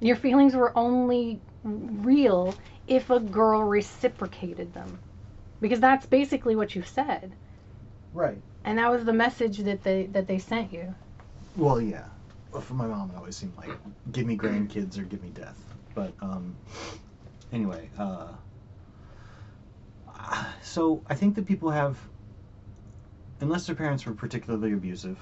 Your 0.00 0.16
feelings 0.16 0.54
were 0.54 0.72
only 0.78 1.42
real 1.62 2.54
if 2.88 3.10
a 3.10 3.20
girl 3.20 3.62
reciprocated 3.64 4.72
them. 4.72 4.98
Because 5.60 5.78
that's 5.78 6.06
basically 6.06 6.56
what 6.56 6.74
you 6.74 6.82
said. 6.82 7.34
right 8.14 8.40
And 8.64 8.78
that 8.78 8.90
was 8.90 9.04
the 9.04 9.12
message 9.12 9.58
that 9.58 9.82
they 9.82 10.06
that 10.06 10.26
they 10.26 10.38
sent 10.38 10.72
you. 10.72 10.94
well 11.56 11.80
yeah 11.82 12.06
well, 12.52 12.62
for 12.62 12.74
my 12.74 12.86
mom 12.86 13.10
it 13.10 13.16
always 13.16 13.36
seemed 13.36 13.56
like 13.58 13.76
give 14.10 14.26
me 14.26 14.38
grandkids 14.38 14.98
or 14.98 15.02
give 15.02 15.22
me 15.22 15.30
death 15.34 15.60
but 15.94 16.12
um 16.22 16.56
anyway 17.52 17.90
uh 17.98 18.28
so 20.62 21.02
i 21.08 21.14
think 21.14 21.34
that 21.34 21.46
people 21.46 21.70
have 21.70 21.98
unless 23.40 23.66
their 23.66 23.76
parents 23.76 24.06
were 24.06 24.14
particularly 24.14 24.72
abusive 24.72 25.18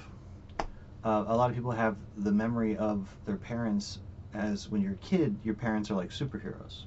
uh, 1.03 1.25
a 1.27 1.35
lot 1.35 1.49
of 1.49 1.55
people 1.55 1.71
have 1.71 1.97
the 2.17 2.31
memory 2.31 2.77
of 2.77 3.09
their 3.25 3.37
parents 3.37 3.99
as 4.33 4.69
when 4.69 4.81
you're 4.81 4.93
a 4.93 4.97
kid 4.97 5.35
your 5.43 5.55
parents 5.55 5.89
are 5.89 5.95
like 5.95 6.09
superheroes. 6.09 6.83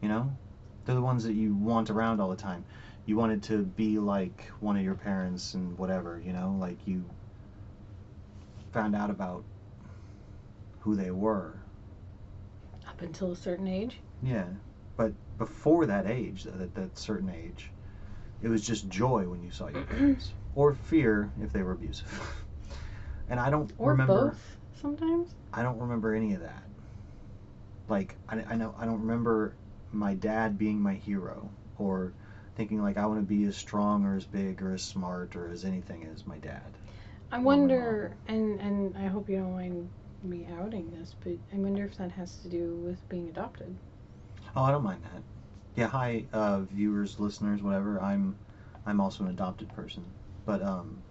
You 0.00 0.08
know? 0.08 0.36
They're 0.84 0.94
the 0.94 1.02
ones 1.02 1.22
that 1.24 1.34
you 1.34 1.54
want 1.54 1.90
around 1.90 2.20
all 2.20 2.28
the 2.28 2.36
time. 2.36 2.64
You 3.06 3.16
wanted 3.16 3.42
to 3.44 3.58
be 3.62 3.98
like 3.98 4.50
one 4.60 4.76
of 4.76 4.82
your 4.82 4.94
parents 4.94 5.54
and 5.54 5.76
whatever 5.78 6.20
you 6.24 6.32
know? 6.32 6.56
Like 6.58 6.78
you 6.86 7.04
found 8.72 8.96
out 8.96 9.10
about 9.10 9.44
who 10.80 10.96
they 10.96 11.10
were. 11.10 11.52
Up 12.88 13.00
until 13.02 13.32
a 13.32 13.36
certain 13.36 13.68
age. 13.68 14.00
yeah. 14.22 14.46
But 14.96 15.12
before 15.44 15.86
that 15.86 16.06
age 16.06 16.44
that, 16.44 16.74
that, 16.74 16.98
certain 16.98 17.30
age 17.30 17.70
it 18.42 18.48
was 18.48 18.66
just 18.66 18.88
joy 18.88 19.22
when 19.28 19.42
you 19.42 19.50
saw 19.50 19.68
your 19.68 19.82
parents 19.82 20.32
or 20.54 20.74
fear 20.74 21.30
if 21.42 21.52
they 21.52 21.62
were 21.62 21.72
abusive 21.72 22.12
and 23.28 23.38
i 23.40 23.48
don't 23.50 23.70
Or 23.78 23.90
remember 23.92 24.30
both 24.30 24.56
sometimes. 24.80 25.34
I 25.52 25.62
don't 25.62 25.78
remember 25.78 26.14
any 26.14 26.34
of 26.34 26.40
that. 26.40 26.62
Like 27.88 28.16
I, 28.28 28.42
I 28.50 28.56
know 28.56 28.74
I 28.78 28.84
don't 28.84 29.00
remember 29.00 29.54
my 29.92 30.14
dad 30.14 30.58
being 30.58 30.80
my 30.80 30.94
hero 30.94 31.48
or 31.78 32.12
thinking 32.56 32.82
like 32.82 32.96
I 32.96 33.06
want 33.06 33.20
to 33.20 33.26
be 33.26 33.44
as 33.44 33.56
strong 33.56 34.04
or 34.04 34.16
as 34.16 34.24
big 34.24 34.62
or 34.62 34.72
as 34.74 34.82
smart 34.82 35.36
or 35.36 35.48
as 35.52 35.64
anything 35.64 36.06
as 36.12 36.26
my 36.26 36.38
dad. 36.38 36.62
I 37.30 37.38
wonder, 37.38 38.14
and 38.28 38.60
and 38.60 38.96
I 38.96 39.06
hope 39.06 39.28
you 39.28 39.38
don't 39.38 39.52
mind 39.52 39.88
me 40.22 40.46
outing 40.58 40.90
this, 40.98 41.14
but 41.22 41.32
I 41.52 41.56
wonder 41.56 41.84
if 41.84 41.96
that 41.96 42.10
has 42.12 42.36
to 42.42 42.48
do 42.48 42.74
with 42.84 43.06
being 43.08 43.28
adopted. 43.28 43.74
Oh, 44.56 44.62
I 44.62 44.70
don't 44.70 44.84
mind 44.84 45.02
that. 45.04 45.22
Yeah, 45.74 45.86
hi 45.88 46.26
uh, 46.32 46.60
viewers, 46.60 47.18
listeners, 47.18 47.62
whatever. 47.62 48.00
I'm 48.00 48.36
I'm 48.86 49.00
also 49.00 49.24
an 49.24 49.30
adopted 49.30 49.68
person. 49.74 50.04
But 50.44 50.62
um 50.62 51.02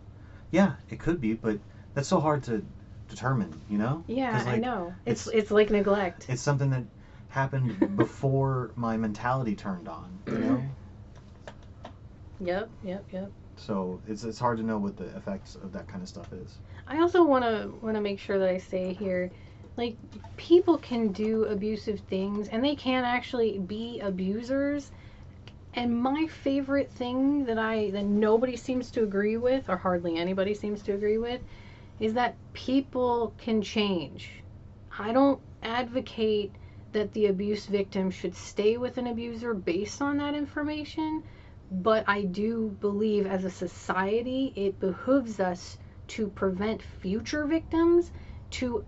yeah, 0.51 0.73
it 0.89 0.99
could 0.99 1.21
be, 1.21 1.33
but 1.33 1.59
that's 1.93 2.07
so 2.07 2.19
hard 2.19 2.43
to 2.43 2.65
determine, 3.09 3.61
you 3.69 3.77
know? 3.77 4.03
Yeah, 4.07 4.31
'Cause, 4.31 4.47
I 4.47 4.53
like, 4.53 4.61
know. 4.61 4.93
It's 5.05 5.27
it's- 5.27 5.43
it's 5.43 5.51
like 5.51 5.69
neglect. 5.71 6.27
It's 6.29 6.41
something 6.41 6.69
that 6.71 6.85
happened 7.29 7.97
before 7.97 8.71
my 8.75 8.97
mentality 8.97 9.55
turned 9.55 9.87
on, 9.87 10.19
you 10.27 10.39
know? 10.39 10.61
Yep, 12.39 12.69
yep, 12.83 13.05
yep. 13.11 13.31
So 13.55 14.01
it's 14.07 14.23
it's 14.23 14.39
hard 14.39 14.57
to 14.57 14.63
know 14.63 14.77
what 14.77 14.97
the 14.97 15.05
effects 15.15 15.55
of 15.55 15.71
that 15.73 15.87
kind 15.87 16.01
of 16.01 16.09
stuff 16.09 16.33
is. 16.33 16.57
I 16.87 16.99
also 16.99 17.23
want 17.23 17.43
to 17.43 17.71
want 17.81 17.95
to 17.95 18.01
make 18.01 18.19
sure 18.19 18.37
that 18.39 18.49
I 18.49 18.57
say 18.57 18.93
here, 18.93 19.31
like 19.77 19.97
people 20.37 20.77
can 20.77 21.11
do 21.11 21.45
abusive 21.45 22.01
things 22.01 22.49
and 22.49 22.63
they 22.63 22.75
can 22.75 23.03
actually 23.03 23.59
be 23.59 23.99
abusers. 23.99 24.91
And 25.73 25.95
my 25.95 26.27
favorite 26.27 26.91
thing 26.91 27.45
that 27.45 27.57
I 27.57 27.91
that 27.91 28.05
nobody 28.05 28.57
seems 28.57 28.91
to 28.91 29.03
agree 29.03 29.37
with, 29.37 29.69
or 29.69 29.77
hardly 29.77 30.17
anybody 30.17 30.53
seems 30.53 30.81
to 30.83 30.93
agree 30.93 31.17
with, 31.17 31.41
is 31.99 32.13
that 32.15 32.35
people 32.53 33.33
can 33.37 33.61
change. 33.61 34.43
I 34.97 35.13
don't 35.13 35.41
advocate 35.63 36.55
that 36.91 37.13
the 37.13 37.27
abuse 37.27 37.65
victim 37.67 38.11
should 38.11 38.35
stay 38.35 38.77
with 38.77 38.97
an 38.97 39.07
abuser 39.07 39.53
based 39.53 40.01
on 40.01 40.17
that 40.17 40.35
information, 40.35 41.23
but 41.71 42.03
I 42.07 42.23
do 42.23 42.75
believe 42.81 43.25
as 43.25 43.45
a 43.45 43.49
society 43.49 44.51
it 44.57 44.79
behooves 44.79 45.39
us 45.39 45.77
to 46.07 46.27
prevent 46.27 46.81
future 46.81 47.45
victims 47.45 48.11
to 48.51 48.83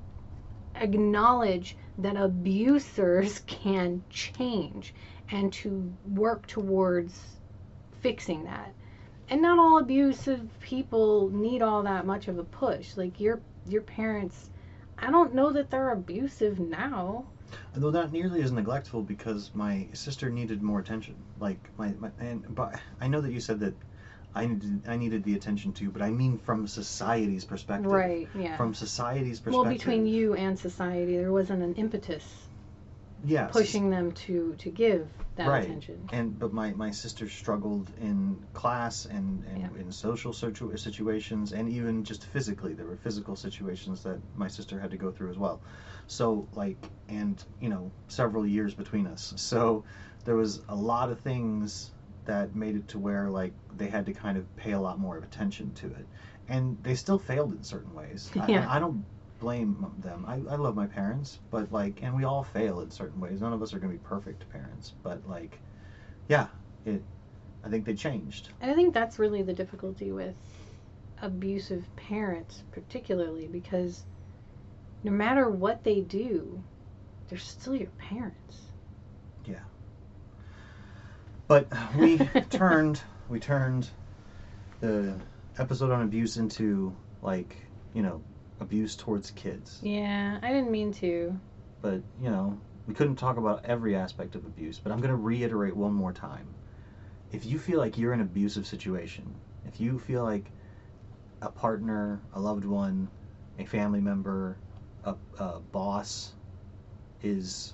acknowledge 0.75 1.77
that 1.97 2.15
abusers 2.15 3.41
can 3.45 4.03
change 4.09 4.93
and 5.29 5.51
to 5.53 5.93
work 6.07 6.47
towards 6.47 7.19
fixing 8.01 8.43
that. 8.45 8.73
And 9.29 9.41
not 9.41 9.57
all 9.57 9.79
abusive 9.79 10.47
people 10.59 11.29
need 11.29 11.61
all 11.61 11.83
that 11.83 12.05
much 12.05 12.27
of 12.27 12.37
a 12.37 12.43
push. 12.43 12.97
Like 12.97 13.19
your 13.19 13.41
your 13.67 13.81
parents 13.81 14.49
I 14.97 15.11
don't 15.11 15.33
know 15.33 15.51
that 15.51 15.69
they're 15.69 15.91
abusive 15.91 16.59
now. 16.59 17.25
Though 17.73 17.91
not 17.91 18.11
nearly 18.11 18.41
as 18.41 18.51
neglectful 18.51 19.03
because 19.03 19.51
my 19.53 19.87
sister 19.93 20.29
needed 20.29 20.61
more 20.61 20.79
attention. 20.79 21.15
Like 21.39 21.69
my, 21.77 21.93
my 21.99 22.09
and 22.19 22.55
but 22.55 22.79
I 23.01 23.07
know 23.07 23.21
that 23.21 23.31
you 23.31 23.39
said 23.39 23.59
that 23.61 23.75
I 24.35 24.45
needed 24.47 24.81
I 24.87 24.97
needed 24.97 25.23
the 25.23 25.35
attention 25.35 25.73
too, 25.73 25.91
but 25.91 26.01
I 26.01 26.09
mean 26.09 26.37
from 26.39 26.67
society's 26.67 27.45
perspective. 27.45 27.91
Right, 27.91 28.27
yeah. 28.35 28.57
From 28.57 28.73
society's 28.73 29.39
perspective. 29.39 29.53
well, 29.65 29.71
between 29.73 30.05
you 30.07 30.33
and 30.33 30.57
society 30.57 31.17
there 31.17 31.31
wasn't 31.31 31.61
an 31.63 31.73
impetus. 31.75 32.25
yeah, 33.25 33.47
pushing 33.47 33.89
them 33.89 34.11
to 34.11 34.53
to 34.57 34.69
give 34.69 35.07
that 35.35 35.47
Right. 35.47 35.63
attention. 35.63 36.09
and 36.11 36.37
but 36.37 36.51
my 36.51 36.73
my 36.73 36.91
sister 36.91 37.29
struggled 37.29 37.89
in 38.01 38.37
class 38.53 39.05
and 39.05 39.43
and 39.45 39.59
Yeah. 39.61 39.81
in 39.81 39.91
social 39.91 40.33
situ- 40.33 40.75
situations 40.77 41.53
and 41.53 41.69
even 41.69 42.03
just 42.03 42.25
physically 42.25 42.73
there 42.73 42.85
were 42.85 42.97
physical 42.97 43.35
situations 43.35 44.03
that 44.03 44.19
my 44.35 44.47
sister 44.49 44.79
had 44.79 44.91
to 44.91 44.97
go 44.97 45.09
through 45.11 45.29
as 45.29 45.37
well 45.37 45.61
so 46.07 46.47
like 46.53 46.77
and 47.07 47.43
you 47.61 47.69
know 47.69 47.91
several 48.09 48.45
years 48.45 48.73
between 48.73 49.07
us 49.07 49.33
so 49.37 49.83
there 50.25 50.35
was 50.35 50.61
a 50.69 50.75
lot 50.75 51.09
of 51.09 51.19
things 51.21 51.91
that 52.25 52.55
made 52.55 52.75
it 52.75 52.87
to 52.89 52.99
where 52.99 53.29
like 53.29 53.53
they 53.75 53.87
had 53.87 54.05
to 54.05 54.13
kind 54.13 54.37
of 54.37 54.55
pay 54.55 54.71
a 54.71 54.79
lot 54.79 54.99
more 54.99 55.17
of 55.17 55.23
attention 55.23 55.73
to 55.75 55.87
it. 55.87 56.05
And 56.49 56.77
they 56.83 56.95
still 56.95 57.17
failed 57.19 57.53
in 57.53 57.63
certain 57.63 57.93
ways. 57.93 58.31
I- 58.39 58.47
Yeah. 58.47 58.69
I, 58.69 58.77
I 58.77 58.79
don't 58.79 59.05
blame 59.39 59.85
them. 59.99 60.25
I, 60.27 60.35
I 60.35 60.55
love 60.55 60.75
my 60.75 60.87
parents 60.87 61.39
but 61.51 61.71
like 61.71 62.01
and 62.01 62.15
we 62.15 62.23
all 62.23 62.43
fail 62.43 62.79
in 62.81 62.91
certain 62.91 63.19
ways. 63.19 63.41
None 63.41 63.53
of 63.53 63.61
us 63.61 63.73
are 63.73 63.79
going 63.79 63.91
to 63.91 63.97
be 63.97 64.03
perfect 64.05 64.49
parents 64.49 64.93
but 65.03 65.27
like 65.27 65.59
yeah 66.29 66.47
it 66.85 67.01
i 67.65 67.69
think 67.69 67.85
they 67.85 67.93
changed. 67.93 68.49
And 68.61 68.71
I 68.71 68.73
think 68.75 68.93
that's 68.93 69.19
really 69.19 69.41
the 69.41 69.53
difficulty 69.53 70.11
with 70.11 70.35
abusive 71.21 71.83
parents, 71.95 72.63
particularly 72.71 73.47
because 73.47 74.03
no 75.03 75.11
matter 75.11 75.49
what 75.49 75.83
they 75.83 76.01
do, 76.01 76.61
they're 77.29 77.37
still 77.39 77.75
your 77.75 77.89
parents. 77.97 78.62
But 81.47 81.67
we 81.97 82.17
turned 82.49 83.01
we 83.29 83.39
turned 83.39 83.89
the 84.79 85.15
episode 85.57 85.91
on 85.91 86.01
abuse 86.01 86.37
into 86.37 86.95
like 87.21 87.55
you 87.93 88.01
know 88.01 88.21
abuse 88.59 88.95
towards 88.95 89.31
kids 89.31 89.79
Yeah, 89.81 90.39
I 90.41 90.49
didn't 90.49 90.71
mean 90.71 90.91
to. 90.93 91.37
but 91.81 92.01
you 92.21 92.29
know 92.29 92.57
we 92.87 92.93
couldn't 92.93 93.15
talk 93.15 93.37
about 93.37 93.61
every 93.65 93.95
aspect 93.95 94.35
of 94.35 94.43
abuse 94.45 94.79
but 94.79 94.91
i'm 94.91 94.99
going 94.99 95.09
to 95.09 95.15
reiterate 95.15 95.75
one 95.75 95.93
more 95.93 96.11
time 96.11 96.47
if 97.31 97.45
you 97.45 97.57
feel 97.57 97.79
like 97.79 97.97
you're 97.97 98.13
in 98.13 98.19
an 98.19 98.25
abusive 98.25 98.65
situation 98.65 99.33
if 99.65 99.79
you 99.79 99.97
feel 99.97 100.23
like 100.23 100.51
a 101.41 101.49
partner 101.49 102.19
a 102.33 102.39
loved 102.39 102.65
one 102.65 103.07
a 103.59 103.65
family 103.65 103.99
member 104.01 104.57
a, 105.05 105.15
a 105.39 105.59
boss 105.71 106.33
is 107.21 107.73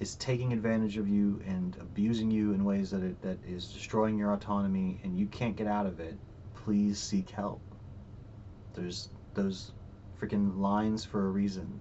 is 0.00 0.14
taking 0.16 0.52
advantage 0.52 0.96
of 0.96 1.08
you 1.08 1.40
and 1.46 1.76
abusing 1.80 2.30
you 2.30 2.52
in 2.52 2.64
ways 2.64 2.90
that 2.90 3.02
it, 3.02 3.20
that 3.22 3.38
is 3.46 3.72
destroying 3.72 4.16
your 4.16 4.32
autonomy 4.32 5.00
and 5.02 5.18
you 5.18 5.26
can't 5.26 5.56
get 5.56 5.66
out 5.66 5.86
of 5.86 6.00
it 6.00 6.16
please 6.54 6.98
seek 6.98 7.30
help 7.30 7.60
there's 8.74 9.08
those 9.34 9.72
freaking 10.20 10.58
lines 10.58 11.04
for 11.04 11.26
a 11.26 11.28
reason 11.28 11.80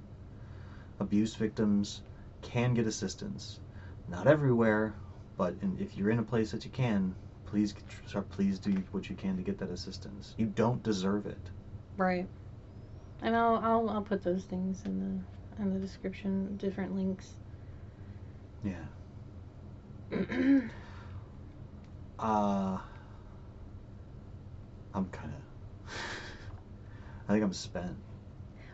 abuse 1.00 1.36
victims 1.36 2.02
can 2.42 2.74
get 2.74 2.88
assistance. 2.88 3.60
Not 4.10 4.28
everywhere, 4.28 4.94
but 5.38 5.56
in, 5.62 5.78
if 5.80 5.98
you're 5.98 6.10
in 6.10 6.20
a 6.20 6.24
place 6.24 6.52
that 6.52 6.64
you 6.66 6.72
can, 6.72 7.16
please 7.46 7.76
tr- 8.10 8.20
please 8.20 8.60
do 8.60 8.72
what 8.92 9.10
you 9.10 9.16
can 9.16 9.36
to 9.38 9.44
get 9.44 9.58
that 9.60 9.70
assistance. 9.70 10.34
You 10.38 10.48
don't 10.48 10.82
deserve 10.84 11.26
it. 11.26 11.50
Right. 11.98 12.28
And 13.22 13.36
I'll 13.36 13.58
I'll 13.58 13.90
I'll 13.90 14.02
put 14.02 14.24
those 14.24 14.44
things 14.44 14.84
in 14.86 15.00
the 15.00 15.62
in 15.62 15.74
the 15.74 15.80
description, 15.80 16.56
different 16.58 16.96
links. 16.96 17.34
Yeah. 18.64 18.86
Uh 22.20 22.80
I'm 24.96 25.06
kind 25.10 25.32
of 25.36 25.94
I 27.30 27.34
think 27.34 27.44
I'm 27.44 27.54
spent. 27.54 27.96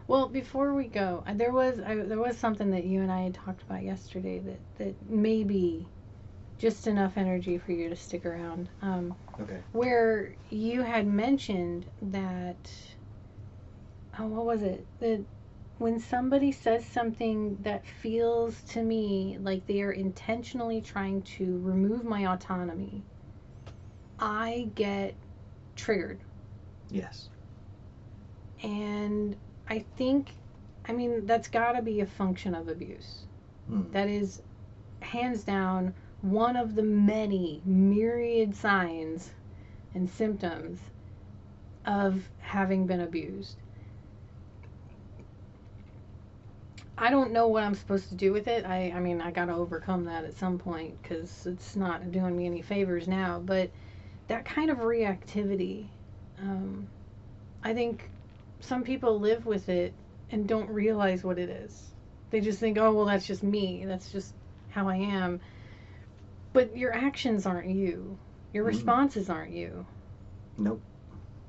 Well, 0.08 0.28
before 0.30 0.74
we 0.74 0.88
go, 0.88 1.24
uh, 1.28 1.34
there 1.34 1.52
was 1.52 1.80
I, 1.80 1.96
there 1.96 2.20
was 2.20 2.38
something 2.38 2.72
that 2.72 2.86
you 2.86 3.02
and 3.02 3.12
I 3.12 3.22
had 3.24 3.34
talked 3.34 3.64
about 3.64 3.84
yesterday 3.84 4.40
that 4.40 4.60
that 4.78 5.10
maybe 5.10 5.88
just 6.58 6.88
enough 6.88 7.18
energy 7.18 7.58
for 7.58 7.72
you 7.74 7.90
to 7.90 7.96
stick 7.96 8.26
around. 8.26 8.70
Um, 8.82 9.16
Okay. 9.42 9.60
where 9.74 10.36
you 10.50 10.84
had 10.84 11.06
mentioned 11.08 11.86
that 12.02 12.72
oh, 14.20 14.28
what 14.28 14.46
was 14.46 14.62
it? 14.64 14.86
That 15.00 15.22
when 15.84 16.00
somebody 16.00 16.50
says 16.50 16.86
something 16.86 17.58
that 17.60 17.86
feels 17.86 18.62
to 18.62 18.82
me 18.82 19.38
like 19.42 19.68
they 19.68 19.82
are 19.82 19.92
intentionally 19.92 20.80
trying 20.80 21.22
to 21.24 21.60
remove 21.60 22.06
my 22.06 22.26
autonomy, 22.26 23.04
I 24.18 24.70
get 24.76 25.14
triggered. 25.76 26.22
Yes. 26.90 27.28
And 28.62 29.36
I 29.68 29.84
think, 29.98 30.30
I 30.88 30.94
mean, 30.94 31.26
that's 31.26 31.50
got 31.50 31.74
to 31.74 31.82
be 31.82 32.00
a 32.00 32.06
function 32.06 32.56
of 32.56 32.70
abuse. 32.70 33.26
Mm. 33.70 33.92
That 33.92 34.08
is, 34.08 34.42
hands 35.02 35.44
down, 35.44 35.94
one 36.22 36.56
of 36.56 36.76
the 36.76 36.84
many 36.84 37.62
myriad 37.66 38.56
signs 38.56 39.32
and 39.94 40.10
symptoms 40.10 40.80
of 41.86 42.30
having 42.40 42.88
been 42.88 43.02
abused. 43.02 43.58
I 47.04 47.10
don't 47.10 47.34
know 47.34 47.50
what 47.50 47.64
I'm 47.64 47.76
supposed 47.76 48.08
to 48.10 48.16
do 48.16 48.32
with 48.32 48.48
it. 48.48 48.66
I, 48.66 48.94
I 48.96 49.02
mean, 49.02 49.20
I 49.20 49.30
got 49.30 49.48
to 49.48 49.54
overcome 49.54 50.06
that 50.06 50.24
at 50.24 50.38
some 50.38 50.58
point 50.58 51.02
because 51.04 51.46
it's 51.46 51.76
not 51.76 52.14
doing 52.14 52.38
me 52.38 52.46
any 52.46 52.62
favors 52.62 53.10
now. 53.10 53.42
But 53.46 53.72
that 54.30 54.46
kind 54.46 54.70
of 54.70 54.78
reactivity, 54.78 55.88
um, 56.40 56.88
I 57.62 57.74
think 57.74 58.10
some 58.62 58.86
people 58.86 59.20
live 59.20 59.46
with 59.46 59.68
it 59.68 59.94
and 60.32 60.48
don't 60.48 60.70
realize 60.70 61.26
what 61.26 61.38
it 61.38 61.50
is. 61.50 61.90
They 62.32 62.40
just 62.40 62.62
think, 62.62 62.78
oh, 62.78 62.94
well, 62.94 63.06
that's 63.06 63.28
just 63.28 63.44
me. 63.44 63.84
That's 63.86 64.10
just 64.10 64.34
how 64.70 64.88
I 64.88 64.96
am. 64.96 65.42
But 66.54 66.78
your 66.78 66.96
actions 66.96 67.46
aren't 67.46 67.68
you, 67.68 68.18
your 68.54 68.64
Mhm. 68.64 68.68
responses 68.68 69.30
aren't 69.30 69.52
you. 69.52 69.86
Nope. 70.58 70.82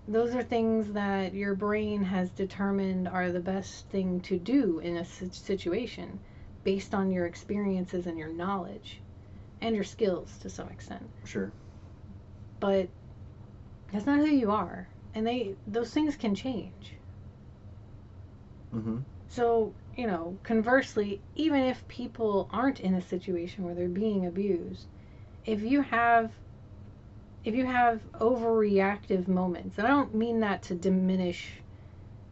Those 0.07 0.34
are 0.34 0.42
things 0.42 0.92
that 0.92 1.34
your 1.34 1.55
brain 1.55 2.02
has 2.05 2.30
determined 2.30 3.09
are 3.09 3.32
the 3.32 3.40
best 3.40 3.88
thing 3.88 4.20
to 4.22 4.38
do 4.38 4.78
in 4.78 4.96
a 4.96 5.05
situation 5.05 6.20
based 6.62 6.94
on 6.94 7.11
your 7.11 7.26
experiences 7.26 8.07
and 8.07 8.18
your 8.18 8.32
knowledge 8.32 9.00
and 9.61 9.74
your 9.74 9.84
skills 9.84 10.38
to 10.38 10.50
some 10.50 10.68
extent. 10.68 11.09
Sure. 11.24 11.50
But 12.61 12.88
that's 13.92 14.07
not 14.07 14.18
who 14.18 14.26
you 14.26 14.50
are. 14.50 14.88
And 15.14 15.26
they 15.26 15.55
those 15.66 15.92
things 15.92 16.16
can 16.16 16.34
change. 16.34 16.92
Mhm. 18.74 19.05
So, 19.28 19.72
you 19.96 20.07
know, 20.07 20.36
conversely, 20.42 21.20
even 21.34 21.62
if 21.62 21.86
people 21.88 22.48
aren't 22.52 22.80
in 22.80 22.94
a 22.94 23.00
situation 23.00 23.64
where 23.64 23.74
they're 23.74 23.88
being 23.88 24.26
abused, 24.26 24.86
if 25.46 25.62
you 25.62 25.82
have 25.82 26.32
if 27.45 27.55
you 27.55 27.66
have 27.66 28.01
overreactive 28.14 29.28
moments, 29.28 29.78
and 29.78 29.86
I 29.86 29.90
don't 29.90 30.14
mean 30.14 30.40
that 30.40 30.62
to 30.64 30.74
diminish 30.74 31.53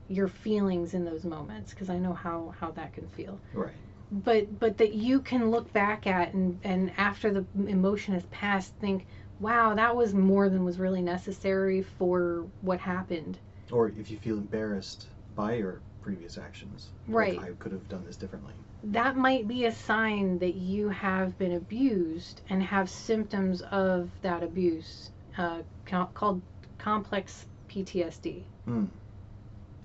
your 0.09 0.29
feelings 0.29 0.95
in 0.95 1.05
those 1.05 1.25
moments 1.25 1.73
because 1.73 1.91
I 1.91 1.99
know 1.99 2.13
how 2.13 2.55
how 2.59 2.71
that 2.73 2.93
can 2.93 3.07
feel. 3.09 3.39
Right. 3.55 3.73
But 4.11 4.59
but 4.59 4.79
that 4.79 4.95
you 4.95 5.21
can 5.21 5.51
look 5.51 5.73
back 5.73 6.07
at 6.07 6.35
and 6.35 6.59
and 6.65 6.93
after 6.97 7.33
the 7.33 7.47
emotion 7.67 8.15
has 8.15 8.27
passed 8.27 8.75
think, 8.77 9.07
"Wow, 9.39 9.75
that 9.75 9.97
was 9.97 10.15
more 10.15 10.49
than 10.49 10.65
was 10.65 10.79
really 10.79 11.03
necessary 11.03 11.83
for 11.83 12.47
what 12.61 12.81
happened." 12.81 13.39
Or 13.71 13.89
if 13.89 14.11
you 14.11 14.19
feel 14.19 14.39
embarrassed 14.39 15.09
by 15.35 15.55
your 15.55 15.83
previous 16.03 16.39
actions. 16.39 16.89
Right. 17.09 17.37
Like, 17.39 17.51
I 17.51 17.53
could 17.55 17.73
have 17.73 17.89
done 17.89 18.05
this 18.05 18.17
differently. 18.17 18.53
that 18.85 19.17
might 19.17 19.47
be 19.47 19.67
a 19.67 19.73
sign 19.73 20.39
that 20.41 20.55
you 20.57 20.89
have 20.89 21.39
been 21.39 21.53
abused 21.53 22.41
and 22.51 22.63
have 22.63 22.91
symptoms 22.91 23.63
of 23.71 24.11
that 24.23 24.43
abuse 24.43 25.11
uh, 25.39 25.61
ca- 25.87 26.07
called 26.15 26.43
complex 26.79 27.47
PTSD 27.69 28.43
Mm. 28.69 28.89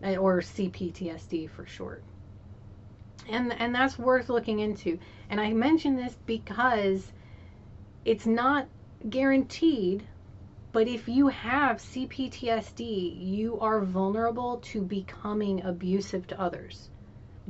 uh, 0.03 0.15
or 0.17 0.41
CPTSD 0.41 1.49
for 1.49 1.65
short. 1.65 2.03
And 3.29 3.53
and 3.53 3.73
that's 3.75 3.97
worth 3.99 4.29
looking 4.29 4.59
into. 4.59 4.99
And 5.29 5.39
I 5.41 5.51
mention 5.53 5.95
this 5.95 6.15
because 6.25 7.11
it's 8.05 8.25
not 8.25 8.67
guaranteed, 9.09 10.03
but 10.77 10.87
if 10.87 11.09
you 11.09 11.27
have 11.29 11.77
CPTSD, 11.77 13.19
you 13.19 13.59
are 13.59 13.81
vulnerable 13.81 14.57
to 14.57 14.83
becoming 14.83 15.63
abusive 15.63 16.27
to 16.27 16.39
others 16.39 16.91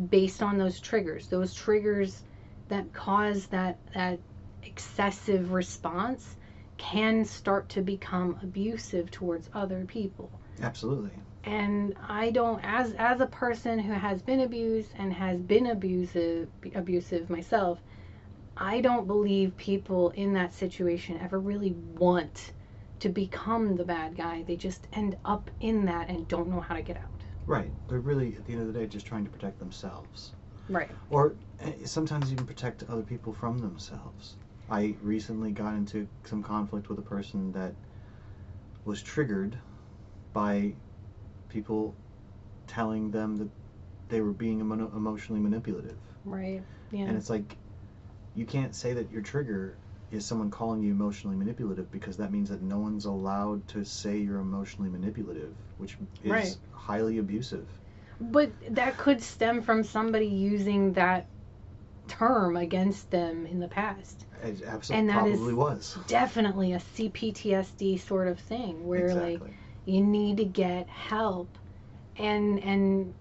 based 0.09 0.41
on 0.41 0.57
those 0.57 0.79
triggers. 0.79 1.27
Those 1.27 1.53
triggers 1.53 2.23
that 2.69 2.93
cause 2.93 3.47
that 3.47 3.79
that 3.93 4.19
excessive 4.63 5.51
response 5.51 6.37
can 6.77 7.25
start 7.25 7.67
to 7.67 7.81
become 7.81 8.39
abusive 8.41 9.11
towards 9.11 9.49
other 9.53 9.83
people 9.83 10.31
Absolutely. 10.61 11.11
and 11.43 11.95
I 12.07 12.31
don't 12.31 12.61
as 12.63 12.93
as 12.93 13.19
a 13.19 13.27
person 13.27 13.77
who 13.77 13.91
has 13.91 14.21
been 14.21 14.39
abused 14.39 14.93
and 14.97 15.11
has 15.11 15.41
been 15.41 15.65
abusive 15.65 16.47
abusive 16.73 17.29
myself, 17.29 17.81
I 18.55 18.79
don't 18.79 19.05
believe 19.05 19.57
people 19.57 20.11
in 20.11 20.31
that 20.35 20.53
situation 20.53 21.19
ever 21.21 21.41
really 21.41 21.73
want 21.73 22.53
to 22.99 23.09
become 23.09 23.75
the 23.75 23.83
bad 23.83 24.15
guy. 24.15 24.43
They 24.43 24.55
just 24.55 24.87
end 24.93 25.17
up 25.25 25.49
in 25.59 25.85
that 25.85 26.09
and 26.09 26.27
don't 26.27 26.49
know 26.49 26.61
how 26.61 26.75
to 26.75 26.81
get 26.81 26.97
out. 26.97 27.11
Right. 27.45 27.71
They're 27.87 27.99
really, 27.99 28.35
at 28.35 28.45
the 28.45 28.53
end 28.53 28.61
of 28.61 28.73
the 28.73 28.79
day, 28.79 28.87
just 28.87 29.05
trying 29.05 29.23
to 29.25 29.31
protect 29.31 29.59
themselves. 29.59 30.33
Right. 30.69 30.89
Or 31.09 31.35
eh, 31.61 31.71
sometimes 31.85 32.31
even 32.31 32.45
protect 32.45 32.83
other 32.89 33.03
people 33.03 33.33
from 33.33 33.57
themselves. 33.59 34.35
I 34.69 34.95
recently 35.01 35.51
got 35.51 35.75
into 35.75 36.07
some 36.25 36.43
conflict 36.43 36.89
with 36.89 36.99
a 36.99 37.03
person 37.03 37.53
that 37.53 37.73
was 38.83 39.01
triggered 39.01 39.57
by 40.33 40.73
people 41.49 41.95
telling 42.67 43.11
them 43.11 43.37
that 43.37 43.49
they 44.09 44.21
were 44.21 44.33
being 44.33 44.59
emo- 44.59 44.91
emotionally 44.95 45.41
manipulative. 45.41 45.97
Right. 46.25 46.61
Yeah. 46.91 47.05
And 47.05 47.17
it's 47.17 47.29
like, 47.29 47.55
you 48.35 48.45
can't 48.45 48.75
say 48.75 48.93
that 48.93 49.11
your 49.11 49.21
trigger 49.21 49.77
is 50.11 50.25
someone 50.25 50.49
calling 50.49 50.81
you 50.81 50.91
emotionally 50.91 51.35
manipulative 51.35 51.91
because 51.91 52.17
that 52.17 52.31
means 52.31 52.49
that 52.49 52.61
no 52.61 52.79
one's 52.79 53.05
allowed 53.05 53.67
to 53.67 53.83
say 53.83 54.17
you're 54.17 54.39
emotionally 54.39 54.89
manipulative, 54.89 55.53
which 55.77 55.97
is 56.23 56.31
Right. 56.31 56.57
highly 56.71 57.17
abusive. 57.17 57.67
But 58.19 58.51
that 58.71 58.97
could 58.97 59.21
stem 59.21 59.61
from 59.61 59.83
somebody 59.83 60.27
using 60.27 60.93
that 60.93 61.27
term 62.07 62.55
against 62.55 63.11
them 63.11 63.45
in 63.45 63.59
the 63.59 63.67
past. 63.67 64.25
It 64.41 64.61
And 64.61 65.11
absolutely 65.11 65.13
that 65.13 65.27
is- 65.27 65.53
was. 65.53 65.97
Definitely 66.07 66.73
a 66.73 66.79
CPTSD 66.79 67.97
sort 67.97 68.27
of 68.27 68.39
thing 68.39 68.87
where 68.87 69.13
like 69.13 69.41
you 69.85 70.03
need 70.03 70.37
to 70.37 70.45
get 70.45 70.87
help 70.89 71.57
and 72.17 72.63
and 72.63 73.13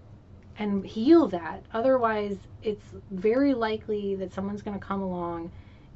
and 0.57 0.85
heal 0.85 1.27
that. 1.27 1.63
Otherwise, 1.73 2.37
it's 2.63 2.93
very 3.11 3.53
likely 3.53 4.15
that 4.15 4.33
someone's 4.33 4.61
going 4.63 4.79
to 4.79 4.83
come 4.85 5.01
along 5.01 5.51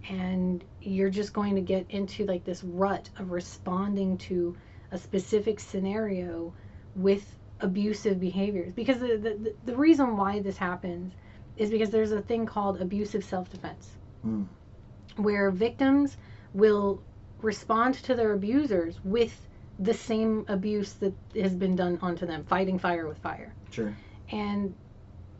and 0.09 0.63
you're 0.81 1.09
just 1.09 1.33
going 1.33 1.55
to 1.55 1.61
get 1.61 1.85
into 1.89 2.25
like 2.25 2.43
this 2.43 2.63
rut 2.63 3.09
of 3.17 3.31
responding 3.31 4.17
to 4.17 4.55
a 4.91 4.97
specific 4.97 5.59
scenario 5.59 6.53
with 6.95 7.37
abusive 7.59 8.19
behaviors 8.19 8.73
because 8.73 8.99
the, 8.99 9.17
the, 9.17 9.55
the 9.63 9.75
reason 9.77 10.17
why 10.17 10.39
this 10.39 10.57
happens 10.57 11.13
is 11.55 11.69
because 11.69 11.91
there's 11.91 12.11
a 12.11 12.21
thing 12.21 12.45
called 12.45 12.81
abusive 12.81 13.23
self-defense 13.23 13.97
Mm. 14.25 14.45
where 15.15 15.49
victims 15.49 16.15
will 16.53 17.01
respond 17.39 17.95
to 17.95 18.13
their 18.13 18.33
abusers 18.33 18.99
with 19.03 19.47
the 19.79 19.95
same 19.95 20.45
abuse 20.47 20.93
that 20.93 21.13
has 21.35 21.55
been 21.55 21.75
done 21.75 21.97
onto 22.03 22.27
them 22.27 22.43
fighting 22.43 22.77
fire 22.77 23.07
with 23.07 23.17
fire 23.17 23.51
Sure. 23.71 23.95
and 24.31 24.75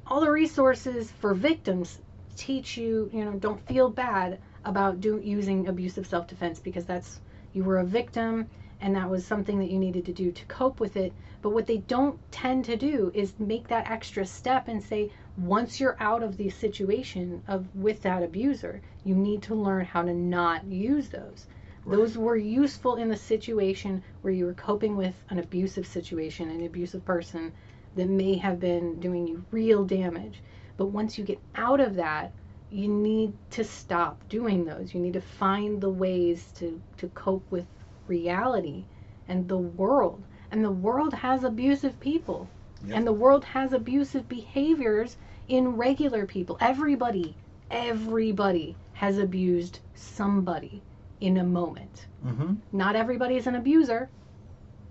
all 0.08 0.20
the 0.22 0.32
resources 0.32 1.12
for 1.12 1.36
victims 1.36 2.00
teach 2.36 2.76
you 2.76 3.10
you 3.14 3.24
know 3.24 3.34
don't 3.34 3.64
feel 3.68 3.90
bad 3.90 4.40
about 4.66 5.02
do, 5.02 5.20
using 5.24 5.68
abusive 5.68 6.06
self-defense 6.06 6.60
because 6.60 6.86
that's 6.86 7.20
you 7.54 7.64
were 7.64 7.80
a 7.80 7.86
victim 7.86 8.48
and 8.80 8.96
that 8.96 9.10
was 9.10 9.26
something 9.26 9.60
that 9.60 9.70
you 9.70 9.78
needed 9.78 10.06
to 10.06 10.14
do 10.14 10.32
to 10.32 10.46
cope 10.46 10.80
with 10.80 10.96
it 10.98 11.14
but 11.42 11.50
what 11.52 11.68
they 11.68 11.78
don't 11.78 12.20
tend 12.32 12.64
to 12.66 12.76
do 12.76 13.12
is 13.14 13.34
make 13.40 13.68
that 13.68 13.90
extra 13.90 14.26
step 14.26 14.68
and 14.68 14.82
say 14.84 15.12
once 15.38 15.80
you're 15.80 15.98
out 16.00 16.24
of 16.24 16.38
the 16.38 16.50
situation 16.50 17.42
of 17.48 17.66
with 17.76 18.02
that 18.02 18.24
abuser 18.24 18.82
you 19.04 19.16
need 19.16 19.42
to 19.42 19.56
learn 19.56 19.86
how 19.86 20.02
to 20.02 20.14
not 20.14 20.64
use 20.66 21.10
those 21.10 21.48
Right. 21.84 21.98
those 21.98 22.16
were 22.16 22.38
useful 22.38 22.98
in 22.98 23.10
the 23.10 23.18
situation 23.18 24.04
where 24.22 24.34
you 24.34 24.46
were 24.46 24.54
coping 24.54 24.96
with 24.96 25.16
an 25.32 25.40
abusive 25.40 25.88
situation 25.88 26.50
an 26.52 26.64
abusive 26.64 27.04
person 27.04 27.52
that 27.96 28.08
may 28.10 28.36
have 28.38 28.60
been 28.60 29.00
doing 29.00 29.28
you 29.28 29.44
real 29.52 29.84
damage. 29.86 30.42
But 30.78 30.88
once 30.88 31.18
you 31.18 31.24
get 31.24 31.40
out 31.56 31.80
of 31.80 31.96
that, 31.96 32.32
you 32.72 32.88
need 32.88 33.34
to 33.52 33.64
stop 33.64 34.28
doing 34.30 34.66
those. 34.66 34.94
You 34.94 35.02
need 35.02 35.14
to 35.14 35.22
find 35.22 35.82
the 35.82 35.90
ways 35.90 36.52
to, 36.56 36.82
to 36.98 37.08
cope 37.10 37.44
with 37.52 37.66
reality 38.08 38.86
and 39.28 39.48
the 39.48 39.58
world. 39.58 40.24
And 40.52 40.64
the 40.64 40.72
world 40.72 41.14
has 41.14 41.44
abusive 41.44 42.00
people. 42.00 42.48
Yep. 42.86 42.98
And 42.98 43.08
the 43.08 43.14
world 43.14 43.44
has 43.46 43.74
abusive 43.74 44.28
behaviors 44.28 45.18
in 45.48 45.76
regular 45.76 46.26
people. 46.26 46.58
Everybody, 46.62 47.36
everybody 47.70 48.76
has 48.94 49.18
abused 49.18 49.80
somebody 49.94 50.82
in 51.20 51.38
a 51.38 51.44
moment. 51.44 52.08
Mm-hmm. 52.26 52.56
Not 52.72 52.96
everybody 52.96 53.36
is 53.36 53.48
an 53.48 53.56
abuser 53.56 54.10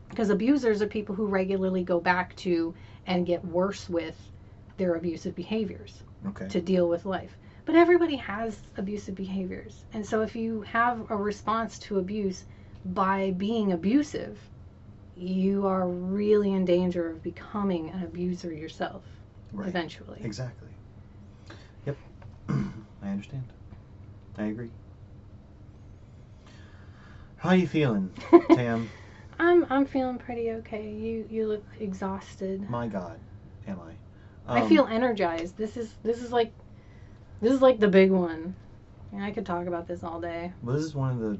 because 0.08 0.30
abusers 0.30 0.82
are 0.82 0.86
people 0.86 1.14
who 1.14 1.26
regularly 1.26 1.82
go 1.82 2.00
back 2.00 2.36
to 2.36 2.74
and 3.06 3.26
get 3.26 3.44
worse 3.44 3.88
with 3.88 4.16
their 4.76 4.94
abusive 4.94 5.34
behaviors 5.34 6.02
Okay. 6.26 6.48
to 6.48 6.60
deal 6.60 6.88
with 6.88 7.06
life. 7.06 7.36
But 7.70 7.78
everybody 7.78 8.16
has 8.16 8.60
abusive 8.76 9.14
behaviors. 9.14 9.84
And 9.92 10.04
so 10.04 10.22
if 10.22 10.34
you 10.34 10.62
have 10.62 11.08
a 11.08 11.16
response 11.16 11.78
to 11.78 12.00
abuse 12.00 12.44
by 12.84 13.30
being 13.38 13.70
abusive, 13.70 14.40
you 15.16 15.68
are 15.68 15.86
really 15.86 16.52
in 16.52 16.64
danger 16.64 17.08
of 17.08 17.22
becoming 17.22 17.90
an 17.90 18.02
abuser 18.02 18.52
yourself 18.52 19.04
Right. 19.52 19.68
eventually. 19.68 20.18
Exactly. 20.24 20.70
Yep. 21.86 21.96
I 22.48 23.08
understand. 23.08 23.44
I 24.36 24.46
agree. 24.46 24.70
How 27.36 27.52
you 27.52 27.68
feeling, 27.68 28.10
Tam? 28.50 28.90
I'm 29.38 29.64
I'm 29.70 29.86
feeling 29.86 30.18
pretty 30.18 30.50
okay. 30.54 30.90
You 30.90 31.24
you 31.30 31.46
look 31.46 31.64
exhausted. 31.78 32.68
My 32.68 32.88
God, 32.88 33.20
am 33.68 33.78
I? 33.78 34.56
I 34.56 34.62
Um, 34.62 34.68
feel 34.68 34.86
energized. 34.86 35.56
This 35.56 35.76
is 35.76 35.94
this 36.02 36.20
is 36.20 36.32
like 36.32 36.52
this 37.40 37.52
is 37.52 37.62
like 37.62 37.78
the 37.80 37.88
big 37.88 38.10
one. 38.10 38.54
And 39.12 39.24
I 39.24 39.30
could 39.32 39.46
talk 39.46 39.66
about 39.66 39.88
this 39.88 40.04
all 40.04 40.20
day. 40.20 40.52
Well, 40.62 40.76
this 40.76 40.84
is 40.84 40.94
one 40.94 41.10
of 41.10 41.18
the. 41.18 41.38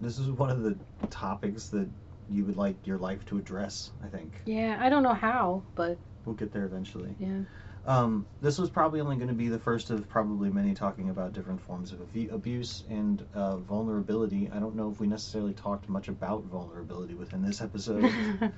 This 0.00 0.18
is 0.18 0.28
one 0.30 0.50
of 0.50 0.62
the 0.62 0.76
topics 1.10 1.68
that 1.68 1.88
you 2.30 2.44
would 2.44 2.56
like 2.56 2.74
your 2.86 2.96
life 2.98 3.24
to 3.26 3.38
address. 3.38 3.90
I 4.04 4.08
think 4.08 4.32
Yeah, 4.46 4.78
I 4.80 4.88
don't 4.88 5.02
know 5.02 5.14
how, 5.14 5.62
but 5.74 5.98
we'll 6.24 6.36
get 6.36 6.52
there 6.52 6.64
eventually. 6.64 7.14
yeah. 7.18 7.40
Um, 7.86 8.26
this 8.42 8.58
was 8.58 8.68
probably 8.68 9.00
only 9.00 9.16
going 9.16 9.28
to 9.28 9.34
be 9.34 9.48
the 9.48 9.58
first 9.58 9.88
of 9.90 10.06
probably 10.08 10.50
many 10.50 10.74
talking 10.74 11.08
about 11.08 11.32
different 11.32 11.60
forms 11.62 11.92
of 11.92 12.00
abuse 12.30 12.84
and 12.90 13.24
uh, 13.34 13.56
vulnerability. 13.56 14.50
I 14.54 14.58
don't 14.58 14.76
know 14.76 14.90
if 14.90 15.00
we 15.00 15.06
necessarily 15.06 15.54
talked 15.54 15.88
much 15.88 16.08
about 16.08 16.44
vulnerability 16.44 17.14
within 17.14 17.40
this 17.42 17.62
episode 17.62 18.10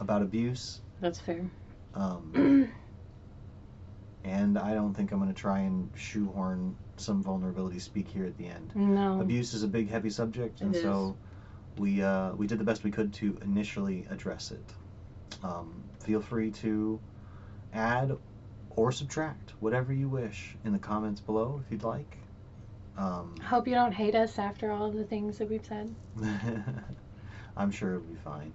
about 0.00 0.22
abuse. 0.22 0.80
That's 1.00 1.20
fair. 1.20 1.44
Um, 1.94 2.72
and 4.26 4.58
I 4.58 4.74
don't 4.74 4.92
think 4.92 5.12
I'm 5.12 5.18
going 5.18 5.32
to 5.32 5.40
try 5.40 5.60
and 5.60 5.88
shoehorn 5.94 6.76
some 6.96 7.22
vulnerability 7.22 7.78
speak 7.78 8.08
here 8.08 8.24
at 8.24 8.36
the 8.36 8.46
end. 8.46 8.72
no. 8.74 9.20
Abuse 9.20 9.54
is 9.54 9.62
a 9.62 9.68
big, 9.68 9.88
heavy 9.88 10.10
subject, 10.10 10.60
and 10.60 10.74
It 10.74 10.82
so 10.82 11.16
we 11.78 12.02
uh, 12.02 12.32
we 12.34 12.46
did 12.46 12.58
the 12.58 12.64
best 12.64 12.82
we 12.84 12.90
could 12.90 13.12
to 13.14 13.38
initially 13.42 14.06
address 14.10 14.50
it. 14.50 14.72
Um, 15.44 15.84
feel 16.00 16.20
free 16.20 16.50
to 16.52 16.98
add 17.72 18.16
or 18.70 18.92
subtract 18.92 19.52
whatever 19.60 19.92
you 19.92 20.08
wish 20.08 20.56
in 20.64 20.72
the 20.72 20.78
comments 20.78 21.20
below 21.20 21.62
if 21.64 21.70
you'd 21.70 21.84
like. 21.84 22.18
Um, 22.98 23.36
Hope 23.42 23.68
you 23.68 23.74
don't 23.74 23.92
hate 23.92 24.14
us 24.14 24.38
after 24.38 24.72
all 24.72 24.86
of 24.86 24.94
the 24.94 25.04
things 25.04 25.38
that 25.38 25.48
we've 25.48 25.64
said. 25.64 25.94
I'm 27.56 27.70
sure 27.70 27.96
it'll 27.96 28.06
be 28.06 28.16
fine. 28.24 28.52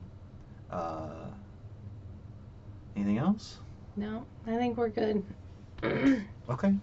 Uh, 0.70 1.28
anything 2.96 3.20
else? 3.20 3.60
No, 3.96 4.26
I 4.48 4.58
think 4.58 4.78
we're 4.78 4.90
good. 4.90 5.24
Okay. 6.50 6.74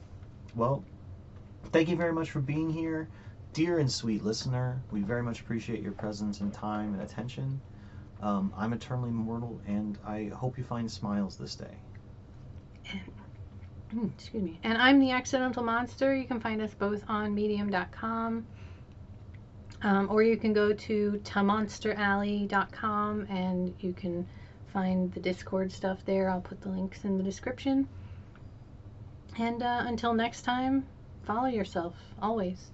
Well, 0.55 0.83
thank 1.73 1.89
you 1.89 1.97
very 1.97 2.13
much 2.13 2.31
for 2.31 2.41
being 2.41 2.71
here. 2.71 3.09
Dear 3.53 3.81
and 3.81 3.91
sweet 3.91 4.25
listener, 4.25 4.81
we 4.91 5.03
very 5.03 5.23
much 5.23 5.41
appreciate 5.41 5.83
your 5.83 5.93
presence 5.93 6.41
and 6.41 6.55
time 6.55 6.95
and 6.95 7.03
attention. 7.03 7.61
Um, 8.23 8.53
I'm 8.57 8.73
eternally 8.73 9.11
mortal, 9.11 9.61
and 9.67 9.99
I 10.07 10.31
hope 10.35 10.57
you 10.57 10.65
find 10.65 10.91
smiles 10.91 11.37
this 11.37 11.55
day. 11.55 11.77
Mm, 13.95 14.13
Excuse 14.15 14.43
me. 14.43 14.59
And 14.63 14.79
I'm 14.79 15.01
the 15.01 15.11
Accidental 15.13 15.63
Monster. 15.63 16.15
You 16.15 16.27
can 16.27 16.41
find 16.41 16.61
us 16.63 16.75
both 16.75 17.03
on 17.09 17.35
medium.com. 17.35 18.47
Um, 19.83 20.09
or 20.11 20.23
you 20.23 20.37
can 20.37 20.53
go 20.53 20.73
to 20.73 21.21
tamonsteralley.com 21.25 23.27
and 23.31 23.75
you 23.81 23.93
can 23.93 24.27
find 24.73 25.13
the 25.13 25.21
Discord 25.21 25.73
stuff 25.73 26.05
there. 26.05 26.31
I'll 26.31 26.41
put 26.41 26.61
the 26.61 26.69
links 26.69 27.05
in 27.05 27.17
the 27.17 27.23
description. 27.23 27.87
And 29.39 29.63
uh, 29.63 29.85
until 29.87 30.15
next 30.15 30.43
time, 30.43 30.87
follow 31.23 31.47
yourself 31.47 31.95
always. 32.21 32.73